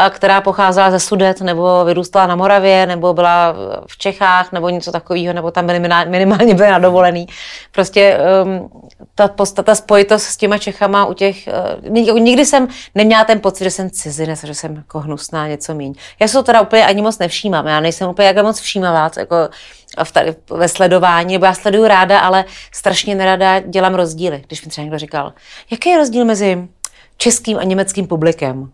která 0.10 0.41
pocházela 0.41 0.91
ze 0.91 1.00
Sudet, 1.00 1.41
nebo 1.41 1.86
vyrůstala 1.86 2.28
na 2.28 2.36
Moravě, 2.36 2.86
nebo 2.86 3.13
byla 3.13 3.56
v 3.88 3.98
Čechách, 3.98 4.52
nebo 4.52 4.69
něco 4.69 4.91
takového, 4.91 5.34
nebo 5.34 5.52
tam 5.52 5.65
minimálně 6.08 6.54
byly 6.56 6.69
na 6.69 6.80
dovolený. 6.80 7.28
Prostě 7.72 8.17
um, 8.43 8.69
ta 9.15 9.28
podstata, 9.28 9.76
spojitost 9.76 10.26
s 10.26 10.38
těma 10.38 10.58
Čechama 10.58 11.06
u 11.06 11.13
těch, 11.13 11.50
uh, 11.88 12.19
nikdy 12.19 12.45
jsem 12.45 12.67
neměla 12.95 13.24
ten 13.24 13.39
pocit, 13.39 13.63
že 13.63 13.72
jsem 13.72 13.89
cizinec, 13.89 14.43
že 14.43 14.54
jsem 14.54 14.76
jako 14.76 15.00
hnusná, 15.00 15.48
něco 15.48 15.74
míň. 15.74 15.93
Já 16.19 16.28
se 16.28 16.34
to 16.34 16.43
teda 16.43 16.62
úplně 16.62 16.86
ani 16.86 17.02
moc 17.02 17.19
nevšímám, 17.19 17.67
já 17.67 17.80
nejsem 17.80 18.10
úplně 18.10 18.28
jak 18.28 18.43
moc 18.43 18.60
všímavá, 18.60 19.12
jako 19.17 19.36
v 20.04 20.12
tady, 20.12 20.36
ve 20.49 20.67
sledování, 20.69 21.34
nebo 21.34 21.45
já 21.45 21.54
sleduju 21.54 21.88
ráda, 21.88 22.19
ale 22.19 22.45
strašně 22.71 23.15
nerada 23.15 23.60
dělám 23.60 23.95
rozdíly. 23.95 24.43
Když 24.47 24.65
mi 24.65 24.71
třeba 24.71 24.84
někdo 24.84 24.99
říkal, 24.99 25.34
jaký 25.71 25.89
je 25.89 25.97
rozdíl 25.97 26.25
mezi 26.25 26.67
českým 27.17 27.58
a 27.58 27.63
německým 27.63 28.08
publikem? 28.08 28.71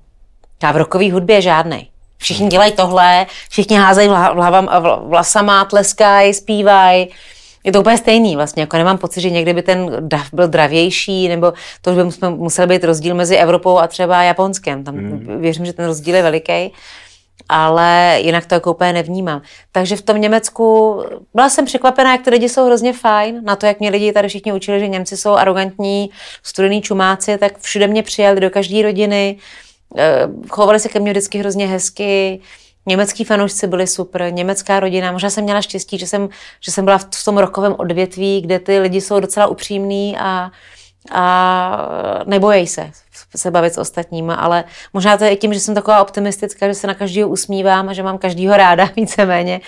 Já 0.63 0.71
v 0.71 0.77
rokové 0.77 1.11
hudbě 1.11 1.41
žádný. 1.41 1.89
Všichni 2.17 2.47
dělají 2.47 2.71
tohle, 2.71 3.25
všichni 3.49 3.77
házejí 3.77 4.09
hlavám, 4.09 4.69
vlasama, 5.07 5.65
tleskají, 5.65 6.33
zpívají. 6.33 7.07
Je 7.63 7.71
to 7.71 7.79
úplně 7.79 7.97
stejný 7.97 8.35
vlastně, 8.35 8.61
jako 8.61 8.77
nemám 8.77 8.97
pocit, 8.97 9.21
že 9.21 9.29
někdy 9.29 9.53
by 9.53 9.61
ten 9.61 9.95
dav 9.99 10.33
byl 10.33 10.47
dravější, 10.47 11.27
nebo 11.27 11.53
to 11.81 11.91
by 11.91 12.03
musel 12.29 12.67
být 12.67 12.83
rozdíl 12.83 13.15
mezi 13.15 13.35
Evropou 13.35 13.77
a 13.77 13.87
třeba 13.87 14.23
Japonskem. 14.23 14.83
Tam 14.83 14.95
hmm. 14.95 15.41
věřím, 15.41 15.65
že 15.65 15.73
ten 15.73 15.85
rozdíl 15.85 16.15
je 16.15 16.23
veliký 16.23 16.73
ale 17.49 18.19
jinak 18.21 18.45
to 18.45 18.55
jako 18.55 18.71
úplně 18.71 18.93
nevnímám. 18.93 19.41
Takže 19.71 19.95
v 19.95 20.01
tom 20.01 20.21
Německu 20.21 21.01
byla 21.33 21.49
jsem 21.49 21.65
překvapená, 21.65 22.11
jak 22.11 22.21
ty 22.21 22.29
lidi 22.29 22.49
jsou 22.49 22.65
hrozně 22.65 22.93
fajn. 22.93 23.41
Na 23.43 23.55
to, 23.55 23.65
jak 23.65 23.79
mě 23.79 23.89
lidi 23.89 24.13
tady 24.13 24.27
všichni 24.27 24.53
učili, 24.53 24.79
že 24.79 24.87
Němci 24.87 25.17
jsou 25.17 25.33
arrogantní, 25.33 26.09
studený 26.43 26.81
čumáci, 26.81 27.37
tak 27.37 27.59
všude 27.59 27.87
mě 27.87 28.03
přijali 28.03 28.41
do 28.41 28.49
každé 28.49 28.81
rodiny. 28.81 29.37
Eh, 29.97 30.27
chovali 30.49 30.79
se 30.79 30.89
ke 30.89 30.99
mně 30.99 31.11
vždycky 31.11 31.37
hrozně 31.37 31.67
hezky. 31.67 32.41
Německý 32.85 33.23
fanoušci 33.23 33.67
byli 33.67 33.87
super, 33.87 34.33
německá 34.33 34.79
rodina. 34.79 35.11
Možná 35.11 35.29
jsem 35.29 35.43
měla 35.43 35.61
štěstí, 35.61 35.97
že 35.97 36.07
jsem, 36.07 36.29
že 36.61 36.71
jsem 36.71 36.85
byla 36.85 36.97
v 36.97 37.25
tom 37.25 37.37
rokovém 37.37 37.75
odvětví, 37.77 38.41
kde 38.41 38.59
ty 38.59 38.79
lidi 38.79 39.01
jsou 39.01 39.19
docela 39.19 39.47
upřímní 39.47 40.17
a, 40.17 40.51
a 41.11 42.23
nebojí 42.25 42.67
se 42.67 42.91
se 43.35 43.51
bavit 43.51 43.73
s 43.73 43.77
ostatníma, 43.77 44.35
ale 44.35 44.63
možná 44.93 45.17
to 45.17 45.23
je 45.23 45.29
i 45.31 45.37
tím, 45.37 45.53
že 45.53 45.59
jsem 45.59 45.75
taková 45.75 46.01
optimistická, 46.01 46.67
že 46.67 46.73
se 46.73 46.87
na 46.87 46.93
každého 46.93 47.29
usmívám 47.29 47.89
a 47.89 47.93
že 47.93 48.03
mám 48.03 48.17
každýho 48.17 48.57
ráda 48.57 48.89
víceméně, 48.95 49.61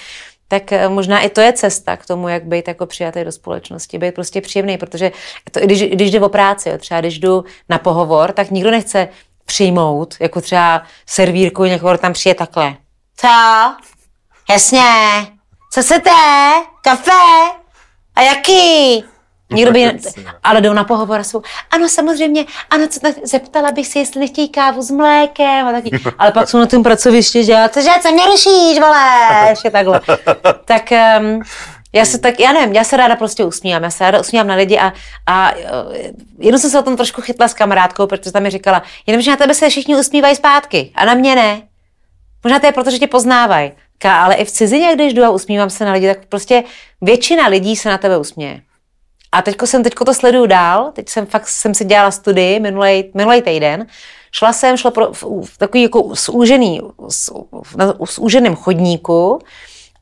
tak 0.47 0.71
eh, 0.71 0.89
možná 0.89 1.19
i 1.19 1.29
to 1.29 1.41
je 1.41 1.53
cesta 1.53 1.97
k 1.97 2.05
tomu, 2.05 2.27
jak 2.27 2.43
být 2.43 2.67
jako 2.67 2.85
přijatý 2.85 3.23
do 3.23 3.31
společnosti, 3.31 3.97
být 3.97 4.15
prostě 4.15 4.41
příjemný, 4.41 4.77
protože 4.77 5.11
to, 5.51 5.59
když, 5.59 5.81
když 5.81 6.11
jde 6.11 6.21
o 6.21 6.29
práci, 6.29 6.69
jo, 6.69 6.77
třeba 6.77 6.99
když 6.99 7.19
jdu 7.19 7.45
na 7.69 7.77
pohovor, 7.77 8.31
tak 8.31 8.51
nikdo 8.51 8.71
nechce 8.71 9.07
přijmout, 9.45 10.15
jako 10.19 10.41
třeba 10.41 10.81
servírku 11.05 11.63
někoho 11.65 11.97
tam 11.97 12.13
přijde 12.13 12.35
takhle. 12.35 12.75
Co? 13.17 13.27
Jasně. 14.49 14.81
Co 15.73 15.81
chcete? 15.81 16.11
Kafe? 16.81 17.11
A 18.15 18.21
jaký? 18.21 19.03
Někdo 19.53 19.71
by, 19.71 19.99
ale 20.43 20.61
jdou 20.61 20.73
na 20.73 20.83
pohovor 20.83 21.19
a 21.19 21.23
jsou, 21.23 21.41
ano, 21.71 21.89
samozřejmě, 21.89 22.45
ano, 22.69 22.87
co, 22.87 22.99
zeptala 23.23 23.71
bych 23.71 23.87
se, 23.87 23.99
jestli 23.99 24.19
nechtějí 24.19 24.49
kávu 24.49 24.81
s 24.81 24.91
mlékem 24.91 25.67
a 25.67 25.71
taky, 25.71 25.89
ale 26.17 26.31
pak 26.31 26.49
jsou 26.49 26.57
na 26.57 26.65
tom 26.65 26.83
pracovišti, 26.83 27.43
že 27.43 27.69
cože, 27.69 27.89
co 28.01 28.11
mě 28.11 28.25
rušíš, 28.25 28.79
vole, 28.79 29.49
ještě 29.49 29.71
takhle. 29.71 30.01
Tak 30.65 30.89
um, 31.19 31.41
já 31.93 32.05
se 32.05 32.17
tak, 32.17 32.39
já 32.39 32.53
nevím, 32.53 32.75
já 32.75 32.83
se 32.83 32.97
ráda 32.97 33.15
prostě 33.15 33.45
usmívám, 33.45 33.83
já 33.83 33.89
se 33.89 34.03
ráda 34.03 34.19
usmívám 34.19 34.47
na 34.47 34.55
lidi 34.55 34.79
a, 34.79 34.93
a 35.27 35.51
eh, 35.51 36.11
jenom 36.39 36.59
jsem 36.59 36.69
se 36.69 36.79
o 36.79 36.83
tom 36.83 36.95
trošku 36.95 37.21
chytla 37.21 37.47
s 37.47 37.53
kamarádkou, 37.53 38.07
protože 38.07 38.31
tam 38.31 38.43
mi 38.43 38.49
říkala, 38.49 38.83
jenomže 39.07 39.31
na 39.31 39.37
tebe 39.37 39.53
se 39.53 39.69
všichni 39.69 39.95
usmívají 39.95 40.35
zpátky 40.35 40.91
a 40.95 41.05
na 41.05 41.13
mě 41.13 41.35
ne. 41.35 41.61
Možná 42.43 42.59
to 42.59 42.65
je 42.65 42.71
proto, 42.71 42.91
že 42.91 42.99
tě 42.99 43.07
poznávají. 43.07 43.71
Ale 44.03 44.35
i 44.35 44.45
v 44.45 44.51
cizině, 44.51 44.95
když 44.95 45.13
jdu 45.13 45.23
a 45.23 45.29
usmívám 45.29 45.69
se 45.69 45.85
na 45.85 45.91
lidi, 45.91 46.07
tak 46.07 46.25
prostě 46.25 46.63
většina 47.01 47.47
lidí 47.47 47.75
se 47.75 47.89
na 47.89 47.97
tebe 47.97 48.17
usměje. 48.17 48.61
A 49.31 49.41
teďko 49.41 49.67
jsem 49.67 49.83
teďko 49.83 50.05
to 50.05 50.13
sleduju 50.13 50.45
dál, 50.45 50.91
teď 50.93 51.09
jsem 51.09 51.25
fakt 51.25 51.47
jsem 51.47 51.73
si 51.73 51.85
dělala 51.85 52.11
studii 52.11 52.59
minulý, 52.59 53.03
týden, 53.41 53.87
šla 54.31 54.53
jsem, 54.53 54.77
šla 54.77 54.91
pro, 54.91 55.13
v, 55.13 55.23
v 55.45 55.57
takový 55.57 55.83
jako 55.83 56.09
zúžený, 56.15 56.81
s, 57.09 57.31
s 58.05 58.19
úženým 58.19 58.55
chodníku 58.55 59.39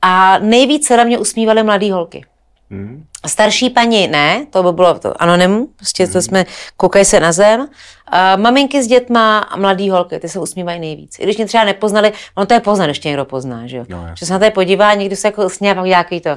a 0.01 0.39
nejvíc 0.39 0.87
se 0.87 0.97
na 0.97 1.03
mě 1.03 1.17
usmívaly 1.17 1.63
mladé 1.63 1.93
holky. 1.93 2.25
Hmm. 2.69 3.05
Starší 3.27 3.69
paní 3.69 4.07
ne, 4.07 4.45
to 4.49 4.63
by 4.63 4.71
bylo 4.71 4.99
to 4.99 5.21
anonym, 5.21 5.67
prostě 5.75 6.07
to 6.07 6.13
hmm. 6.13 6.21
jsme, 6.21 6.45
koukají 6.77 7.05
se 7.05 7.19
na 7.19 7.31
zem. 7.31 7.67
A 8.07 8.35
maminky 8.35 8.83
s 8.83 8.87
dětma 8.87 9.39
a 9.39 9.57
mladý 9.57 9.89
holky, 9.89 10.19
ty 10.19 10.29
se 10.29 10.39
usmívají 10.39 10.79
nejvíc. 10.79 11.19
I 11.19 11.23
když 11.23 11.37
mě 11.37 11.45
třeba 11.45 11.63
nepoznali, 11.63 12.13
ono 12.35 12.45
to 12.45 12.53
je 12.53 12.59
poznat, 12.59 12.85
ještě 12.85 13.07
někdo 13.07 13.25
pozná, 13.25 13.67
že 13.67 13.77
jo. 13.77 13.85
No, 13.89 14.07
že 14.13 14.25
se 14.25 14.33
na 14.33 14.39
to 14.39 14.51
podívá, 14.51 14.93
někdy 14.93 15.15
se 15.15 15.27
jako 15.27 15.49
pak 15.49 15.85
nějaký 15.85 16.21
to 16.21 16.29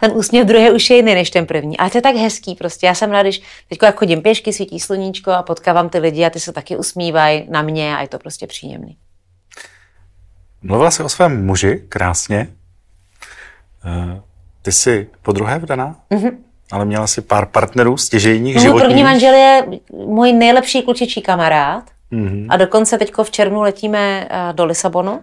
ten 0.00 0.12
úsměv 0.14 0.46
druhý 0.46 0.70
už 0.70 0.90
je 0.90 0.96
jiný 0.96 1.14
než 1.14 1.30
ten 1.30 1.46
první. 1.46 1.78
Ale 1.78 1.90
to 1.90 1.98
je 1.98 2.02
tak 2.02 2.16
hezký 2.16 2.54
prostě. 2.54 2.86
Já 2.86 2.94
jsem 2.94 3.10
ráda, 3.10 3.22
když 3.22 3.42
teď 3.68 3.78
jak 3.82 3.98
chodím 3.98 4.22
pěšky, 4.22 4.52
svítí 4.52 4.80
sluníčko 4.80 5.30
a 5.30 5.42
potkávám 5.42 5.88
ty 5.88 5.98
lidi 5.98 6.24
a 6.24 6.30
ty 6.30 6.40
se 6.40 6.52
taky 6.52 6.76
usmívají 6.76 7.46
na 7.50 7.62
mě 7.62 7.96
a 7.96 8.02
je 8.02 8.08
to 8.08 8.18
prostě 8.18 8.46
příjemný. 8.46 8.96
Mluvila 10.62 10.90
jsi 10.90 11.02
o 11.02 11.08
svém 11.08 11.46
muži 11.46 11.82
krásně. 11.88 12.48
Eh, 13.84 14.20
ty 14.62 14.72
jsi 14.72 15.08
po 15.22 15.32
druhé 15.32 15.58
vdaná, 15.58 15.96
mm-hmm. 16.10 16.36
ale 16.72 16.84
měla 16.84 17.06
si 17.06 17.20
pár 17.20 17.46
partnerů, 17.46 17.96
stěžejních, 17.96 18.54
Můj 18.54 18.62
životních. 18.62 18.88
první 18.88 19.02
manžel 19.02 19.34
je 19.34 19.66
můj 19.92 20.32
nejlepší 20.32 20.82
klučičí 20.82 21.22
kamarád 21.22 21.84
mm-hmm. 22.12 22.46
a 22.48 22.56
dokonce 22.56 22.98
teď 22.98 23.12
v 23.22 23.30
červnu 23.30 23.60
letíme 23.60 24.28
eh, 24.30 24.52
do 24.52 24.64
Lisabonu. 24.64 25.22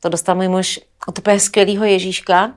To 0.00 0.08
dostal 0.08 0.34
můj 0.34 0.48
muž 0.48 0.80
od 1.06 1.18
úplně 1.18 1.40
skvělého 1.40 1.84
Ježíška, 1.84 2.52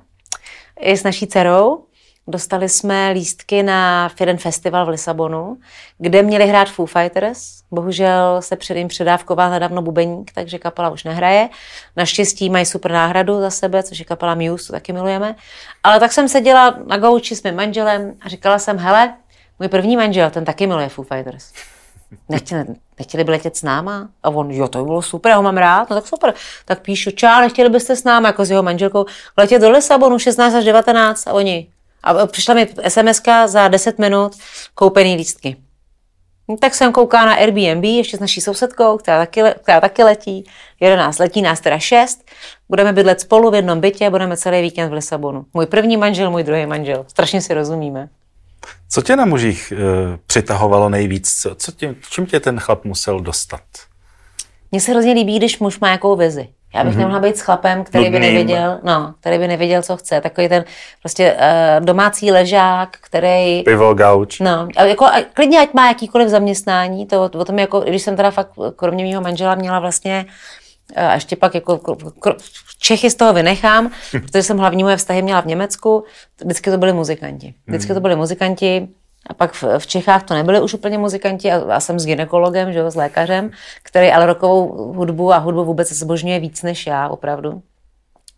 i 0.79 0.97
s 0.97 1.03
naší 1.03 1.27
dcerou. 1.27 1.85
Dostali 2.27 2.69
jsme 2.69 3.11
lístky 3.11 3.63
na 3.63 4.11
jeden 4.19 4.37
festival 4.37 4.85
v 4.85 4.89
Lisabonu, 4.89 5.57
kde 5.97 6.21
měli 6.23 6.47
hrát 6.47 6.69
Foo 6.69 6.85
Fighters. 6.85 7.61
Bohužel 7.71 8.41
se 8.41 8.55
před 8.55 8.77
jim 8.77 8.87
předávkoval 8.87 9.49
nedávno 9.49 9.81
bubeník, 9.81 10.31
takže 10.31 10.59
kapela 10.59 10.89
už 10.89 11.03
nehraje. 11.03 11.49
Naštěstí 11.95 12.49
mají 12.49 12.65
super 12.65 12.91
náhradu 12.91 13.39
za 13.39 13.49
sebe, 13.49 13.83
což 13.83 13.99
je 13.99 14.05
kapela 14.05 14.35
Muse, 14.35 14.67
to 14.67 14.73
taky 14.73 14.93
milujeme. 14.93 15.35
Ale 15.83 15.99
tak 15.99 16.13
jsem 16.13 16.29
seděla 16.29 16.77
na 16.87 16.97
gauči 16.97 17.35
s 17.35 17.43
mým 17.43 17.55
manželem 17.55 18.13
a 18.21 18.29
říkala 18.29 18.59
jsem, 18.59 18.77
hele, 18.77 19.13
můj 19.59 19.67
první 19.67 19.97
manžel, 19.97 20.29
ten 20.29 20.45
taky 20.45 20.67
miluje 20.67 20.89
Foo 20.89 21.05
Fighters. 21.05 21.53
Nechtěli, 22.29 22.65
nechtěli 22.99 23.23
by 23.23 23.31
letět 23.31 23.55
s 23.55 23.63
náma? 23.63 24.09
A 24.23 24.29
on, 24.29 24.51
jo, 24.51 24.67
to 24.67 24.79
by 24.79 24.85
bylo 24.85 25.01
super, 25.01 25.29
já 25.29 25.35
ho 25.35 25.43
mám 25.43 25.57
rád, 25.57 25.89
no 25.89 25.95
tak 25.95 26.07
super. 26.07 26.33
Tak 26.65 26.81
píšu, 26.81 27.11
čá, 27.11 27.41
nechtěli 27.41 27.69
byste 27.69 27.95
s 27.95 28.03
náma, 28.03 28.27
jako 28.27 28.45
s 28.45 28.49
jeho 28.49 28.63
manželkou, 28.63 29.05
letět 29.37 29.61
do 29.61 29.71
Lisabonu 29.71 30.19
16 30.19 30.53
až 30.53 30.65
19 30.65 31.27
a 31.27 31.33
oni. 31.33 31.67
A 32.03 32.27
přišla 32.27 32.53
mi 32.53 32.67
sms 32.87 33.21
za 33.45 33.67
10 33.67 33.99
minut 33.99 34.31
koupený 34.75 35.15
lístky. 35.15 35.57
No, 36.47 36.57
tak 36.57 36.75
jsem 36.75 36.91
kouká 36.91 37.25
na 37.25 37.33
Airbnb 37.33 37.83
ještě 37.83 38.17
s 38.17 38.19
naší 38.19 38.41
sousedkou, 38.41 38.97
která 38.97 39.17
taky, 39.17 39.41
která 39.61 39.81
taky 39.81 40.03
letí. 40.03 40.43
11 40.79 41.19
letí 41.19 41.41
nás 41.41 41.59
teda 41.59 41.79
6. 41.79 42.25
Budeme 42.69 42.93
bydlet 42.93 43.21
spolu 43.21 43.51
v 43.51 43.55
jednom 43.55 43.79
bytě, 43.79 44.09
budeme 44.09 44.37
celý 44.37 44.61
víkend 44.61 44.89
v 44.89 44.93
Lisabonu. 44.93 45.45
Můj 45.53 45.65
první 45.65 45.97
manžel, 45.97 46.31
můj 46.31 46.43
druhý 46.43 46.65
manžel. 46.65 47.05
Strašně 47.07 47.41
si 47.41 47.53
rozumíme. 47.53 48.09
Co 48.89 49.01
tě 49.01 49.15
na 49.15 49.25
mužích 49.25 49.73
e, 49.75 50.17
přitahovalo 50.27 50.89
nejvíc? 50.89 51.41
Co, 51.41 51.55
co 51.55 51.71
tě, 51.71 51.95
čím 52.09 52.25
tě 52.25 52.39
ten 52.39 52.59
chlap 52.59 52.85
musel 52.85 53.19
dostat? 53.19 53.61
Mně 54.71 54.81
se 54.81 54.91
hrozně 54.91 55.13
líbí, 55.13 55.37
když 55.37 55.59
muž 55.59 55.79
má 55.79 55.89
jakou 55.89 56.15
vizi. 56.15 56.47
Já 56.75 56.83
bych 56.83 56.93
mm-hmm. 56.93 56.97
nemohla 56.97 57.19
být 57.19 57.37
s 57.37 57.41
chlapem, 57.41 57.83
který 57.83 58.09
by 58.09 58.19
nevěděl, 58.19 58.79
no, 58.83 59.13
který 59.19 59.37
by 59.37 59.47
nevěděl, 59.47 59.81
co 59.81 59.97
chce. 59.97 60.21
Takový 60.21 60.49
ten 60.49 60.65
prostě 61.01 61.33
uh, 61.33 61.85
domácí 61.85 62.31
ležák, 62.31 62.89
který... 63.01 63.63
Pivo, 63.63 63.93
gauč. 63.93 64.39
No, 64.39 64.67
a 64.77 64.83
jako, 64.83 65.05
a 65.05 65.21
klidně 65.33 65.59
ať 65.59 65.73
má 65.73 65.87
jakýkoliv 65.87 66.29
zaměstnání, 66.29 67.05
to 67.05 67.23
o 67.23 67.45
tom 67.45 67.59
jako, 67.59 67.79
když 67.79 68.01
jsem 68.01 68.15
teda 68.15 68.31
fakt 68.31 68.49
kromě 68.75 69.05
mého 69.05 69.21
manžela 69.21 69.55
měla 69.55 69.79
vlastně 69.79 70.25
a 70.95 71.13
ještě 71.13 71.35
pak 71.35 71.55
jako 71.55 71.97
Čechy 72.79 73.09
z 73.09 73.15
toho 73.15 73.33
vynechám, 73.33 73.91
protože 74.11 74.43
jsem 74.43 74.57
hlavní 74.57 74.83
moje 74.83 74.97
vztahy 74.97 75.21
měla 75.21 75.41
v 75.41 75.45
Německu, 75.45 76.03
vždycky 76.43 76.71
to 76.71 76.77
byli 76.77 76.93
muzikanti. 76.93 77.53
Vždycky 77.67 77.87
to 77.87 77.93
hmm. 77.93 78.01
byli 78.01 78.15
muzikanti, 78.15 78.87
a 79.27 79.33
pak 79.33 79.53
v, 79.53 79.63
v 79.79 79.87
Čechách 79.87 80.23
to 80.23 80.33
nebyli 80.33 80.61
už 80.61 80.73
úplně 80.73 80.97
muzikanti 80.97 81.51
a, 81.51 81.75
a 81.75 81.79
jsem 81.79 81.99
s 81.99 82.05
ginekologem, 82.05 82.73
že 82.73 82.79
jo, 82.79 82.91
s 82.91 82.95
lékařem, 82.95 83.51
který 83.83 84.11
ale 84.11 84.25
rokovou 84.25 84.93
hudbu 84.93 85.33
a 85.33 85.37
hudbu 85.37 85.65
vůbec 85.65 85.91
zbožňuje 85.91 86.39
víc 86.39 86.63
než 86.63 86.87
já, 86.87 87.09
opravdu. 87.09 87.51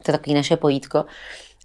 To 0.03 0.11
je 0.11 0.17
takový 0.17 0.33
naše 0.33 0.57
pojítko. 0.57 1.05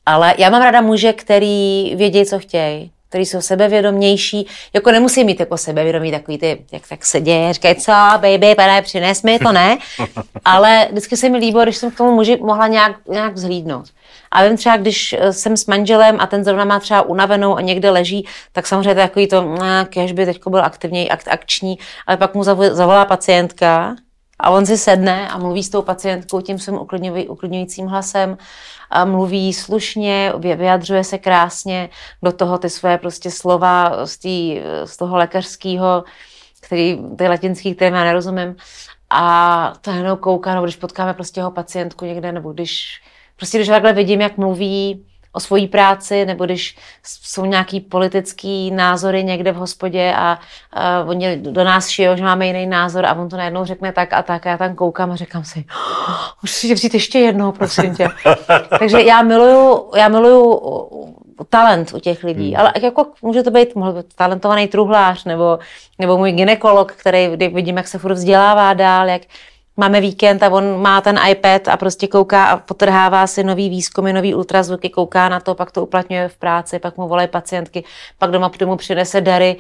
Ale 0.07 0.35
já 0.39 0.51
mám 0.51 0.63
ráda 0.63 0.81
muže, 0.81 1.13
který 1.13 1.95
vědí, 1.97 2.27
co 2.27 2.39
chtějí. 2.39 2.93
Který 3.11 3.27
jsou 3.27 3.41
sebevědomější, 3.41 4.47
jako 4.73 4.91
nemusí 4.91 5.25
mít 5.25 5.41
jako 5.41 5.57
sebevědomí 5.57 6.11
takový 6.11 6.39
ty, 6.39 6.65
jak 6.73 6.89
tak 6.89 7.07
se 7.07 7.21
děje, 7.21 7.53
říkají, 7.53 7.75
co, 7.75 7.93
baby, 8.17 8.55
pane, 8.55 8.83
přines 8.83 9.23
mi, 9.23 9.39
to 9.39 9.53
ne, 9.53 9.79
ale 10.45 10.89
vždycky 10.91 11.17
se 11.17 11.29
mi 11.29 11.39
líbilo, 11.39 11.63
když 11.63 11.77
jsem 11.77 11.91
k 11.91 11.97
tomu 11.97 12.15
muži 12.15 12.39
mohla 12.43 12.67
nějak, 12.67 12.97
nějak 13.09 13.35
vzhlídnout. 13.35 13.87
A 14.31 14.45
vím 14.45 14.57
třeba, 14.57 14.77
když 14.77 15.13
eh, 15.13 15.33
jsem 15.33 15.57
s 15.57 15.67
manželem 15.67 16.17
a 16.21 16.27
ten 16.27 16.45
zrovna 16.45 16.65
má 16.65 16.81
třeba 16.81 17.03
unavenou 17.03 17.57
a 17.57 17.61
někde 17.61 17.91
leží, 17.91 18.27
tak 18.53 18.67
samozřejmě 18.67 18.95
to 18.95 19.01
je 19.01 19.07
takový 19.09 19.27
to, 19.27 19.55
kež 19.89 20.13
by 20.13 20.27
teď 20.27 20.41
byl 20.49 20.65
aktivněji, 20.65 21.09
akt, 21.09 21.29
akční, 21.29 21.79
ale 22.07 22.17
pak 22.17 22.35
mu 22.35 22.45
zavolá 22.45 23.05
pacientka 23.05 23.97
a 24.41 24.51
on 24.51 24.67
si 24.67 24.79
sedne 24.79 25.29
a 25.29 25.39
mluví 25.39 25.63
s 25.63 25.71
tou 25.71 25.83
pacientkou 25.83 26.41
tím 26.41 26.59
svým 26.59 26.79
uklidňujícím 27.29 27.87
hlasem 27.87 28.39
a 28.91 29.05
mluví 29.05 29.53
slušně, 29.53 30.33
vyjadřuje 30.39 31.05
se 31.05 31.19
krásně 31.19 31.89
do 32.23 32.33
toho 32.33 32.59
ty 32.59 32.71
své 32.71 32.99
prostě 32.99 33.31
slova 33.31 34.07
z, 34.07 34.19
tý, 34.19 34.61
z 34.85 34.97
toho 34.97 35.17
lékařského, 35.17 36.05
který, 36.61 36.99
ty 37.19 37.29
latinský, 37.29 37.75
které 37.75 37.97
já 37.97 38.05
nerozumím. 38.05 38.57
A 39.11 39.73
to 39.81 39.91
jenom 39.91 40.19
kouká, 40.19 40.55
no, 40.55 40.63
když 40.63 40.77
potkáme 40.77 41.15
prostě 41.15 41.41
jeho 41.41 41.51
pacientku 41.51 42.05
někde, 42.05 42.33
nebo 42.33 42.53
když 42.53 43.03
prostě 43.37 43.59
když 43.59 43.69
takhle 43.69 43.93
vidím, 43.93 44.21
jak 44.21 44.37
mluví 44.37 45.07
o 45.33 45.41
svojí 45.41 45.69
práci, 45.69 46.27
nebo 46.27 46.45
když 46.45 46.77
jsou 47.03 47.45
nějaký 47.45 47.81
politický 47.81 48.71
názory 48.71 49.25
někde 49.25 49.53
v 49.53 49.57
hospodě 49.57 50.15
a, 50.17 50.39
a 50.73 51.05
oni 51.05 51.37
do 51.37 51.65
nás 51.65 51.89
šijou, 51.89 52.17
že 52.17 52.25
máme 52.25 52.47
jiný 52.47 52.67
názor 52.67 53.07
a 53.07 53.15
on 53.15 53.29
to 53.29 53.37
najednou 53.37 53.65
řekne 53.65 53.93
tak 53.93 54.13
a 54.13 54.23
tak 54.23 54.47
a 54.47 54.51
já 54.51 54.59
tam 54.59 54.75
koukám 54.75 55.11
a 55.11 55.17
říkám 55.17 55.45
si, 55.45 55.65
oh, 56.09 56.15
musíš 56.43 56.73
vzít 56.73 56.95
ještě 56.95 57.19
jednou, 57.19 57.53
prosím 57.53 57.95
tě. 57.95 58.09
Takže 58.79 59.03
já 59.03 59.23
miluju, 59.23 59.91
já 59.97 60.09
miluju 60.09 60.61
talent 61.49 61.95
u 61.95 61.99
těch 61.99 62.25
lidí, 62.25 62.51
hmm. 62.51 62.61
ale 62.61 62.73
jako 62.83 63.07
může 63.23 63.43
to 63.43 63.51
být, 63.51 63.75
mohl 63.75 63.93
být 63.93 64.15
talentovaný 64.15 64.69
truhlář 64.69 65.25
nebo, 65.25 65.59
nebo 65.99 66.19
můj 66.19 66.33
ginekolog, 66.33 66.93
který 66.93 67.29
vidím, 67.37 67.77
jak 67.77 67.89
se 67.89 67.99
furt 67.99 68.13
vzdělává 68.13 68.75
dál, 68.75 69.09
jak, 69.09 69.23
máme 69.77 70.01
víkend 70.01 70.43
a 70.43 70.49
on 70.49 70.83
má 70.83 71.01
ten 71.01 71.21
iPad 71.31 71.69
a 71.69 71.77
prostě 71.77 72.07
kouká 72.07 72.45
a 72.45 72.57
potrhává 72.57 73.27
si 73.27 73.45
nový 73.45 73.69
výzkumy, 73.69 74.13
nový 74.13 74.35
ultrazvuky, 74.35 74.91
kouká 74.91 75.29
na 75.29 75.41
to, 75.41 75.55
pak 75.55 75.71
to 75.71 75.83
uplatňuje 75.83 76.29
v 76.29 76.37
práci, 76.37 76.79
pak 76.79 76.97
mu 76.97 77.09
volají 77.09 77.29
pacientky, 77.29 77.85
pak 78.19 78.31
doma 78.31 78.51
domů 78.59 78.77
přinese 78.77 79.21
dary, 79.21 79.57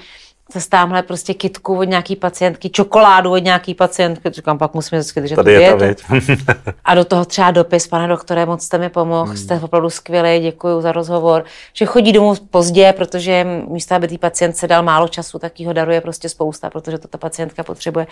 se 0.59 0.69
tamhle 0.69 1.03
prostě 1.03 1.35
kitku 1.35 1.79
od 1.79 1.85
nějaký 1.85 2.17
pacientky, 2.17 2.71
čokoládu 2.71 3.31
od 3.31 3.45
nějaký 3.45 3.75
pacientky, 3.75 4.31
říkám, 4.31 4.59
pak 4.59 4.75
musíme 4.75 4.99
vždycky 4.99 5.21
držet 5.21 5.37
Tady 5.37 5.53
je 5.53 5.75
to 5.75 6.05
A 6.85 6.95
do 6.95 7.05
toho 7.05 7.25
třeba 7.25 7.51
dopis, 7.51 7.87
pane 7.87 8.09
doktore, 8.09 8.47
moc 8.47 8.65
jste 8.65 8.79
mi 8.79 8.89
pomohl, 8.89 9.29
hmm. 9.29 9.37
jste 9.37 9.61
opravdu 9.63 9.91
skvělý, 9.91 10.41
děkuji 10.41 10.81
za 10.81 10.93
rozhovor. 10.93 11.45
Že 11.73 11.87
chodí 11.87 12.13
domů 12.13 12.35
pozdě, 12.51 12.95
protože 12.97 13.47
místo, 13.69 13.95
aby 13.95 14.09
tý 14.09 14.19
pacient 14.19 14.57
se 14.57 14.67
dal 14.67 14.83
málo 14.83 15.09
času, 15.09 15.39
tak 15.39 15.53
ho 15.67 15.73
daruje 15.73 16.01
prostě 16.01 16.29
spousta, 16.29 16.71
protože 16.71 16.99
to 16.99 17.09
ta 17.09 17.19
pacientka 17.19 17.63
potřebuje. 17.63 18.07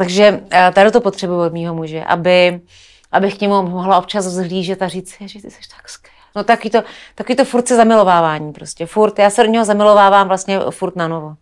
Takže 0.00 0.40
eh, 0.50 0.72
tady 0.74 0.90
to 0.90 1.00
potřebuji 1.00 1.40
od 1.40 1.52
mýho 1.52 1.74
muže, 1.74 2.04
aby, 2.04 2.60
abych 3.12 3.38
k 3.38 3.40
němu 3.40 3.62
mohla 3.62 3.98
občas 3.98 4.26
vzhlížet 4.26 4.82
a 4.82 4.88
říct, 4.88 5.16
že 5.20 5.42
ty 5.42 5.50
jsi 5.50 5.58
tak 5.76 5.88
skvělý. 5.88 6.16
No 6.36 6.44
taky 6.44 6.70
to, 6.70 6.82
taky 7.14 7.34
to 7.34 7.44
furt 7.44 7.68
se 7.68 7.76
zamilovávání 7.76 8.52
prostě. 8.52 8.86
Furt, 8.86 9.18
já 9.18 9.30
se 9.30 9.42
do 9.42 9.50
něho 9.50 9.64
zamilovávám 9.64 10.28
vlastně 10.28 10.60
furt 10.70 10.96
na 10.96 11.08
novo. 11.08 11.26
Uh, 11.26 11.34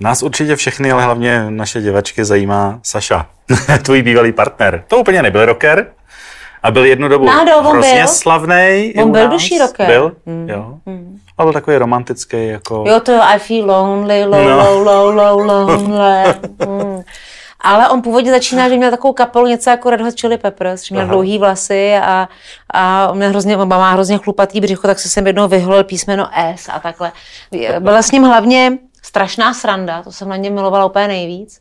nás 0.00 0.22
určitě 0.22 0.56
všechny, 0.56 0.92
ale 0.92 1.04
hlavně 1.04 1.50
naše 1.50 1.80
děvačky 1.80 2.24
zajímá 2.24 2.80
Saša, 2.82 3.26
tvůj 3.82 4.02
bývalý 4.02 4.32
partner. 4.32 4.84
To 4.88 4.98
úplně 4.98 5.22
nebyl 5.22 5.46
rocker, 5.46 5.92
a 6.64 6.70
byl 6.70 6.84
jednu 6.84 7.08
dobu 7.08 7.24
Náhodou, 7.24 7.70
hrozně 7.70 7.94
byl. 7.94 8.08
slavný. 8.08 8.94
On 9.02 9.12
byl 9.12 9.28
duší 9.28 9.58
rocker. 9.58 9.86
Byl, 9.86 10.12
mm. 10.26 10.48
jo. 10.48 10.74
Mm. 10.86 11.18
A 11.38 11.42
byl 11.42 11.52
takový 11.52 11.76
romantický, 11.76 12.48
jako... 12.48 12.84
Jo, 12.86 13.00
to 13.00 13.12
I 13.22 13.38
feel 13.38 13.66
lonely, 13.66 14.24
low, 14.24 14.44
no. 14.44 14.82
low, 14.82 15.14
low, 15.14 15.14
low, 15.14 15.68
lonely. 15.68 16.34
mm. 16.66 17.02
Ale 17.60 17.88
on 17.88 18.02
původně 18.02 18.30
začíná, 18.30 18.68
že 18.68 18.76
měl 18.76 18.90
takovou 18.90 19.12
kapelu, 19.12 19.46
něco 19.46 19.70
jako 19.70 19.90
Red 19.90 20.00
Hot 20.00 20.20
Chili 20.20 20.38
Peppers, 20.38 20.84
že 20.84 20.94
měl 20.94 21.04
Aha. 21.04 21.12
dlouhý 21.12 21.38
vlasy 21.38 21.96
a, 21.96 22.28
a 22.70 23.08
on 23.10 23.16
měl 23.16 23.30
hrozně, 23.30 23.56
má 23.56 23.90
hrozně 23.90 24.18
chlupatý 24.18 24.60
břicho, 24.60 24.86
tak 24.86 24.98
se 24.98 25.08
sem 25.08 25.26
jednou 25.26 25.48
vyholil 25.48 25.84
písmeno 25.84 26.28
S 26.32 26.68
a 26.68 26.78
takhle. 26.78 27.12
Byla 27.78 28.02
s 28.02 28.10
ním 28.10 28.22
hlavně 28.22 28.78
strašná 29.02 29.54
sranda, 29.54 30.02
to 30.02 30.12
jsem 30.12 30.28
na 30.28 30.36
něm 30.36 30.54
milovala 30.54 30.84
úplně 30.84 31.08
nejvíc. 31.08 31.60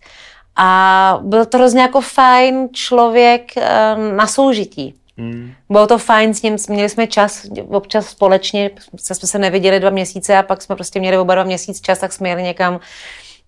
A 0.55 1.19
byl 1.21 1.45
to 1.45 1.57
hrozně 1.57 1.81
jako 1.81 2.01
fajn 2.01 2.69
člověk 2.73 3.57
eh, 3.57 3.95
na 4.15 4.27
soužití. 4.27 4.95
Hmm. 5.17 5.51
Bylo 5.69 5.87
to 5.87 5.97
fajn 5.97 6.33
s 6.33 6.41
ním, 6.41 6.57
měli 6.69 6.89
jsme 6.89 7.07
čas 7.07 7.45
občas 7.67 8.07
společně, 8.07 8.71
jsme 8.97 9.15
se 9.15 9.39
neviděli 9.39 9.79
dva 9.79 9.89
měsíce 9.89 10.37
a 10.37 10.43
pak 10.43 10.61
jsme 10.61 10.75
prostě 10.75 10.99
měli 10.99 11.17
oba 11.17 11.35
dva 11.35 11.43
měsíc 11.43 11.81
čas, 11.81 11.99
tak 11.99 12.13
jsme 12.13 12.29
jeli 12.29 12.43
někam 12.43 12.79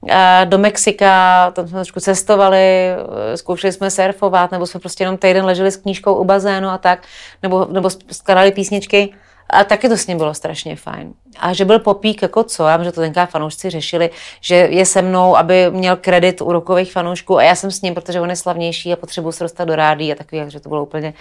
eh, 0.10 0.46
do 0.46 0.58
Mexika, 0.58 1.52
tam 1.52 1.68
jsme 1.68 1.78
trošku 1.78 2.00
cestovali, 2.00 2.58
eh, 2.58 3.38
zkoušeli 3.38 3.74
jsme 3.74 3.92
surfovat, 3.92 4.52
nebo 4.52 4.68
jsme 4.68 4.80
prostě 4.80 5.04
jenom 5.04 5.18
týden 5.18 5.46
leželi 5.46 5.72
s 5.72 5.78
knížkou 5.78 6.16
u 6.16 6.24
bazénu 6.24 6.70
a 6.70 6.78
tak, 6.78 7.04
nebo, 7.44 7.68
nebo 7.72 7.90
skladali 8.12 8.52
písničky. 8.52 9.14
A 9.50 9.64
taky 9.64 9.90
to 9.90 9.98
s 9.98 10.08
ním 10.08 10.18
bylo 10.18 10.34
strašně 10.34 10.76
fajn. 10.76 11.14
A 11.40 11.54
že 11.54 11.66
byl 11.66 11.80
popík 11.80 12.22
jako 12.22 12.44
co, 12.44 12.68
já 12.68 12.84
že 12.84 12.92
to 12.92 13.02
tenká 13.02 13.26
fanoušci 13.26 13.70
řešili, 13.70 14.10
že 14.42 14.56
je 14.56 14.86
se 14.86 15.02
mnou, 15.02 15.38
aby 15.38 15.72
měl 15.72 15.96
kredit 15.96 16.42
u 16.42 16.52
rokových 16.52 16.92
fanoušků 16.92 17.38
a 17.38 17.44
já 17.44 17.56
jsem 17.56 17.72
s 17.72 17.82
ním, 17.82 17.94
protože 17.94 18.22
on 18.22 18.30
je 18.30 18.36
slavnější 18.36 18.94
a 18.94 18.96
potřebuji 18.96 19.32
se 19.32 19.44
dostat 19.44 19.66
do 19.66 19.76
rádí 19.76 20.12
a 20.12 20.16
takový, 20.16 20.42
že 20.48 20.60
to 20.60 20.70
bylo 20.70 20.84
úplně... 20.84 21.14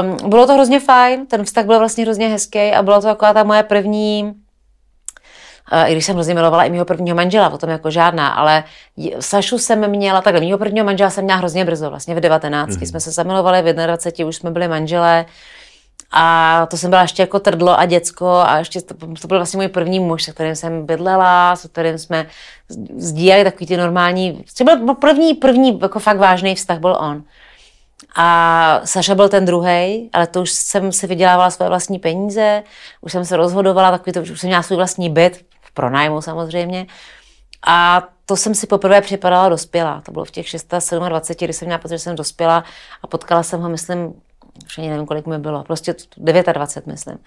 Um, 0.00 0.30
bylo 0.30 0.46
to 0.46 0.54
hrozně 0.54 0.80
fajn, 0.80 1.26
ten 1.26 1.44
vztah 1.44 1.64
byl 1.64 1.78
vlastně 1.78 2.04
hrozně 2.04 2.28
hezký 2.28 2.72
a 2.72 2.82
byla 2.82 3.00
to 3.00 3.06
taková 3.06 3.32
ta 3.32 3.44
moje 3.44 3.62
první 3.62 4.34
i 5.86 5.92
když 5.92 6.04
jsem 6.04 6.14
hrozně 6.14 6.34
milovala 6.34 6.64
i 6.64 6.70
mého 6.70 6.84
prvního 6.84 7.16
manžela, 7.16 7.48
o 7.48 7.58
tom 7.58 7.70
jako 7.70 7.90
žádná, 7.90 8.28
ale 8.28 8.64
Sašu 9.20 9.58
jsem 9.58 9.90
měla, 9.90 10.20
takhle, 10.20 10.40
mého 10.40 10.58
prvního 10.58 10.86
manžela 10.86 11.10
jsem 11.10 11.24
měla 11.24 11.38
hrozně 11.38 11.64
brzo, 11.64 11.90
vlastně 11.90 12.14
v 12.14 12.20
19. 12.20 12.76
Mm. 12.76 12.86
jsme 12.86 13.00
se 13.00 13.10
zamilovali, 13.10 13.62
v 13.62 13.72
21. 13.72 14.28
už 14.28 14.36
jsme 14.36 14.50
byli 14.50 14.68
manželé, 14.68 15.26
a 16.10 16.66
to 16.70 16.76
jsem 16.76 16.90
byla 16.90 17.02
ještě 17.02 17.22
jako 17.22 17.40
trdlo 17.40 17.78
a 17.78 17.86
děcko 17.86 18.28
a 18.28 18.58
ještě 18.58 18.80
to, 18.80 18.94
to 19.20 19.28
byl 19.28 19.38
vlastně 19.38 19.56
můj 19.56 19.68
první 19.68 20.00
muž, 20.00 20.22
se 20.22 20.32
kterým 20.32 20.56
jsem 20.56 20.86
bydlela, 20.86 21.56
se 21.56 21.68
kterým 21.68 21.98
jsme 21.98 22.26
sdíleli 22.96 23.44
takový 23.44 23.66
ty 23.66 23.76
normální, 23.76 24.44
třeba 24.54 24.76
byl 24.76 24.94
první, 24.94 25.34
první 25.34 25.78
jako 25.82 25.98
fakt 25.98 26.18
vážný 26.18 26.54
vztah 26.54 26.78
byl 26.78 26.96
on. 27.00 27.22
A 28.16 28.80
Saša 28.84 29.14
byl 29.14 29.28
ten 29.28 29.44
druhý, 29.44 30.10
ale 30.12 30.26
to 30.26 30.42
už 30.42 30.50
jsem 30.50 30.92
si 30.92 31.06
vydělávala 31.06 31.50
svoje 31.50 31.68
vlastní 31.68 31.98
peníze, 31.98 32.62
už 33.00 33.12
jsem 33.12 33.24
se 33.24 33.36
rozhodovala, 33.36 33.90
takový 33.90 34.12
to, 34.12 34.20
už 34.20 34.40
jsem 34.40 34.48
měla 34.48 34.62
svůj 34.62 34.76
vlastní 34.76 35.10
byt, 35.10 35.44
v 35.60 35.72
pronájmu 35.72 36.20
samozřejmě. 36.22 36.86
A 37.66 38.08
to 38.26 38.36
jsem 38.36 38.54
si 38.54 38.66
poprvé 38.66 39.00
připadala 39.00 39.48
dospělá. 39.48 40.00
To 40.00 40.12
bylo 40.12 40.24
v 40.24 40.30
těch 40.30 40.48
627, 40.48 41.44
kdy 41.44 41.52
jsem 41.52 41.66
měla 41.66 41.78
pocit, 41.78 41.94
že 41.94 41.98
jsem 41.98 42.16
dospěla 42.16 42.64
a 43.02 43.06
potkala 43.06 43.42
jsem 43.42 43.60
ho, 43.60 43.68
myslím, 43.68 44.14
už 44.66 44.78
ani 44.78 44.88
nevím, 44.90 45.06
kolik 45.06 45.26
mi 45.26 45.38
bylo, 45.38 45.64
prostě 45.64 45.94
29, 46.16 46.86
myslím. 46.86 47.18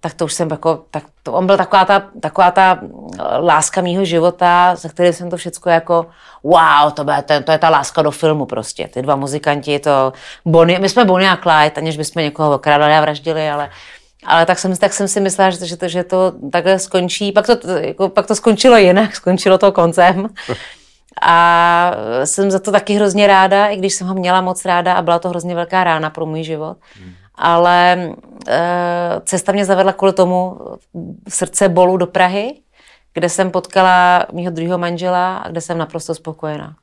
Tak 0.00 0.14
to 0.14 0.24
už 0.24 0.34
jsem 0.34 0.50
jako, 0.50 0.84
tak 0.90 1.04
to, 1.22 1.32
on 1.32 1.46
byl 1.46 1.56
taková 1.56 1.84
ta, 1.84 2.02
taková 2.20 2.50
ta 2.50 2.80
eh, 2.82 3.22
láska 3.38 3.80
mýho 3.80 4.04
života, 4.04 4.76
za 4.76 4.88
který 4.88 5.12
jsem 5.12 5.30
to 5.30 5.36
všechno 5.36 5.72
jako, 5.72 6.06
wow, 6.42 6.92
to, 6.94 7.04
bude, 7.04 7.22
to, 7.22 7.42
to 7.42 7.52
je 7.52 7.58
ta 7.58 7.68
láska 7.68 8.02
do 8.02 8.10
filmu 8.10 8.46
prostě. 8.46 8.88
Ty 8.88 9.02
dva 9.02 9.16
muzikanti, 9.16 9.78
to 9.78 10.12
Bonnie, 10.44 10.78
my 10.78 10.88
jsme 10.88 11.04
Bonnie 11.04 11.30
a 11.30 11.36
Clyde, 11.36 11.76
aniž 11.76 11.96
bychom 11.96 12.22
někoho 12.22 12.54
okrádali 12.54 12.94
a 12.94 13.00
vraždili, 13.00 13.50
ale 13.50 13.70
ale 14.26 14.46
tak 14.46 14.58
jsem, 14.58 14.76
tak 14.76 14.92
jsem 14.92 15.08
si 15.08 15.20
myslela, 15.20 15.50
že 15.50 15.58
to, 15.58 15.64
že 15.64 15.76
to, 15.76 15.88
že 15.88 16.04
to 16.04 16.32
takhle 16.52 16.78
skončí. 16.78 17.32
Pak 17.32 17.46
to, 17.46 17.68
jako, 17.68 18.08
pak 18.08 18.26
to 18.26 18.34
skončilo 18.34 18.76
jinak, 18.76 19.16
skončilo 19.20 19.58
to 19.58 19.72
koncem. 19.72 20.28
A 21.20 21.92
jsem 22.24 22.50
za 22.50 22.58
to 22.58 22.72
taky 22.72 22.94
hrozně 22.94 23.26
ráda, 23.26 23.66
i 23.66 23.76
když 23.76 23.94
jsem 23.94 24.06
ho 24.06 24.14
měla 24.14 24.40
moc 24.40 24.64
ráda 24.64 24.94
a 24.94 25.02
byla 25.02 25.18
to 25.18 25.28
hrozně 25.28 25.54
velká 25.54 25.84
rána 25.84 26.10
pro 26.10 26.26
můj 26.26 26.42
život. 26.42 26.76
Hmm. 27.00 27.12
Ale 27.34 27.92
e, 28.48 28.60
cesta 29.24 29.52
mě 29.52 29.64
zavedla 29.64 29.92
kvůli 29.92 30.12
tomu 30.12 30.58
srdce 31.28 31.68
bolu 31.68 31.96
do 31.96 32.06
Prahy, 32.06 32.54
kde 33.14 33.28
jsem 33.28 33.50
potkala 33.50 34.26
mýho 34.32 34.52
druhého 34.52 34.78
manžela 34.78 35.36
a 35.36 35.48
kde 35.48 35.60
jsem 35.60 35.78
naprosto 35.78 36.14
spokojená. 36.14 36.76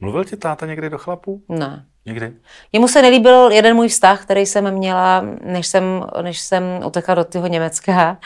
Mluvil 0.00 0.24
ti 0.24 0.36
táta 0.36 0.66
někdy 0.66 0.90
do 0.90 0.98
chlapů? 0.98 1.42
Ne. 1.48 1.84
Někdy? 2.06 2.32
Jemu 2.72 2.88
se 2.88 3.02
nelíbil 3.02 3.50
jeden 3.50 3.76
můj 3.76 3.88
vztah, 3.88 4.22
který 4.22 4.46
jsem 4.46 4.70
měla, 4.70 5.24
než 5.44 5.66
jsem, 5.66 6.06
než 6.22 6.40
jsem 6.40 6.62
utekla 6.86 7.14
do 7.14 7.24
toho 7.24 7.46
Německa, 7.46 8.18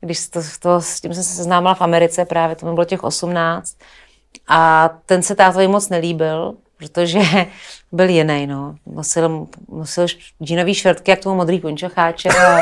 když 0.00 0.28
to, 0.28 0.40
to, 0.60 0.80
s 0.80 1.00
tím 1.00 1.14
jsem 1.14 1.22
se 1.22 1.34
seznámila 1.34 1.74
v 1.74 1.82
Americe 1.82 2.24
právě, 2.24 2.56
to 2.56 2.66
mi 2.66 2.72
bylo 2.72 2.84
těch 2.84 3.04
18. 3.04 3.76
A 4.48 4.90
ten 5.06 5.22
se 5.22 5.34
tátovi 5.34 5.68
moc 5.68 5.88
nelíbil, 5.88 6.54
protože 6.82 7.20
byl 7.92 8.08
jiný, 8.08 8.46
no. 8.46 8.74
Nosil, 8.86 9.46
nosil 9.72 10.06
džínový 10.42 10.74
švrtky, 10.74 11.10
jak 11.10 11.20
tomu 11.20 11.36
modrý 11.36 11.60
punčocháče 11.60 12.28
a 12.28 12.58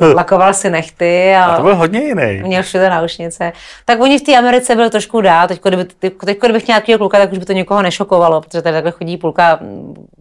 lakoval 0.14 0.54
si 0.54 0.70
nechty. 0.70 1.34
A, 1.34 1.44
a 1.44 1.56
to 1.56 1.62
byl 1.62 1.76
hodně 1.76 2.00
jiný. 2.00 2.42
Měl 2.42 2.62
všude 2.62 2.90
náušnice. 2.90 3.52
Tak 3.84 4.00
oni 4.00 4.18
v 4.18 4.22
té 4.22 4.36
Americe 4.36 4.74
byli 4.74 4.90
trošku 4.90 5.20
dál. 5.20 5.48
Teď, 5.48 5.62
kdyby, 5.62 5.84
teď, 5.84 6.14
kdybych 6.20 6.66
měl 6.66 6.74
nějakého 6.74 6.98
kluka, 6.98 7.18
tak 7.18 7.32
už 7.32 7.38
by 7.38 7.44
to 7.44 7.52
někoho 7.52 7.82
nešokovalo, 7.82 8.40
protože 8.40 8.62
tady 8.62 8.74
takhle 8.74 8.92
chodí 8.92 9.16
půlka 9.16 9.60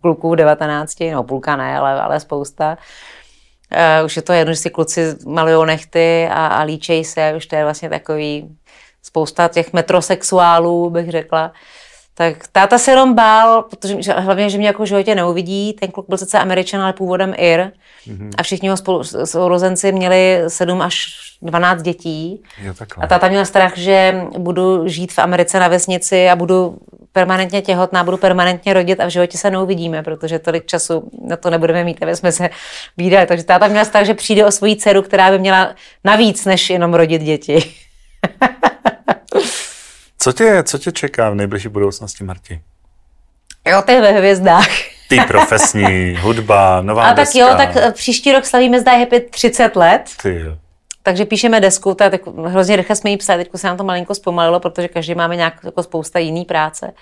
kluků 0.02 0.36
19, 0.36 0.96
no 1.14 1.24
půlka 1.24 1.56
ne, 1.56 1.78
ale, 1.78 2.02
ale 2.02 2.20
spousta. 2.20 2.78
Uh, 4.00 4.06
už 4.06 4.16
je 4.16 4.22
to 4.22 4.34
jedno, 4.34 4.54
že 4.54 4.60
si 4.60 4.70
kluci 4.70 5.16
malují 5.26 5.68
nechty 5.68 6.28
a, 6.32 6.48
a 6.48 6.64
líčej 6.64 7.04
se, 7.04 7.34
už 7.38 7.46
to 7.46 7.56
je 7.56 7.64
vlastně 7.64 7.90
takový 7.90 8.50
spousta 9.04 9.48
těch 9.48 9.74
metrosexuálů, 9.74 10.90
bych 10.90 11.12
řekla. 11.12 11.52
Tak 12.16 12.48
táta 12.52 12.78
se 12.78 12.92
jenom 12.92 13.14
bál, 13.14 13.62
protože 13.62 14.14
hlavně, 14.14 14.50
že 14.50 14.58
mě 14.58 14.68
jako 14.68 14.84
v 14.84 14.86
životě 14.86 15.16
neuvidí. 15.16 15.74
Ten 15.74 15.92
kluk 15.92 16.06
byl 16.10 16.18
sice 16.18 16.40
američan, 16.40 16.82
ale 16.82 16.94
původem 16.94 17.34
Ir. 17.38 17.72
Mm-hmm. 18.08 18.30
A 18.38 18.44
všichni 18.44 18.68
jeho 18.68 19.04
sourozenci 19.26 19.92
měli 19.92 20.44
7 20.48 20.82
až 20.82 21.08
12 21.42 21.82
dětí. 21.82 22.44
Jo, 22.62 22.74
a 22.98 23.08
táta 23.08 23.28
měl 23.28 23.46
strach, 23.46 23.78
že 23.78 24.22
budu 24.38 24.88
žít 24.88 25.14
v 25.14 25.20
Americe 25.20 25.60
na 25.60 25.68
vesnici 25.68 26.30
a 26.30 26.36
budu 26.36 26.78
permanentně 27.12 27.62
těhotná, 27.62 28.04
budu 28.04 28.18
permanentně 28.18 28.74
rodit 28.74 29.00
a 29.00 29.06
v 29.06 29.10
životě 29.10 29.38
se 29.38 29.52
neuvidíme, 29.52 30.04
protože 30.04 30.40
tolik 30.40 30.66
času 30.66 31.10
na 31.28 31.38
to 31.38 31.50
nebudeme 31.50 31.84
mít, 31.84 32.04
aby 32.04 32.16
jsme 32.16 32.32
se 32.32 32.50
výdali. 32.98 33.26
Takže 33.26 33.44
táta 33.44 33.68
měla 33.68 33.86
strach, 33.86 34.06
že 34.06 34.14
přijde 34.14 34.46
o 34.46 34.52
svoji 34.52 34.76
dceru, 34.76 35.02
která 35.02 35.32
by 35.32 35.40
měla 35.40 35.76
navíc, 36.04 36.46
než 36.46 36.70
jenom 36.70 36.94
rodit 36.94 37.22
děti. 37.22 37.74
Co 40.24 40.34
tě, 40.34 40.64
co 40.64 40.78
tě 40.78 40.92
čeká 40.92 41.30
v 41.30 41.36
nejbližší 41.36 41.70
budoucnosti, 41.70 42.24
Marti? 42.24 42.62
Jo, 43.68 43.82
to 43.86 43.92
je 43.92 44.02
ve 44.02 44.12
hvězdách. 44.12 44.68
Ty 45.10 45.20
profesní, 45.28 46.18
hudba, 46.22 46.82
nová 46.82 47.04
A 47.04 47.14
deska. 47.14 47.40
tak 47.40 47.50
jo, 47.50 47.58
tak 47.58 47.84
eh, 47.84 47.92
příští 47.92 48.32
rok 48.32 48.46
slavíme 48.46 48.80
zda 48.80 48.98
Happy 48.98 49.20
30 49.20 49.76
let. 49.76 50.10
Ty 50.22 50.40
jo. 50.46 50.58
Takže 51.04 51.26
píšeme 51.26 51.62
desku, 51.62 51.94
tak 51.94 52.28
hrozně 52.46 52.76
rychle 52.76 52.96
jsme 52.96 53.10
ji 53.10 53.18
psali, 53.18 53.44
teď 53.44 53.52
se 53.56 53.68
nám 53.68 53.78
to 53.78 53.84
malinko 53.84 54.16
zpomalilo, 54.16 54.60
protože 54.60 54.88
každý 54.88 55.16
máme 55.16 55.36
nějak 55.36 55.54
jako 55.64 55.84
spousta 55.84 56.20
jiný 56.20 56.46
práce. 56.46 56.94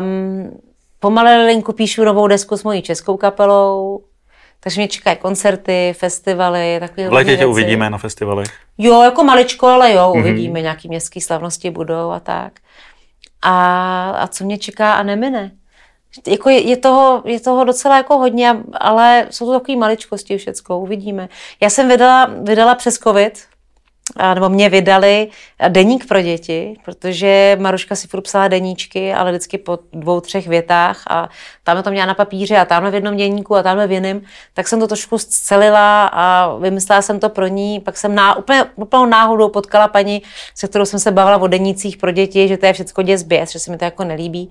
Um, 0.00 0.60
pomalinku 1.00 1.72
píšu 1.72 2.04
novou 2.04 2.26
desku 2.26 2.56
s 2.56 2.64
mojí 2.64 2.82
českou 2.82 3.16
kapelou, 3.16 4.04
takže 4.64 4.80
mě 4.80 4.88
čekají 4.88 5.16
koncerty, 5.16 5.94
festivaly, 5.98 6.76
takové 6.80 7.08
V 7.08 7.12
létě 7.12 7.36
tě 7.36 7.46
uvidíme 7.46 7.90
na 7.90 7.98
festivalech? 7.98 8.48
Jo, 8.78 9.02
jako 9.02 9.24
maličko, 9.24 9.66
ale 9.66 9.92
jo, 9.92 10.12
mm-hmm. 10.14 10.20
uvidíme, 10.20 10.60
nějaký 10.60 10.88
městský 10.88 11.20
slavnosti 11.20 11.70
budou 11.70 12.10
a 12.10 12.20
tak. 12.20 12.52
A, 13.42 14.10
a 14.10 14.26
co 14.26 14.44
mě 14.44 14.58
čeká 14.58 14.92
a 14.92 15.02
nemine? 15.02 15.50
Jako 16.26 16.50
je, 16.50 16.60
je, 16.60 16.76
toho, 16.76 17.22
je 17.26 17.40
toho 17.40 17.64
docela 17.64 17.96
jako 17.96 18.18
hodně, 18.18 18.56
ale 18.72 19.26
jsou 19.30 19.46
to 19.46 19.52
takové 19.52 19.78
maličkosti 19.78 20.38
všecko, 20.38 20.78
uvidíme. 20.78 21.28
Já 21.60 21.70
jsem 21.70 21.88
vydala, 21.88 22.30
vydala 22.42 22.74
přes 22.74 22.98
covid, 22.98 23.44
nebo 24.34 24.48
mě 24.48 24.68
vydali 24.68 25.28
deník 25.68 26.08
pro 26.08 26.22
děti, 26.22 26.76
protože 26.84 27.56
Maruška 27.60 27.96
si 27.96 28.08
furt 28.08 28.20
psala 28.20 28.48
deníčky, 28.48 29.14
ale 29.14 29.30
vždycky 29.30 29.58
po 29.58 29.78
dvou, 29.92 30.20
třech 30.20 30.48
větách 30.48 31.02
a 31.10 31.28
tam 31.62 31.82
to 31.82 31.90
měla 31.90 32.06
na 32.06 32.14
papíře 32.14 32.56
a 32.56 32.64
tamhle 32.64 32.90
v 32.90 32.94
jednom 32.94 33.16
deníku 33.16 33.56
a 33.56 33.62
tamhle 33.62 33.86
v 33.86 33.92
jiném, 33.92 34.20
tak 34.54 34.68
jsem 34.68 34.80
to 34.80 34.86
trošku 34.86 35.18
scelila 35.18 36.06
a 36.06 36.56
vymyslela 36.56 37.02
jsem 37.02 37.20
to 37.20 37.28
pro 37.28 37.46
ní. 37.46 37.80
Pak 37.80 37.96
jsem 37.96 38.14
na, 38.14 38.36
úplně, 38.36 38.64
úplnou 38.76 39.06
náhodou 39.06 39.48
potkala 39.48 39.88
paní, 39.88 40.22
se 40.54 40.68
kterou 40.68 40.84
jsem 40.84 41.00
se 41.00 41.10
bavila 41.10 41.38
o 41.38 41.46
denících 41.46 41.96
pro 41.96 42.10
děti, 42.10 42.48
že 42.48 42.56
to 42.56 42.66
je 42.66 42.72
všechno 42.72 43.02
děsběs, 43.02 43.50
že 43.50 43.58
se 43.58 43.70
mi 43.70 43.78
to 43.78 43.84
jako 43.84 44.04
nelíbí. 44.04 44.50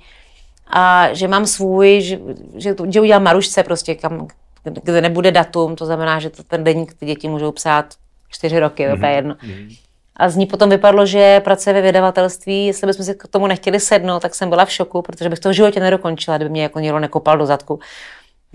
A 0.68 1.14
že 1.14 1.28
mám 1.28 1.46
svůj, 1.46 2.02
že, 2.02 2.20
že, 2.56 2.76
že 2.90 3.02
udělám 3.02 3.24
Marušce 3.24 3.64
prostě, 3.64 3.96
kam, 3.96 4.28
kde 4.64 5.02
nebude 5.02 5.32
datum, 5.32 5.76
to 5.76 5.86
znamená, 5.86 6.20
že 6.20 6.30
to 6.30 6.44
ten 6.44 6.64
deník 6.64 6.94
ty 6.94 7.06
děti 7.06 7.28
můžou 7.30 7.52
psát 7.52 7.86
čtyři 8.34 8.60
roky, 8.60 8.84
mm-hmm. 8.84 8.98
mhm. 8.98 9.06
jedno. 9.06 9.36
Mm-hmm. 9.36 9.78
A 10.16 10.30
z 10.30 10.36
ní 10.36 10.46
potom 10.46 10.70
vypadlo, 10.70 11.06
že 11.06 11.40
pracuje 11.40 11.74
ve 11.74 11.82
vydavatelství, 11.82 12.66
jestli 12.66 12.88
bychom 12.88 13.06
si 13.06 13.16
k 13.16 13.28
tomu 13.28 13.48
nechtěli 13.48 13.80
sednout, 13.80 14.20
tak 14.20 14.36
jsem 14.36 14.50
byla 14.50 14.66
v 14.66 14.72
šoku, 14.72 15.02
protože 15.02 15.30
bych 15.30 15.40
to 15.40 15.50
v 15.50 15.54
životě 15.54 15.80
nedokončila, 15.80 16.38
kdyby 16.38 16.50
mě 16.50 16.64
jako 16.64 16.80
někdo 16.80 17.00
nekopal 17.00 17.38
do 17.38 17.46
zadku. 17.46 17.80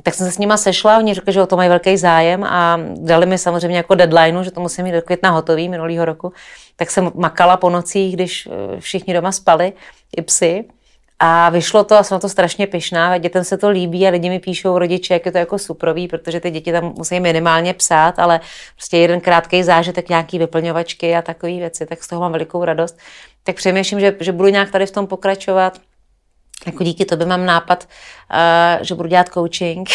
Tak 0.02 0.14
jsem 0.14 0.26
se 0.26 0.32
s 0.32 0.38
nima 0.38 0.56
sešla, 0.56 0.98
oni 0.98 1.14
řekli, 1.14 1.32
že 1.32 1.42
o 1.42 1.46
to 1.46 1.56
mají 1.56 1.68
velký 1.68 1.96
zájem 1.96 2.44
a 2.44 2.80
dali 2.94 3.26
mi 3.26 3.38
samozřejmě 3.38 3.76
jako 3.76 3.94
deadline, 3.94 4.44
že 4.44 4.50
to 4.50 4.60
musím 4.60 4.84
mít 4.84 4.92
do 4.92 5.02
května 5.02 5.30
hotový 5.30 5.68
minulého 5.68 6.04
roku. 6.04 6.32
Tak 6.76 6.90
jsem 6.90 7.10
makala 7.14 7.56
po 7.56 7.70
nocích, 7.70 8.14
když 8.14 8.46
eh, 8.46 8.80
všichni 8.80 9.14
doma 9.14 9.32
spali, 9.32 9.72
i 10.16 10.22
psy. 10.22 10.64
A 11.20 11.50
vyšlo 11.50 11.84
to 11.84 11.96
a 11.96 12.02
jsem 12.02 12.14
na 12.14 12.20
to 12.20 12.28
strašně 12.28 12.66
pyšná. 12.66 13.18
Dětem 13.18 13.44
se 13.44 13.58
to 13.58 13.68
líbí 13.68 14.06
a 14.06 14.10
lidi 14.10 14.28
mi 14.30 14.38
píšou 14.38 14.78
rodiče, 14.78 15.14
jak 15.14 15.26
je 15.26 15.32
to 15.32 15.38
jako 15.38 15.58
suprový, 15.58 16.08
protože 16.08 16.40
ty 16.40 16.50
děti 16.50 16.72
tam 16.72 16.92
musí 16.96 17.20
minimálně 17.20 17.74
psát, 17.74 18.18
ale 18.18 18.40
prostě 18.74 18.98
jeden 18.98 19.20
krátký 19.20 19.62
zážitek, 19.62 20.08
nějaký 20.08 20.38
vyplňovačky 20.38 21.16
a 21.16 21.22
takové 21.22 21.52
věci, 21.52 21.86
tak 21.86 22.02
z 22.02 22.08
toho 22.08 22.20
mám 22.20 22.32
velikou 22.32 22.64
radost. 22.64 22.98
Tak 23.44 23.56
přemýšlím, 23.56 24.00
že, 24.00 24.16
že 24.20 24.32
budu 24.32 24.48
nějak 24.48 24.70
tady 24.70 24.86
v 24.86 24.90
tom 24.90 25.06
pokračovat. 25.06 25.80
Jako 26.66 26.84
díky 26.84 27.04
tobě 27.04 27.26
mám 27.26 27.46
nápad, 27.46 27.88
uh, 28.32 28.84
že 28.84 28.94
budu 28.94 29.08
dělat 29.08 29.28
coaching. 29.28 29.88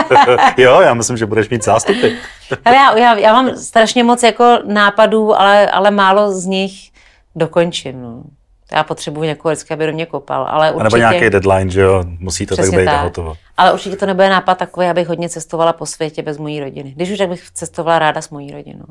jo, 0.56 0.80
já 0.80 0.94
myslím, 0.94 1.16
že 1.16 1.26
budeš 1.26 1.48
mít 1.48 1.64
zástupy. 1.64 2.08
ale 2.64 2.76
já, 2.76 2.98
já, 2.98 3.18
já 3.18 3.32
mám 3.32 3.56
strašně 3.56 4.04
moc 4.04 4.22
jako 4.22 4.58
nápadů, 4.64 5.40
ale, 5.40 5.70
ale 5.70 5.90
málo 5.90 6.32
z 6.32 6.46
nich 6.46 6.72
dokončím. 7.36 8.02
No 8.02 8.22
já 8.72 8.84
potřebuji 8.84 9.22
někoho 9.22 9.52
vždycky, 9.52 9.74
aby 9.74 9.86
do 9.86 9.92
mě 9.92 10.06
kopal. 10.06 10.46
Ale 10.50 10.72
určitě, 10.72 10.80
a 10.80 10.84
nebo 10.84 10.96
nějaký 10.96 11.30
deadline, 11.30 11.70
že 11.70 11.80
jo, 11.80 12.04
musí 12.18 12.46
to 12.46 12.56
tak 12.56 12.70
být 12.70 12.84
tak. 12.84 13.02
hotovo. 13.02 13.34
Ale 13.56 13.72
určitě 13.72 13.96
to 13.96 14.06
nebude 14.06 14.30
nápad 14.30 14.58
takový, 14.58 14.86
abych 14.86 15.08
hodně 15.08 15.28
cestovala 15.28 15.72
po 15.72 15.86
světě 15.86 16.22
bez 16.22 16.38
mojí 16.38 16.60
rodiny. 16.60 16.92
Když 16.96 17.10
už, 17.10 17.18
tak 17.18 17.28
bych 17.28 17.50
cestovala 17.50 17.98
ráda 17.98 18.22
s 18.22 18.30
mojí 18.30 18.52
rodinou. 18.52 18.84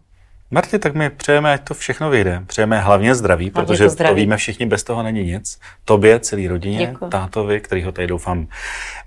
Marti, 0.53 0.79
tak 0.79 0.93
my 0.93 1.09
přejeme, 1.09 1.53
ať 1.53 1.63
to 1.63 1.73
všechno 1.73 2.09
vyjde. 2.09 2.43
Přejeme 2.47 2.79
hlavně 2.79 3.15
zdraví, 3.15 3.51
hlavně 3.53 3.67
protože 3.67 3.83
to, 3.83 3.89
zdraví. 3.89 4.11
to 4.11 4.15
víme 4.15 4.37
všichni, 4.37 4.65
bez 4.65 4.83
toho 4.83 5.03
není 5.03 5.23
nic. 5.23 5.59
Tobě, 5.85 6.19
celý 6.19 6.47
rodině, 6.47 6.87
Děkuji. 6.87 7.09
tátovi, 7.09 7.59
kterýho 7.59 7.91
tady 7.91 8.07
doufám 8.07 8.47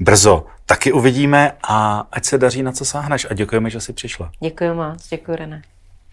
brzo 0.01 0.47
taky 0.67 0.93
uvidíme 0.93 1.53
a 1.63 2.07
ať 2.13 2.25
se 2.25 2.39
daří, 2.39 2.63
na 2.63 2.73
co 2.73 2.85
sáhneš. 2.85 3.27
A 3.31 3.35
děkujeme, 3.35 3.71
že 3.71 3.81
jsi 3.81 3.93
přišla. 3.93 4.31
Děkuji 4.41 4.75
moc, 4.75 5.09
děkuji 5.09 5.37
René. 5.37 5.63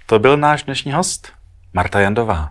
To 0.06 0.20
byl 0.20 0.38
náš 0.38 0.64
dnešní 0.64 0.92
host, 0.92 1.28
Marta 1.74 2.00
Jandová. 2.00 2.50